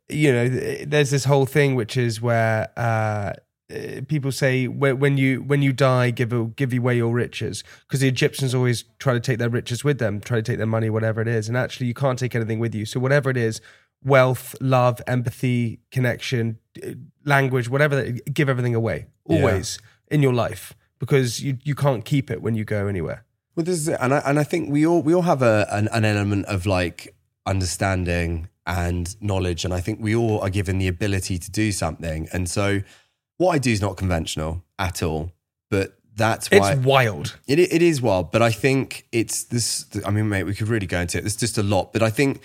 you 0.09 0.33
know, 0.33 0.49
there's 0.49 1.11
this 1.11 1.25
whole 1.25 1.47
thing 1.47 1.75
which 1.75 1.97
is 1.97 2.21
where 2.21 2.69
uh, 2.77 3.33
uh, 3.73 4.03
people 4.07 4.31
say 4.31 4.69
when 4.69 5.17
you 5.19 5.43
when 5.43 5.63
you 5.63 5.73
die, 5.73 6.11
give 6.11 6.33
a, 6.33 6.45
give 6.45 6.73
away 6.73 6.97
your 6.97 7.13
riches 7.13 7.65
because 7.81 8.01
the 8.01 8.09
Egyptians 8.09 8.55
always 8.55 8.85
try 8.99 9.15
to 9.15 9.21
take 9.21 9.39
their 9.39 9.49
riches 9.49 9.83
with 9.83 9.99
them, 9.99 10.21
try 10.21 10.37
to 10.37 10.43
take 10.43 10.59
their 10.59 10.67
money, 10.67 10.91
whatever 10.91 11.21
it 11.21 11.29
is, 11.29 11.49
and 11.49 11.57
actually 11.57 11.87
you 11.87 11.95
can't 11.95 12.19
take 12.19 12.35
anything 12.35 12.59
with 12.59 12.75
you. 12.75 12.85
So 12.85 13.01
whatever 13.01 13.31
it 13.31 13.37
is, 13.37 13.61
wealth, 14.05 14.55
love, 14.61 15.01
empathy, 15.07 15.81
connection, 15.91 16.59
language, 17.25 17.69
whatever, 17.69 18.11
give 18.33 18.49
everything 18.49 18.75
away 18.75 19.07
always 19.25 19.79
in 20.09 20.23
your 20.23 20.33
life 20.35 20.75
because 20.99 21.43
you 21.43 21.59
you 21.65 21.75
can't 21.75 22.05
keep 22.05 22.31
it 22.31 22.43
when 22.43 22.55
you 22.55 22.65
go 22.65 22.87
anywhere. 22.87 23.25
Well, 23.57 23.65
this 23.65 23.77
is 23.77 23.89
it. 23.89 23.99
and 24.01 24.15
I 24.15 24.19
and 24.27 24.39
I 24.39 24.45
think 24.45 24.71
we 24.71 24.87
all 24.87 25.03
we 25.03 25.15
all 25.15 25.23
have 25.23 25.43
a 25.43 25.67
an, 25.71 25.89
an 25.93 26.05
element 26.05 26.47
of 26.47 26.67
like 26.67 27.15
understanding 27.47 28.49
and 28.67 29.15
knowledge. 29.21 29.65
And 29.65 29.75
I 29.75 29.81
think 29.81 30.01
we 30.01 30.15
all 30.15 30.41
are 30.41 30.51
given 30.51 30.79
the 30.79 30.89
ability 30.89 31.39
to 31.39 31.51
do 31.51 31.73
something. 31.73 32.29
And 32.33 32.49
so 32.49 32.81
what 33.37 33.51
I 33.53 33.59
do 33.59 33.71
is 33.71 33.81
not 33.81 33.97
conventional 33.97 34.65
at 34.79 35.03
all, 35.03 35.33
but 35.71 35.99
that's 36.17 36.51
why 36.51 36.73
It's 36.73 36.85
wild. 36.85 37.39
it, 37.47 37.59
it 37.59 37.83
is 37.83 38.01
wild, 38.01 38.31
but 38.31 38.41
I 38.41 38.51
think 38.51 39.07
it's 39.13 39.45
this. 39.45 39.87
I 40.07 40.11
mean, 40.11 40.29
mate, 40.29 40.45
we 40.45 40.55
could 40.55 40.69
really 40.69 40.87
go 40.87 41.01
into 41.01 41.19
it. 41.19 41.23
There's 41.23 41.37
just 41.37 41.59
a 41.59 41.63
lot, 41.63 41.93
but 41.93 42.03
I 42.03 42.11
think 42.11 42.41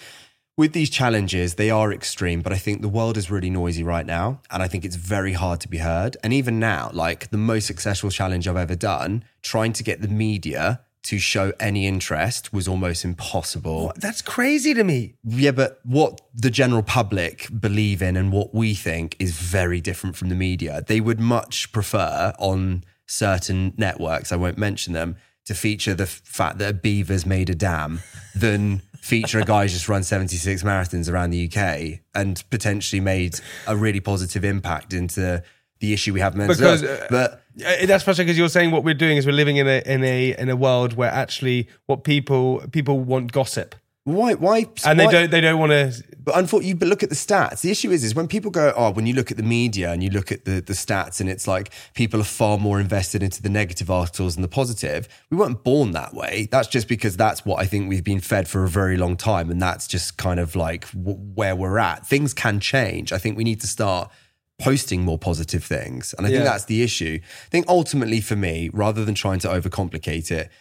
with 0.59 0.73
these 0.73 0.89
challenges, 0.89 1.55
they 1.55 1.69
are 1.69 1.93
extreme. 1.93 2.41
But 2.41 2.51
I 2.51 2.57
think 2.57 2.81
the 2.81 2.89
world 2.89 3.15
is 3.15 3.31
really 3.31 3.49
noisy 3.49 3.81
right 3.81 4.05
now, 4.05 4.41
and 4.51 4.61
I 4.61 4.67
think 4.67 4.83
it's 4.83 4.97
very 4.97 5.31
hard 5.31 5.61
to 5.61 5.69
be 5.69 5.77
heard. 5.77 6.17
And 6.21 6.33
even 6.33 6.59
now, 6.59 6.91
like 6.93 7.29
the 7.29 7.37
most 7.37 7.65
successful 7.65 8.09
challenge 8.09 8.45
I've 8.45 8.57
ever 8.57 8.75
done, 8.75 9.23
trying 9.41 9.71
to 9.71 9.83
get 9.83 10.01
the 10.01 10.09
media 10.09 10.81
to 11.03 11.17
show 11.17 11.53
any 11.61 11.87
interest 11.87 12.51
was 12.51 12.67
almost 12.67 13.05
impossible. 13.05 13.93
That's 13.95 14.21
crazy 14.21 14.73
to 14.73 14.83
me. 14.83 15.15
Yeah, 15.23 15.51
but 15.51 15.79
what 15.83 16.19
the 16.35 16.49
general 16.49 16.83
public 16.83 17.47
believe 17.57 18.01
in 18.01 18.17
and 18.17 18.33
what 18.33 18.53
we 18.53 18.73
think 18.73 19.15
is 19.17 19.39
very 19.39 19.79
different 19.79 20.17
from 20.17 20.27
the 20.27 20.35
media. 20.35 20.83
They 20.85 20.99
would 20.99 21.21
much 21.21 21.71
prefer 21.71 22.33
on 22.37 22.83
certain 23.07 23.75
networks, 23.77 24.33
I 24.33 24.35
won't 24.35 24.57
mention 24.57 24.91
them, 24.91 25.15
to 25.45 25.55
feature 25.55 25.95
the 25.95 26.05
fact 26.05 26.57
that 26.57 26.69
a 26.69 26.73
beaver's 26.73 27.25
made 27.25 27.49
a 27.49 27.55
dam 27.55 28.01
than 28.35 28.81
feature 29.01 29.39
a 29.39 29.45
guy 29.45 29.63
who's 29.63 29.73
just 29.73 29.87
run 29.89 30.03
76 30.03 30.63
marathons 30.63 31.11
around 31.11 31.29
the 31.31 31.49
UK 31.51 31.99
and 32.13 32.43
potentially 32.49 32.99
made 32.99 33.39
a 33.67 33.75
really 33.75 33.99
positive 33.99 34.43
impact 34.43 34.93
into 34.93 35.41
the 35.79 35.93
issue 35.93 36.13
we 36.13 36.19
have 36.19 36.35
mental 36.35 36.55
Because, 36.55 36.81
health. 36.81 37.01
uh, 37.03 37.07
but 37.09 37.43
Uh, 37.65 37.85
That's 37.85 38.03
frustrating 38.03 38.27
because 38.27 38.37
you're 38.37 38.49
saying 38.49 38.71
what 38.71 38.83
we're 38.83 38.93
doing 38.93 39.17
is 39.17 39.25
we're 39.25 39.31
living 39.31 39.57
in 39.57 39.67
a 39.67 39.81
in 39.85 40.03
a 40.03 40.35
in 40.37 40.49
a 40.49 40.55
world 40.55 40.93
where 40.93 41.09
actually 41.11 41.67
what 41.87 42.03
people 42.03 42.61
people 42.71 42.99
want 42.99 43.31
gossip 43.31 43.75
why 44.05 44.33
why 44.33 44.65
and 44.85 44.99
they 44.99 45.05
why- 45.05 45.11
don't 45.11 45.31
they 45.31 45.41
don't 45.41 45.59
want 45.59 45.71
to. 45.71 46.03
But 46.29 46.37
unfortunately, 46.37 46.75
but 46.75 46.87
look 46.89 47.01
at 47.01 47.09
the 47.09 47.15
stats. 47.15 47.61
The 47.61 47.71
issue 47.71 47.89
is, 47.89 48.03
is 48.03 48.13
when 48.13 48.27
people 48.27 48.51
go, 48.51 48.71
oh, 48.75 48.91
when 48.91 49.07
you 49.07 49.15
look 49.15 49.31
at 49.31 49.37
the 49.37 49.41
media 49.41 49.91
and 49.91 50.03
you 50.03 50.11
look 50.11 50.31
at 50.31 50.45
the 50.45 50.61
the 50.61 50.73
stats, 50.73 51.19
and 51.19 51.27
it's 51.27 51.47
like 51.47 51.71
people 51.95 52.21
are 52.21 52.31
far 52.39 52.59
more 52.59 52.79
invested 52.79 53.23
into 53.23 53.41
the 53.41 53.49
negative 53.49 53.89
articles 53.89 54.35
than 54.35 54.43
the 54.43 54.47
positive. 54.47 55.07
We 55.31 55.37
weren't 55.37 55.63
born 55.63 55.89
that 55.93 56.13
way. 56.13 56.47
That's 56.51 56.67
just 56.67 56.87
because 56.87 57.17
that's 57.17 57.45
what 57.45 57.59
I 57.59 57.65
think 57.65 57.89
we've 57.89 58.03
been 58.03 58.19
fed 58.19 58.47
for 58.47 58.63
a 58.63 58.69
very 58.69 58.95
long 58.95 59.17
time, 59.17 59.49
and 59.49 59.59
that's 59.59 59.87
just 59.87 60.17
kind 60.17 60.39
of 60.39 60.55
like 60.55 60.91
w- 60.91 61.17
where 61.17 61.55
we're 61.55 61.79
at. 61.79 62.05
Things 62.05 62.35
can 62.35 62.59
change. 62.59 63.11
I 63.11 63.17
think 63.17 63.35
we 63.35 63.43
need 63.43 63.61
to 63.61 63.67
start 63.67 64.11
posting 64.59 65.01
more 65.01 65.17
positive 65.17 65.63
things, 65.63 66.13
and 66.15 66.27
I 66.27 66.29
think 66.29 66.43
that's 66.43 66.65
the 66.65 66.83
issue. 66.83 67.19
I 67.23 67.49
think 67.49 67.65
ultimately 67.67 68.21
for 68.21 68.35
me, 68.35 68.69
rather 68.71 69.03
than 69.03 69.15
trying 69.15 69.39
to 69.39 69.47
overcomplicate 69.47 70.29
it, 70.29 70.51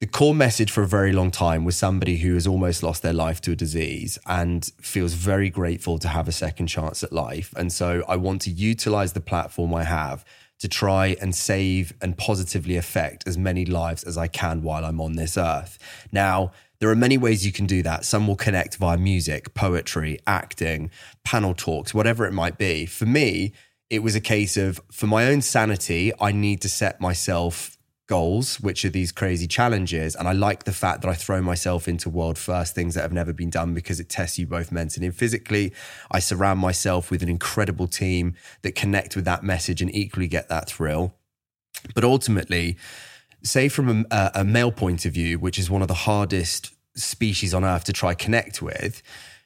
the 0.00 0.06
core 0.06 0.34
message 0.34 0.70
for 0.70 0.82
a 0.82 0.86
very 0.86 1.12
long 1.12 1.32
time 1.32 1.64
was 1.64 1.76
somebody 1.76 2.18
who 2.18 2.34
has 2.34 2.46
almost 2.46 2.84
lost 2.84 3.02
their 3.02 3.12
life 3.12 3.40
to 3.40 3.52
a 3.52 3.56
disease 3.56 4.16
and 4.26 4.70
feels 4.80 5.14
very 5.14 5.50
grateful 5.50 5.98
to 5.98 6.06
have 6.06 6.28
a 6.28 6.32
second 6.32 6.68
chance 6.68 7.02
at 7.02 7.12
life. 7.12 7.52
And 7.56 7.72
so 7.72 8.04
I 8.06 8.14
want 8.14 8.42
to 8.42 8.50
utilize 8.50 9.12
the 9.12 9.20
platform 9.20 9.74
I 9.74 9.82
have 9.82 10.24
to 10.60 10.68
try 10.68 11.16
and 11.20 11.34
save 11.34 11.92
and 12.00 12.16
positively 12.16 12.76
affect 12.76 13.26
as 13.26 13.36
many 13.36 13.64
lives 13.64 14.04
as 14.04 14.16
I 14.16 14.28
can 14.28 14.62
while 14.62 14.84
I'm 14.84 15.00
on 15.00 15.14
this 15.14 15.36
earth. 15.36 15.78
Now, 16.12 16.52
there 16.78 16.90
are 16.90 16.96
many 16.96 17.18
ways 17.18 17.44
you 17.44 17.50
can 17.50 17.66
do 17.66 17.82
that. 17.82 18.04
Some 18.04 18.28
will 18.28 18.36
connect 18.36 18.76
via 18.76 18.98
music, 18.98 19.52
poetry, 19.54 20.20
acting, 20.28 20.90
panel 21.24 21.54
talks, 21.54 21.92
whatever 21.92 22.24
it 22.24 22.32
might 22.32 22.56
be. 22.56 22.86
For 22.86 23.06
me, 23.06 23.52
it 23.90 24.04
was 24.04 24.14
a 24.14 24.20
case 24.20 24.56
of 24.56 24.80
for 24.92 25.08
my 25.08 25.26
own 25.26 25.42
sanity, 25.42 26.12
I 26.20 26.30
need 26.30 26.60
to 26.60 26.68
set 26.68 27.00
myself 27.00 27.77
goals, 28.08 28.58
which 28.58 28.84
are 28.84 28.90
these 28.90 29.12
crazy 29.12 29.46
challenges. 29.46 30.16
And 30.16 30.26
I 30.26 30.32
like 30.32 30.64
the 30.64 30.72
fact 30.72 31.02
that 31.02 31.08
I 31.08 31.14
throw 31.14 31.40
myself 31.40 31.86
into 31.86 32.10
world 32.10 32.38
first 32.38 32.74
things 32.74 32.94
that 32.94 33.02
have 33.02 33.12
never 33.12 33.32
been 33.32 33.50
done 33.50 33.74
because 33.74 34.00
it 34.00 34.08
tests 34.08 34.38
you 34.38 34.46
both 34.46 34.72
mentally 34.72 35.06
and 35.06 35.14
physically. 35.14 35.72
I 36.10 36.18
surround 36.18 36.58
myself 36.58 37.10
with 37.10 37.22
an 37.22 37.28
incredible 37.28 37.86
team 37.86 38.34
that 38.62 38.74
connect 38.74 39.14
with 39.14 39.24
that 39.26 39.44
message 39.44 39.80
and 39.80 39.94
equally 39.94 40.26
get 40.26 40.48
that 40.48 40.68
thrill. 40.68 41.14
But 41.94 42.02
ultimately, 42.02 42.76
say 43.42 43.68
from 43.68 44.06
a, 44.10 44.30
a 44.34 44.44
male 44.44 44.72
point 44.72 45.04
of 45.04 45.12
view, 45.12 45.38
which 45.38 45.58
is 45.58 45.70
one 45.70 45.82
of 45.82 45.88
the 45.88 45.94
hardest 45.94 46.74
species 46.96 47.54
on 47.54 47.64
earth 47.64 47.84
to 47.84 47.92
try 47.92 48.14
connect 48.14 48.60
with, 48.60 49.02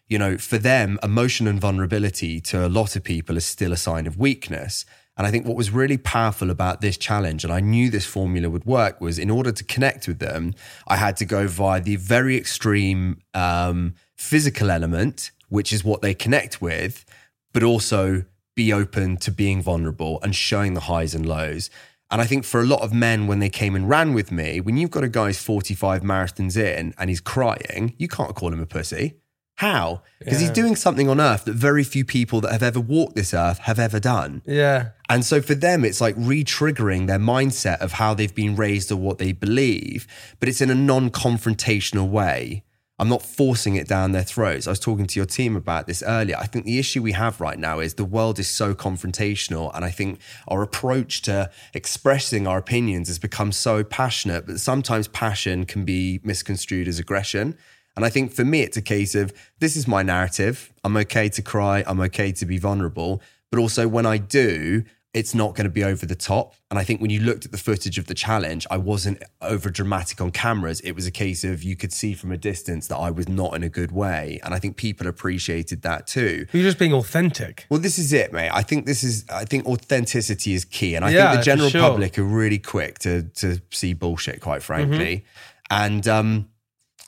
you 0.08 0.18
know, 0.18 0.38
for 0.38 0.58
them, 0.58 0.98
emotion 1.02 1.46
and 1.46 1.60
vulnerability 1.60 2.40
to 2.40 2.66
a 2.66 2.68
lot 2.68 2.96
of 2.96 3.04
people 3.04 3.36
is 3.36 3.44
still 3.44 3.72
a 3.72 3.76
sign 3.76 4.06
of 4.06 4.18
weakness. 4.18 4.84
And 5.16 5.26
I 5.26 5.30
think 5.30 5.46
what 5.46 5.56
was 5.56 5.70
really 5.70 5.98
powerful 5.98 6.50
about 6.50 6.80
this 6.80 6.96
challenge, 6.96 7.44
and 7.44 7.52
I 7.52 7.60
knew 7.60 7.90
this 7.90 8.06
formula 8.06 8.48
would 8.48 8.64
work, 8.64 9.00
was 9.00 9.18
in 9.18 9.30
order 9.30 9.52
to 9.52 9.64
connect 9.64 10.08
with 10.08 10.18
them, 10.20 10.54
I 10.88 10.96
had 10.96 11.16
to 11.18 11.24
go 11.24 11.46
via 11.46 11.80
the 11.80 11.96
very 11.96 12.36
extreme 12.36 13.20
um, 13.34 13.94
physical 14.16 14.70
element, 14.70 15.30
which 15.48 15.72
is 15.72 15.84
what 15.84 16.00
they 16.00 16.14
connect 16.14 16.62
with, 16.62 17.04
but 17.52 17.62
also 17.62 18.24
be 18.54 18.72
open 18.72 19.16
to 19.18 19.30
being 19.30 19.60
vulnerable 19.60 20.18
and 20.22 20.34
showing 20.34 20.74
the 20.74 20.80
highs 20.80 21.14
and 21.14 21.26
lows. 21.26 21.68
And 22.10 22.20
I 22.20 22.26
think 22.26 22.44
for 22.44 22.60
a 22.60 22.64
lot 22.64 22.82
of 22.82 22.92
men, 22.92 23.26
when 23.26 23.38
they 23.38 23.48
came 23.48 23.74
and 23.74 23.88
ran 23.88 24.12
with 24.12 24.30
me, 24.30 24.60
when 24.60 24.76
you've 24.76 24.90
got 24.90 25.04
a 25.04 25.08
guy 25.08 25.26
who's 25.26 25.42
45 25.42 26.02
marathons 26.02 26.56
in 26.56 26.94
and 26.98 27.08
he's 27.08 27.20
crying, 27.20 27.94
you 27.98 28.08
can't 28.08 28.34
call 28.34 28.52
him 28.52 28.60
a 28.60 28.66
pussy. 28.66 29.14
How? 29.56 30.02
Because 30.18 30.40
he's 30.40 30.50
doing 30.50 30.76
something 30.76 31.08
on 31.08 31.20
earth 31.20 31.44
that 31.44 31.54
very 31.54 31.84
few 31.84 32.04
people 32.04 32.40
that 32.40 32.52
have 32.52 32.62
ever 32.62 32.80
walked 32.80 33.14
this 33.14 33.32
earth 33.32 33.58
have 33.58 33.78
ever 33.78 34.00
done. 34.00 34.42
Yeah, 34.44 34.90
And 35.12 35.26
so 35.26 35.42
for 35.42 35.54
them, 35.54 35.84
it's 35.84 36.00
like 36.00 36.14
re 36.16 36.42
triggering 36.42 37.06
their 37.06 37.18
mindset 37.18 37.82
of 37.82 37.92
how 37.92 38.14
they've 38.14 38.34
been 38.34 38.56
raised 38.56 38.90
or 38.90 38.96
what 38.96 39.18
they 39.18 39.32
believe, 39.32 40.06
but 40.40 40.48
it's 40.48 40.62
in 40.62 40.70
a 40.70 40.74
non 40.74 41.10
confrontational 41.10 42.08
way. 42.08 42.64
I'm 42.98 43.10
not 43.10 43.20
forcing 43.20 43.76
it 43.76 43.86
down 43.86 44.12
their 44.12 44.22
throats. 44.22 44.66
I 44.66 44.70
was 44.70 44.80
talking 44.80 45.06
to 45.06 45.18
your 45.18 45.26
team 45.26 45.54
about 45.54 45.86
this 45.86 46.02
earlier. 46.02 46.36
I 46.38 46.46
think 46.46 46.64
the 46.64 46.78
issue 46.78 47.02
we 47.02 47.12
have 47.12 47.42
right 47.42 47.58
now 47.58 47.78
is 47.78 47.92
the 47.92 48.06
world 48.06 48.38
is 48.38 48.48
so 48.48 48.74
confrontational. 48.74 49.70
And 49.74 49.84
I 49.84 49.90
think 49.90 50.18
our 50.48 50.62
approach 50.62 51.20
to 51.22 51.50
expressing 51.74 52.46
our 52.46 52.56
opinions 52.56 53.08
has 53.08 53.18
become 53.18 53.52
so 53.52 53.84
passionate, 53.84 54.46
but 54.46 54.60
sometimes 54.60 55.08
passion 55.08 55.66
can 55.66 55.84
be 55.84 56.20
misconstrued 56.24 56.88
as 56.88 56.98
aggression. 56.98 57.58
And 57.96 58.06
I 58.06 58.08
think 58.08 58.32
for 58.32 58.46
me, 58.46 58.62
it's 58.62 58.78
a 58.78 58.82
case 58.82 59.14
of 59.14 59.34
this 59.58 59.76
is 59.76 59.86
my 59.86 60.02
narrative. 60.02 60.72
I'm 60.84 60.96
okay 60.96 61.28
to 61.28 61.42
cry. 61.42 61.84
I'm 61.86 62.00
okay 62.00 62.32
to 62.32 62.46
be 62.46 62.56
vulnerable. 62.56 63.20
But 63.50 63.58
also, 63.58 63.86
when 63.86 64.06
I 64.06 64.16
do, 64.16 64.84
it's 65.14 65.34
not 65.34 65.54
going 65.54 65.64
to 65.64 65.70
be 65.70 65.84
over 65.84 66.06
the 66.06 66.14
top. 66.14 66.54
And 66.70 66.78
I 66.78 66.84
think 66.84 67.02
when 67.02 67.10
you 67.10 67.20
looked 67.20 67.44
at 67.44 67.52
the 67.52 67.58
footage 67.58 67.98
of 67.98 68.06
the 68.06 68.14
challenge, 68.14 68.66
I 68.70 68.78
wasn't 68.78 69.22
over 69.42 69.68
dramatic 69.68 70.22
on 70.22 70.30
cameras. 70.30 70.80
It 70.80 70.92
was 70.92 71.06
a 71.06 71.10
case 71.10 71.44
of 71.44 71.62
you 71.62 71.76
could 71.76 71.92
see 71.92 72.14
from 72.14 72.32
a 72.32 72.38
distance 72.38 72.88
that 72.88 72.96
I 72.96 73.10
was 73.10 73.28
not 73.28 73.54
in 73.54 73.62
a 73.62 73.68
good 73.68 73.92
way. 73.92 74.40
And 74.42 74.54
I 74.54 74.58
think 74.58 74.76
people 74.78 75.06
appreciated 75.06 75.82
that 75.82 76.06
too. 76.06 76.46
you're 76.52 76.62
just 76.62 76.78
being 76.78 76.94
authentic. 76.94 77.66
Well, 77.68 77.78
this 77.80 77.98
is 77.98 78.14
it, 78.14 78.32
mate. 78.32 78.50
I 78.54 78.62
think 78.62 78.86
this 78.86 79.04
is. 79.04 79.26
I 79.28 79.44
think 79.44 79.66
authenticity 79.66 80.54
is 80.54 80.64
key, 80.64 80.94
and 80.94 81.04
I 81.04 81.10
Yeah, 81.10 81.30
think 81.32 81.40
the 81.40 81.44
general 81.44 81.68
sure. 81.68 81.82
public 81.82 82.18
are 82.18 82.22
really 82.24 82.58
quick 82.58 82.98
to 83.00 83.24
to 83.34 83.60
see 83.70 83.92
bullshit, 83.92 84.40
quite 84.40 84.62
frankly. 84.62 85.16
Mm-hmm. 85.16 85.82
And 85.84 86.08
um, 86.08 86.48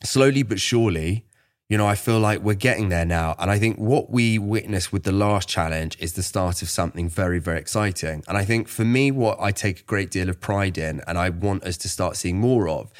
slowly 0.03 0.43
but 0.43 0.61
surely, 0.61 1.27
you 1.69 1.79
know, 1.79 1.87
I 1.87 1.95
feel 1.95 2.21
like 2.21 2.41
we're 2.41 2.55
getting 2.55 2.91
there 2.91 3.07
now. 3.07 3.35
And 3.39 3.51
I 3.51 3.59
think 3.59 3.79
what 3.79 4.11
we 4.11 4.39
witnessed 4.39 4.93
with 4.93 5.05
the 5.05 5.13
last 5.13 5.49
challenge 5.49 5.97
is 5.99 6.13
the 6.13 6.23
start 6.23 6.61
of 6.61 6.69
something 6.69 7.09
very, 7.09 7.39
very 7.39 7.59
exciting. 7.59 8.23
And 8.29 8.37
I 8.37 8.45
think 8.45 8.69
for 8.69 8.85
me, 8.85 9.11
what 9.11 9.39
I 9.41 9.51
take 9.51 9.81
a 9.81 9.85
great 9.85 10.11
deal 10.11 10.29
of 10.29 10.41
pride 10.41 10.77
in, 10.77 11.01
and 11.07 11.17
I 11.17 11.31
want 11.31 11.65
us 11.65 11.79
to 11.79 11.89
start 11.89 12.17
seeing 12.17 12.39
more 12.39 12.69
of, 12.69 12.93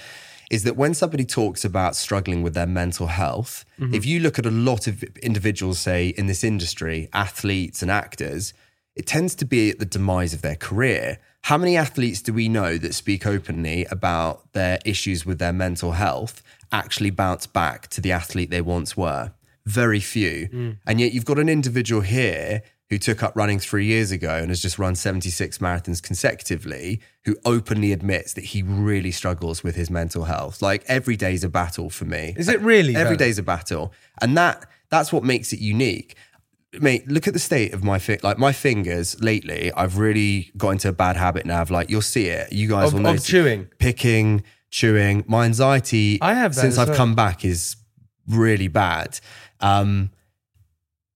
is 0.51 0.63
that 0.65 0.77
when 0.77 0.95
somebody 0.95 1.25
talks 1.25 1.65
about 1.65 1.97
struggling 1.97 2.43
with 2.43 2.55
their 2.55 2.67
mental 2.67 3.09
health, 3.09 3.65
mm-hmm. 3.79 3.95
if 3.95 4.07
you 4.07 4.21
look 4.21 4.39
at 4.39 4.47
a 4.47 4.51
lot 4.51 4.87
of 4.87 5.03
individuals, 5.23 5.79
say 5.79 6.09
in 6.09 6.27
this 6.27 6.43
industry, 6.43 7.09
athletes 7.13 7.83
and 7.83 7.91
actors, 7.91 8.55
it 8.97 9.07
tends 9.07 9.35
to 9.35 9.45
be 9.45 9.71
at 9.71 9.79
the 9.79 9.85
demise 9.85 10.33
of 10.33 10.43
their 10.43 10.57
career. 10.57 11.19
How 11.45 11.59
many 11.59 11.77
athletes 11.77 12.23
do 12.23 12.33
we 12.33 12.49
know 12.49 12.79
that 12.79 12.95
speak 12.95 13.27
openly 13.27 13.85
about 13.91 14.51
their 14.55 14.79
issues 14.87 15.27
with 15.27 15.39
their 15.39 15.53
mental 15.53 15.93
health 15.93 16.43
actually 16.73 17.11
bounce 17.11 17.47
back 17.47 17.89
to 17.89 18.01
the 18.01 18.13
athlete 18.13 18.49
they 18.49 18.63
once 18.63 18.97
were? 18.97 19.31
Very 19.67 20.01
few. 20.01 20.49
Mm. 20.49 20.79
And 20.87 21.03
yet 21.03 21.13
you've 21.13 21.27
got 21.27 21.39
an 21.39 21.51
individual 21.51 22.01
here 22.01 22.63
who 22.89 22.97
took 22.97 23.23
up 23.23 23.37
running 23.37 23.59
three 23.59 23.85
years 23.85 24.11
ago 24.11 24.37
and 24.37 24.49
has 24.49 24.63
just 24.63 24.79
run 24.79 24.95
76 24.95 25.59
marathons 25.59 26.03
consecutively, 26.03 27.03
who 27.27 27.37
openly 27.45 27.93
admits 27.93 28.33
that 28.33 28.45
he 28.45 28.63
really 28.63 29.11
struggles 29.11 29.63
with 29.63 29.75
his 29.75 29.91
mental 29.91 30.25
health. 30.25 30.63
Like 30.63 30.83
every 30.87 31.15
day's 31.15 31.45
a 31.45 31.51
battle 31.51 31.91
for 31.91 32.07
me. 32.07 32.33
Is 32.39 32.49
it 32.49 32.59
really, 32.63 32.97
Every 32.97 33.17
though? 33.17 33.25
day's 33.27 33.39
a 33.39 33.43
battle. 33.43 33.93
And 34.23 34.35
that 34.39 34.65
that's 34.89 35.13
what 35.13 35.25
makes 35.25 35.53
it 35.53 35.61
unique 35.61 36.17
mate, 36.81 37.09
look 37.09 37.27
at 37.27 37.33
the 37.35 37.39
state 37.41 37.73
of 37.75 37.83
my 37.85 37.99
fi- 37.99 38.19
like 38.23 38.39
my 38.39 38.53
fingers 38.53 39.21
lately. 39.21 39.73
I've 39.77 39.99
really 39.99 40.51
got 40.57 40.71
into 40.71 40.89
a 40.89 40.93
bad 40.93 41.17
habit 41.17 41.47
now 41.47 41.63
of 41.63 41.71
like 41.71 41.91
you'll 41.91 42.03
see 42.03 42.27
it. 42.27 42.53
You 42.53 42.69
guys 42.69 42.89
Of- 42.89 42.95
will 43.01 43.07
of 43.07 43.25
chewing? 43.25 43.69
picking, 43.79 44.43
chewing. 44.71 45.25
My 45.27 45.45
anxiety 45.45 46.19
I 46.21 46.35
have 46.35 46.55
since 46.55 46.79
I've 46.79 46.89
well. 46.89 46.97
come 46.97 47.15
back 47.15 47.45
is 47.45 47.77
really 48.29 48.69
bad. 48.69 49.21
Um 49.61 50.11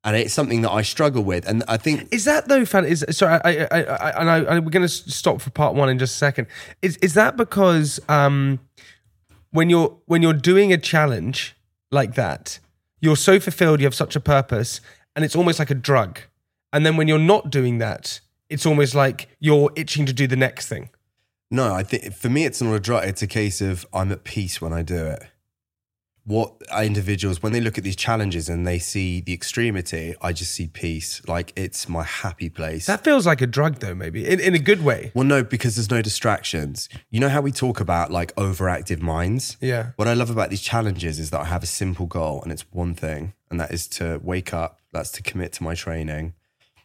and 0.05 0.17
it's 0.17 0.33
something 0.33 0.63
that 0.63 0.71
I 0.71 0.83
struggle 0.83 1.23
with. 1.25 1.47
And 1.49 1.65
I 1.69 1.77
think 1.77 2.09
Is 2.13 2.25
that 2.25 2.49
though, 2.49 2.65
fan? 2.65 2.85
Is 2.85 3.05
sorry, 3.11 3.41
I, 3.45 3.51
I, 3.51 3.67
I, 3.71 3.81
I, 3.83 4.21
and 4.21 4.31
I, 4.31 4.37
I, 4.55 4.59
we're 4.61 4.71
going 4.71 4.87
to 4.87 4.89
stop 4.89 5.41
for 5.41 5.51
part 5.51 5.75
one 5.75 5.89
in 5.89 5.99
just 5.99 6.15
a 6.15 6.19
second. 6.19 6.47
Is 6.81 6.97
is 6.99 7.15
that 7.15 7.37
because 7.37 7.99
um, 8.09 8.61
when 9.51 9.69
you're 9.69 9.99
when 10.07 10.23
you're 10.23 10.33
doing 10.33 10.73
a 10.73 10.79
challenge 10.79 11.57
like 11.91 12.15
that, 12.15 12.59
you're 13.01 13.17
so 13.17 13.41
fulfilled, 13.41 13.81
you 13.81 13.87
have 13.87 13.95
such 13.95 14.15
a 14.17 14.21
purpose, 14.21 14.81
and 15.19 15.25
it's 15.25 15.35
almost 15.35 15.59
like 15.59 15.69
a 15.69 15.75
drug. 15.75 16.21
And 16.73 16.87
then 16.87 16.97
when 16.97 17.09
you're 17.09 17.19
not 17.19 17.51
doing 17.51 17.79
that, 17.79 18.21
it's 18.49 18.65
almost 18.65 18.95
like 18.95 19.27
you're 19.41 19.73
itching 19.75 20.07
to 20.07 20.13
do 20.13 20.29
the 20.29 20.37
next 20.37 20.69
thing. 20.69 20.91
No, 21.51 21.75
I 21.75 21.83
think 21.83 22.15
for 22.15 22.29
me, 22.29 22.45
it's 22.45 22.63
not 22.63 22.73
a 22.73 22.79
drug. 22.79 23.03
It's 23.03 23.21
a 23.21 23.27
case 23.27 23.61
of 23.61 23.85
I'm 23.93 24.13
at 24.13 24.23
peace 24.23 24.61
when 24.61 24.73
I 24.73 24.83
do 24.83 25.07
it. 25.07 25.25
What 26.23 26.53
individuals, 26.81 27.43
when 27.43 27.53
they 27.53 27.61
look 27.61 27.79
at 27.79 27.83
these 27.83 27.97
challenges 27.97 28.49
and 28.49 28.65
they 28.65 28.79
see 28.79 29.21
the 29.21 29.33
extremity, 29.33 30.15
I 30.23 30.33
just 30.33 30.53
see 30.53 30.69
peace. 30.69 31.21
Like 31.27 31.53
it's 31.57 31.89
my 31.89 32.05
happy 32.05 32.49
place. 32.49 32.87
That 32.87 33.03
feels 33.03 33.27
like 33.27 33.41
a 33.41 33.47
drug, 33.49 33.81
though, 33.81 33.97
maybe 33.97 34.25
in, 34.25 34.39
in 34.39 34.55
a 34.55 34.61
good 34.61 34.85
way. 34.85 35.11
well, 35.17 35.25
no, 35.25 35.43
because 35.43 35.75
there's 35.75 35.91
no 35.91 36.01
distractions. 36.01 36.89
You 37.11 37.19
know 37.19 37.29
how 37.29 37.41
we 37.41 37.51
talk 37.51 37.81
about 37.81 38.13
like 38.13 38.33
overactive 38.37 39.01
minds? 39.01 39.57
Yeah. 39.61 39.93
What 39.97 40.07
I 40.07 40.15
love 40.15 40.31
about 40.31 40.51
these 40.51 40.61
challenges 40.61 41.19
is 41.19 41.31
that 41.31 41.41
I 41.41 41.47
have 41.47 41.65
a 41.65 41.67
simple 41.67 42.07
goal 42.07 42.41
and 42.45 42.53
it's 42.53 42.71
one 42.71 42.95
thing, 42.95 43.33
and 43.51 43.61
that 43.61 43.73
is 43.73 43.87
to 43.89 44.21
wake 44.23 44.53
up, 44.53 44.81
that's 44.93 45.11
to 45.13 45.23
commit 45.23 45.53
to 45.55 45.63
my 45.63 45.75
training, 45.75 46.35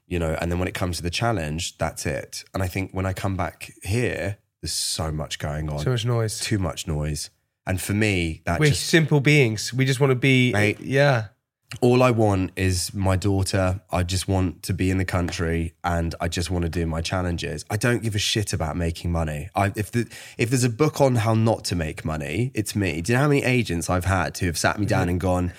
you 0.08 0.20
know, 0.20 0.38
and 0.42 0.52
then 0.52 0.60
when 0.60 0.68
it 0.68 0.74
comes 0.74 0.98
to 0.98 1.04
the 1.04 1.10
challenge, 1.10 1.78
that's 1.78 2.06
it. 2.06 2.44
And 2.54 2.62
I 2.62 2.68
think 2.68 2.92
when 2.92 3.06
I 3.06 3.14
come 3.14 3.36
back 3.36 3.72
here, 3.84 4.38
there's 4.62 4.74
so 4.74 5.12
much 5.12 5.40
going 5.40 5.70
on, 5.70 5.80
So 5.80 5.92
much 5.92 6.06
noise. 6.06 6.40
too 6.40 6.58
much 6.60 6.88
noise. 6.88 7.30
And 7.66 7.82
for 7.82 7.94
me, 7.94 8.42
that 8.46 8.60
We're 8.60 8.70
just 8.70 8.88
simple 8.88 9.20
beings. 9.22 9.74
We 9.74 9.86
just 9.86 10.00
want 10.00 10.12
to 10.12 10.16
be, 10.16 10.52
Mate. 10.52 10.80
yeah. 10.82 11.28
all 11.82 12.04
I 12.04 12.12
want 12.12 12.52
is 12.56 12.94
my 12.94 13.16
daughter. 13.16 13.82
I 13.90 14.04
just 14.04 14.28
want 14.28 14.64
to 14.64 14.74
be 14.74 14.92
in 14.92 14.98
the 14.98 15.06
country 15.06 15.74
and 15.84 16.14
I 16.20 16.28
just 16.28 16.52
want 16.52 16.64
to 16.64 16.70
do 16.70 16.86
my 16.86 17.02
challenges. 17.02 17.66
I 17.70 17.78
don't 17.78 18.04
give 18.04 18.16
a 18.16 18.20
shit 18.20 18.54
about 18.54 18.76
making 18.76 19.12
money. 19.12 19.50
I, 19.56 19.72
if 19.76 19.92
the, 19.92 20.08
if 20.38 20.50
there's 20.50 20.66
a 20.66 20.70
book 20.70 21.00
on 21.00 21.16
how 21.16 21.34
not 21.34 21.64
to 21.66 21.76
make 21.76 22.04
money, 22.04 22.52
it's 22.54 22.76
me. 22.76 23.02
Do 23.02 23.14
you 23.14 23.18
know 23.18 23.24
how 23.24 23.30
many 23.30 23.44
agents 23.44 23.90
I've 23.90 24.06
had 24.06 24.38
who 24.38 24.46
have 24.48 24.58
sat 24.58 24.78
me 24.78 24.86
down 24.86 25.04
mm-hmm. 25.04 25.10
and 25.10 25.20
gone, 25.22 25.54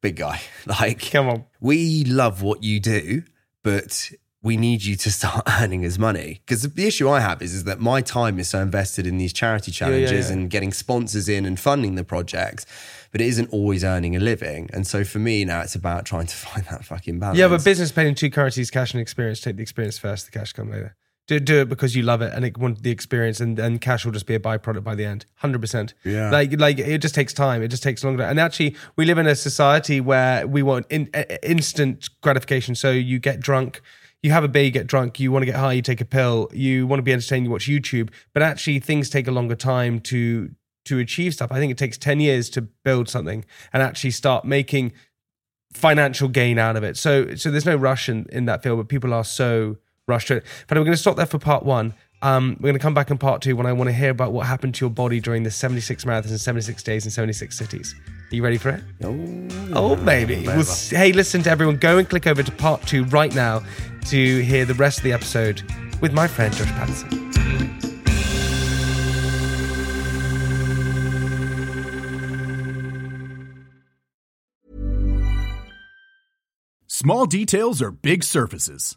big 0.00 0.16
guy, 0.16 0.40
like, 0.66 1.10
Come 1.10 1.28
on. 1.28 1.44
we 1.60 2.04
love 2.04 2.42
what 2.42 2.62
you 2.62 2.80
do, 2.80 3.22
but 3.62 4.10
we 4.42 4.56
need 4.56 4.84
you 4.84 4.96
to 4.96 5.10
start 5.18 5.46
earning 5.60 5.84
us 5.84 5.98
money. 5.98 6.40
Because 6.46 6.62
the 6.62 6.86
issue 6.86 7.08
I 7.08 7.20
have 7.20 7.42
is, 7.42 7.54
is 7.54 7.64
that 7.64 7.80
my 7.80 8.00
time 8.00 8.38
is 8.38 8.48
so 8.48 8.60
invested 8.60 9.06
in 9.06 9.18
these 9.18 9.32
charity 9.32 9.70
yeah, 9.70 9.76
challenges 9.76 10.28
yeah. 10.28 10.36
and 10.36 10.50
getting 10.50 10.72
sponsors 10.72 11.28
in 11.28 11.44
and 11.44 11.58
funding 11.58 11.94
the 11.94 12.04
projects, 12.04 12.66
but 13.10 13.20
it 13.20 13.26
isn't 13.26 13.50
always 13.52 13.84
earning 13.84 14.16
a 14.16 14.20
living. 14.20 14.70
And 14.72 14.86
so 14.86 15.04
for 15.04 15.18
me 15.18 15.44
now, 15.44 15.60
it's 15.60 15.74
about 15.74 16.04
trying 16.04 16.26
to 16.26 16.36
find 16.46 16.64
that 16.66 16.84
fucking 16.84 17.18
balance. 17.18 17.38
Yeah, 17.38 17.48
but 17.48 17.64
business 17.64 17.92
paid 17.92 18.06
in 18.06 18.14
two 18.14 18.30
currencies, 18.30 18.70
cash 18.70 18.92
and 18.92 19.00
experience. 19.00 19.40
Take 19.40 19.56
the 19.56 19.62
experience 19.62 19.98
first, 19.98 20.26
the 20.26 20.32
cash 20.32 20.52
come 20.52 20.70
later. 20.70 20.96
Do, 21.28 21.38
do 21.38 21.60
it 21.60 21.68
because 21.68 21.94
you 21.94 22.02
love 22.02 22.22
it 22.22 22.32
and 22.34 22.42
it 22.42 22.56
want 22.56 22.82
the 22.82 22.90
experience, 22.90 23.38
and, 23.38 23.58
and 23.58 23.80
cash 23.82 24.04
will 24.06 24.12
just 24.12 24.26
be 24.26 24.34
a 24.34 24.40
byproduct 24.40 24.82
by 24.82 24.94
the 24.94 25.04
end. 25.04 25.26
Hundred 25.36 25.60
percent. 25.60 25.92
Yeah. 26.02 26.30
Like 26.30 26.58
like 26.58 26.78
it 26.78 26.98
just 26.98 27.14
takes 27.14 27.34
time. 27.34 27.62
It 27.62 27.68
just 27.68 27.82
takes 27.82 28.02
longer. 28.02 28.22
And 28.22 28.40
actually, 28.40 28.74
we 28.96 29.04
live 29.04 29.18
in 29.18 29.26
a 29.26 29.36
society 29.36 30.00
where 30.00 30.46
we 30.46 30.62
want 30.62 30.86
in, 30.88 31.10
uh, 31.12 31.24
instant 31.42 32.08
gratification. 32.22 32.74
So 32.74 32.90
you 32.90 33.18
get 33.18 33.40
drunk. 33.40 33.82
You 34.22 34.32
have 34.32 34.42
a 34.42 34.48
beer, 34.48 34.64
you 34.64 34.72
get 34.72 34.88
drunk, 34.88 35.20
you 35.20 35.30
want 35.30 35.42
to 35.42 35.46
get 35.46 35.54
high, 35.54 35.74
you 35.74 35.82
take 35.82 36.00
a 36.00 36.04
pill, 36.04 36.50
you 36.52 36.88
want 36.88 36.98
to 36.98 37.04
be 37.04 37.12
entertained, 37.12 37.44
you 37.44 37.52
watch 37.52 37.68
YouTube. 37.68 38.10
But 38.32 38.42
actually, 38.42 38.80
things 38.80 39.08
take 39.08 39.28
a 39.28 39.30
longer 39.30 39.54
time 39.54 40.00
to 40.00 40.50
to 40.86 40.98
achieve 40.98 41.34
stuff. 41.34 41.52
I 41.52 41.58
think 41.58 41.70
it 41.70 41.78
takes 41.78 41.98
10 41.98 42.20
years 42.20 42.48
to 42.50 42.62
build 42.62 43.08
something 43.08 43.44
and 43.72 43.82
actually 43.82 44.12
start 44.12 44.46
making 44.46 44.92
financial 45.72 46.28
gain 46.28 46.58
out 46.58 46.76
of 46.76 46.82
it. 46.82 46.96
So 46.96 47.34
so 47.36 47.50
there's 47.50 47.66
no 47.66 47.76
rush 47.76 48.08
in, 48.08 48.26
in 48.32 48.46
that 48.46 48.62
field, 48.62 48.78
but 48.78 48.88
people 48.88 49.12
are 49.12 49.24
so 49.24 49.76
rushed 50.08 50.28
to 50.28 50.36
it. 50.36 50.44
But 50.66 50.78
we're 50.78 50.84
going 50.84 50.94
to 50.96 51.00
stop 51.00 51.16
there 51.16 51.26
for 51.26 51.38
part 51.38 51.64
one. 51.64 51.94
Um, 52.20 52.56
we're 52.58 52.68
going 52.70 52.74
to 52.74 52.80
come 52.80 52.94
back 52.94 53.10
in 53.12 53.18
part 53.18 53.42
two 53.42 53.54
when 53.54 53.66
I 53.66 53.72
want 53.72 53.88
to 53.88 53.94
hear 53.94 54.10
about 54.10 54.32
what 54.32 54.46
happened 54.46 54.74
to 54.76 54.84
your 54.84 54.90
body 54.90 55.20
during 55.20 55.44
the 55.44 55.50
76 55.52 56.04
marathons 56.04 56.30
in 56.32 56.38
76 56.38 56.82
days 56.82 57.04
in 57.04 57.12
76 57.12 57.56
cities. 57.56 57.94
Are 58.32 58.34
you 58.34 58.42
ready 58.42 58.58
for 58.58 58.70
it? 58.70 58.82
Oh, 59.04 59.94
baby. 59.94 60.42
Well, 60.44 60.58
s- 60.60 60.90
hey, 60.90 61.12
listen 61.12 61.42
to 61.44 61.50
everyone. 61.50 61.76
Go 61.76 61.98
and 61.98 62.08
click 62.08 62.26
over 62.26 62.42
to 62.42 62.52
part 62.52 62.82
two 62.86 63.04
right 63.04 63.32
now 63.34 63.62
to 64.06 64.40
hear 64.42 64.64
the 64.64 64.74
rest 64.74 64.98
of 64.98 65.04
the 65.04 65.12
episode 65.12 65.62
with 66.00 66.12
my 66.12 66.26
friend 66.26 66.52
Josh 66.54 66.68
Patterson. 66.72 67.24
Small 76.86 77.26
details 77.26 77.80
are 77.82 77.90
big 77.90 78.24
surfaces. 78.24 78.96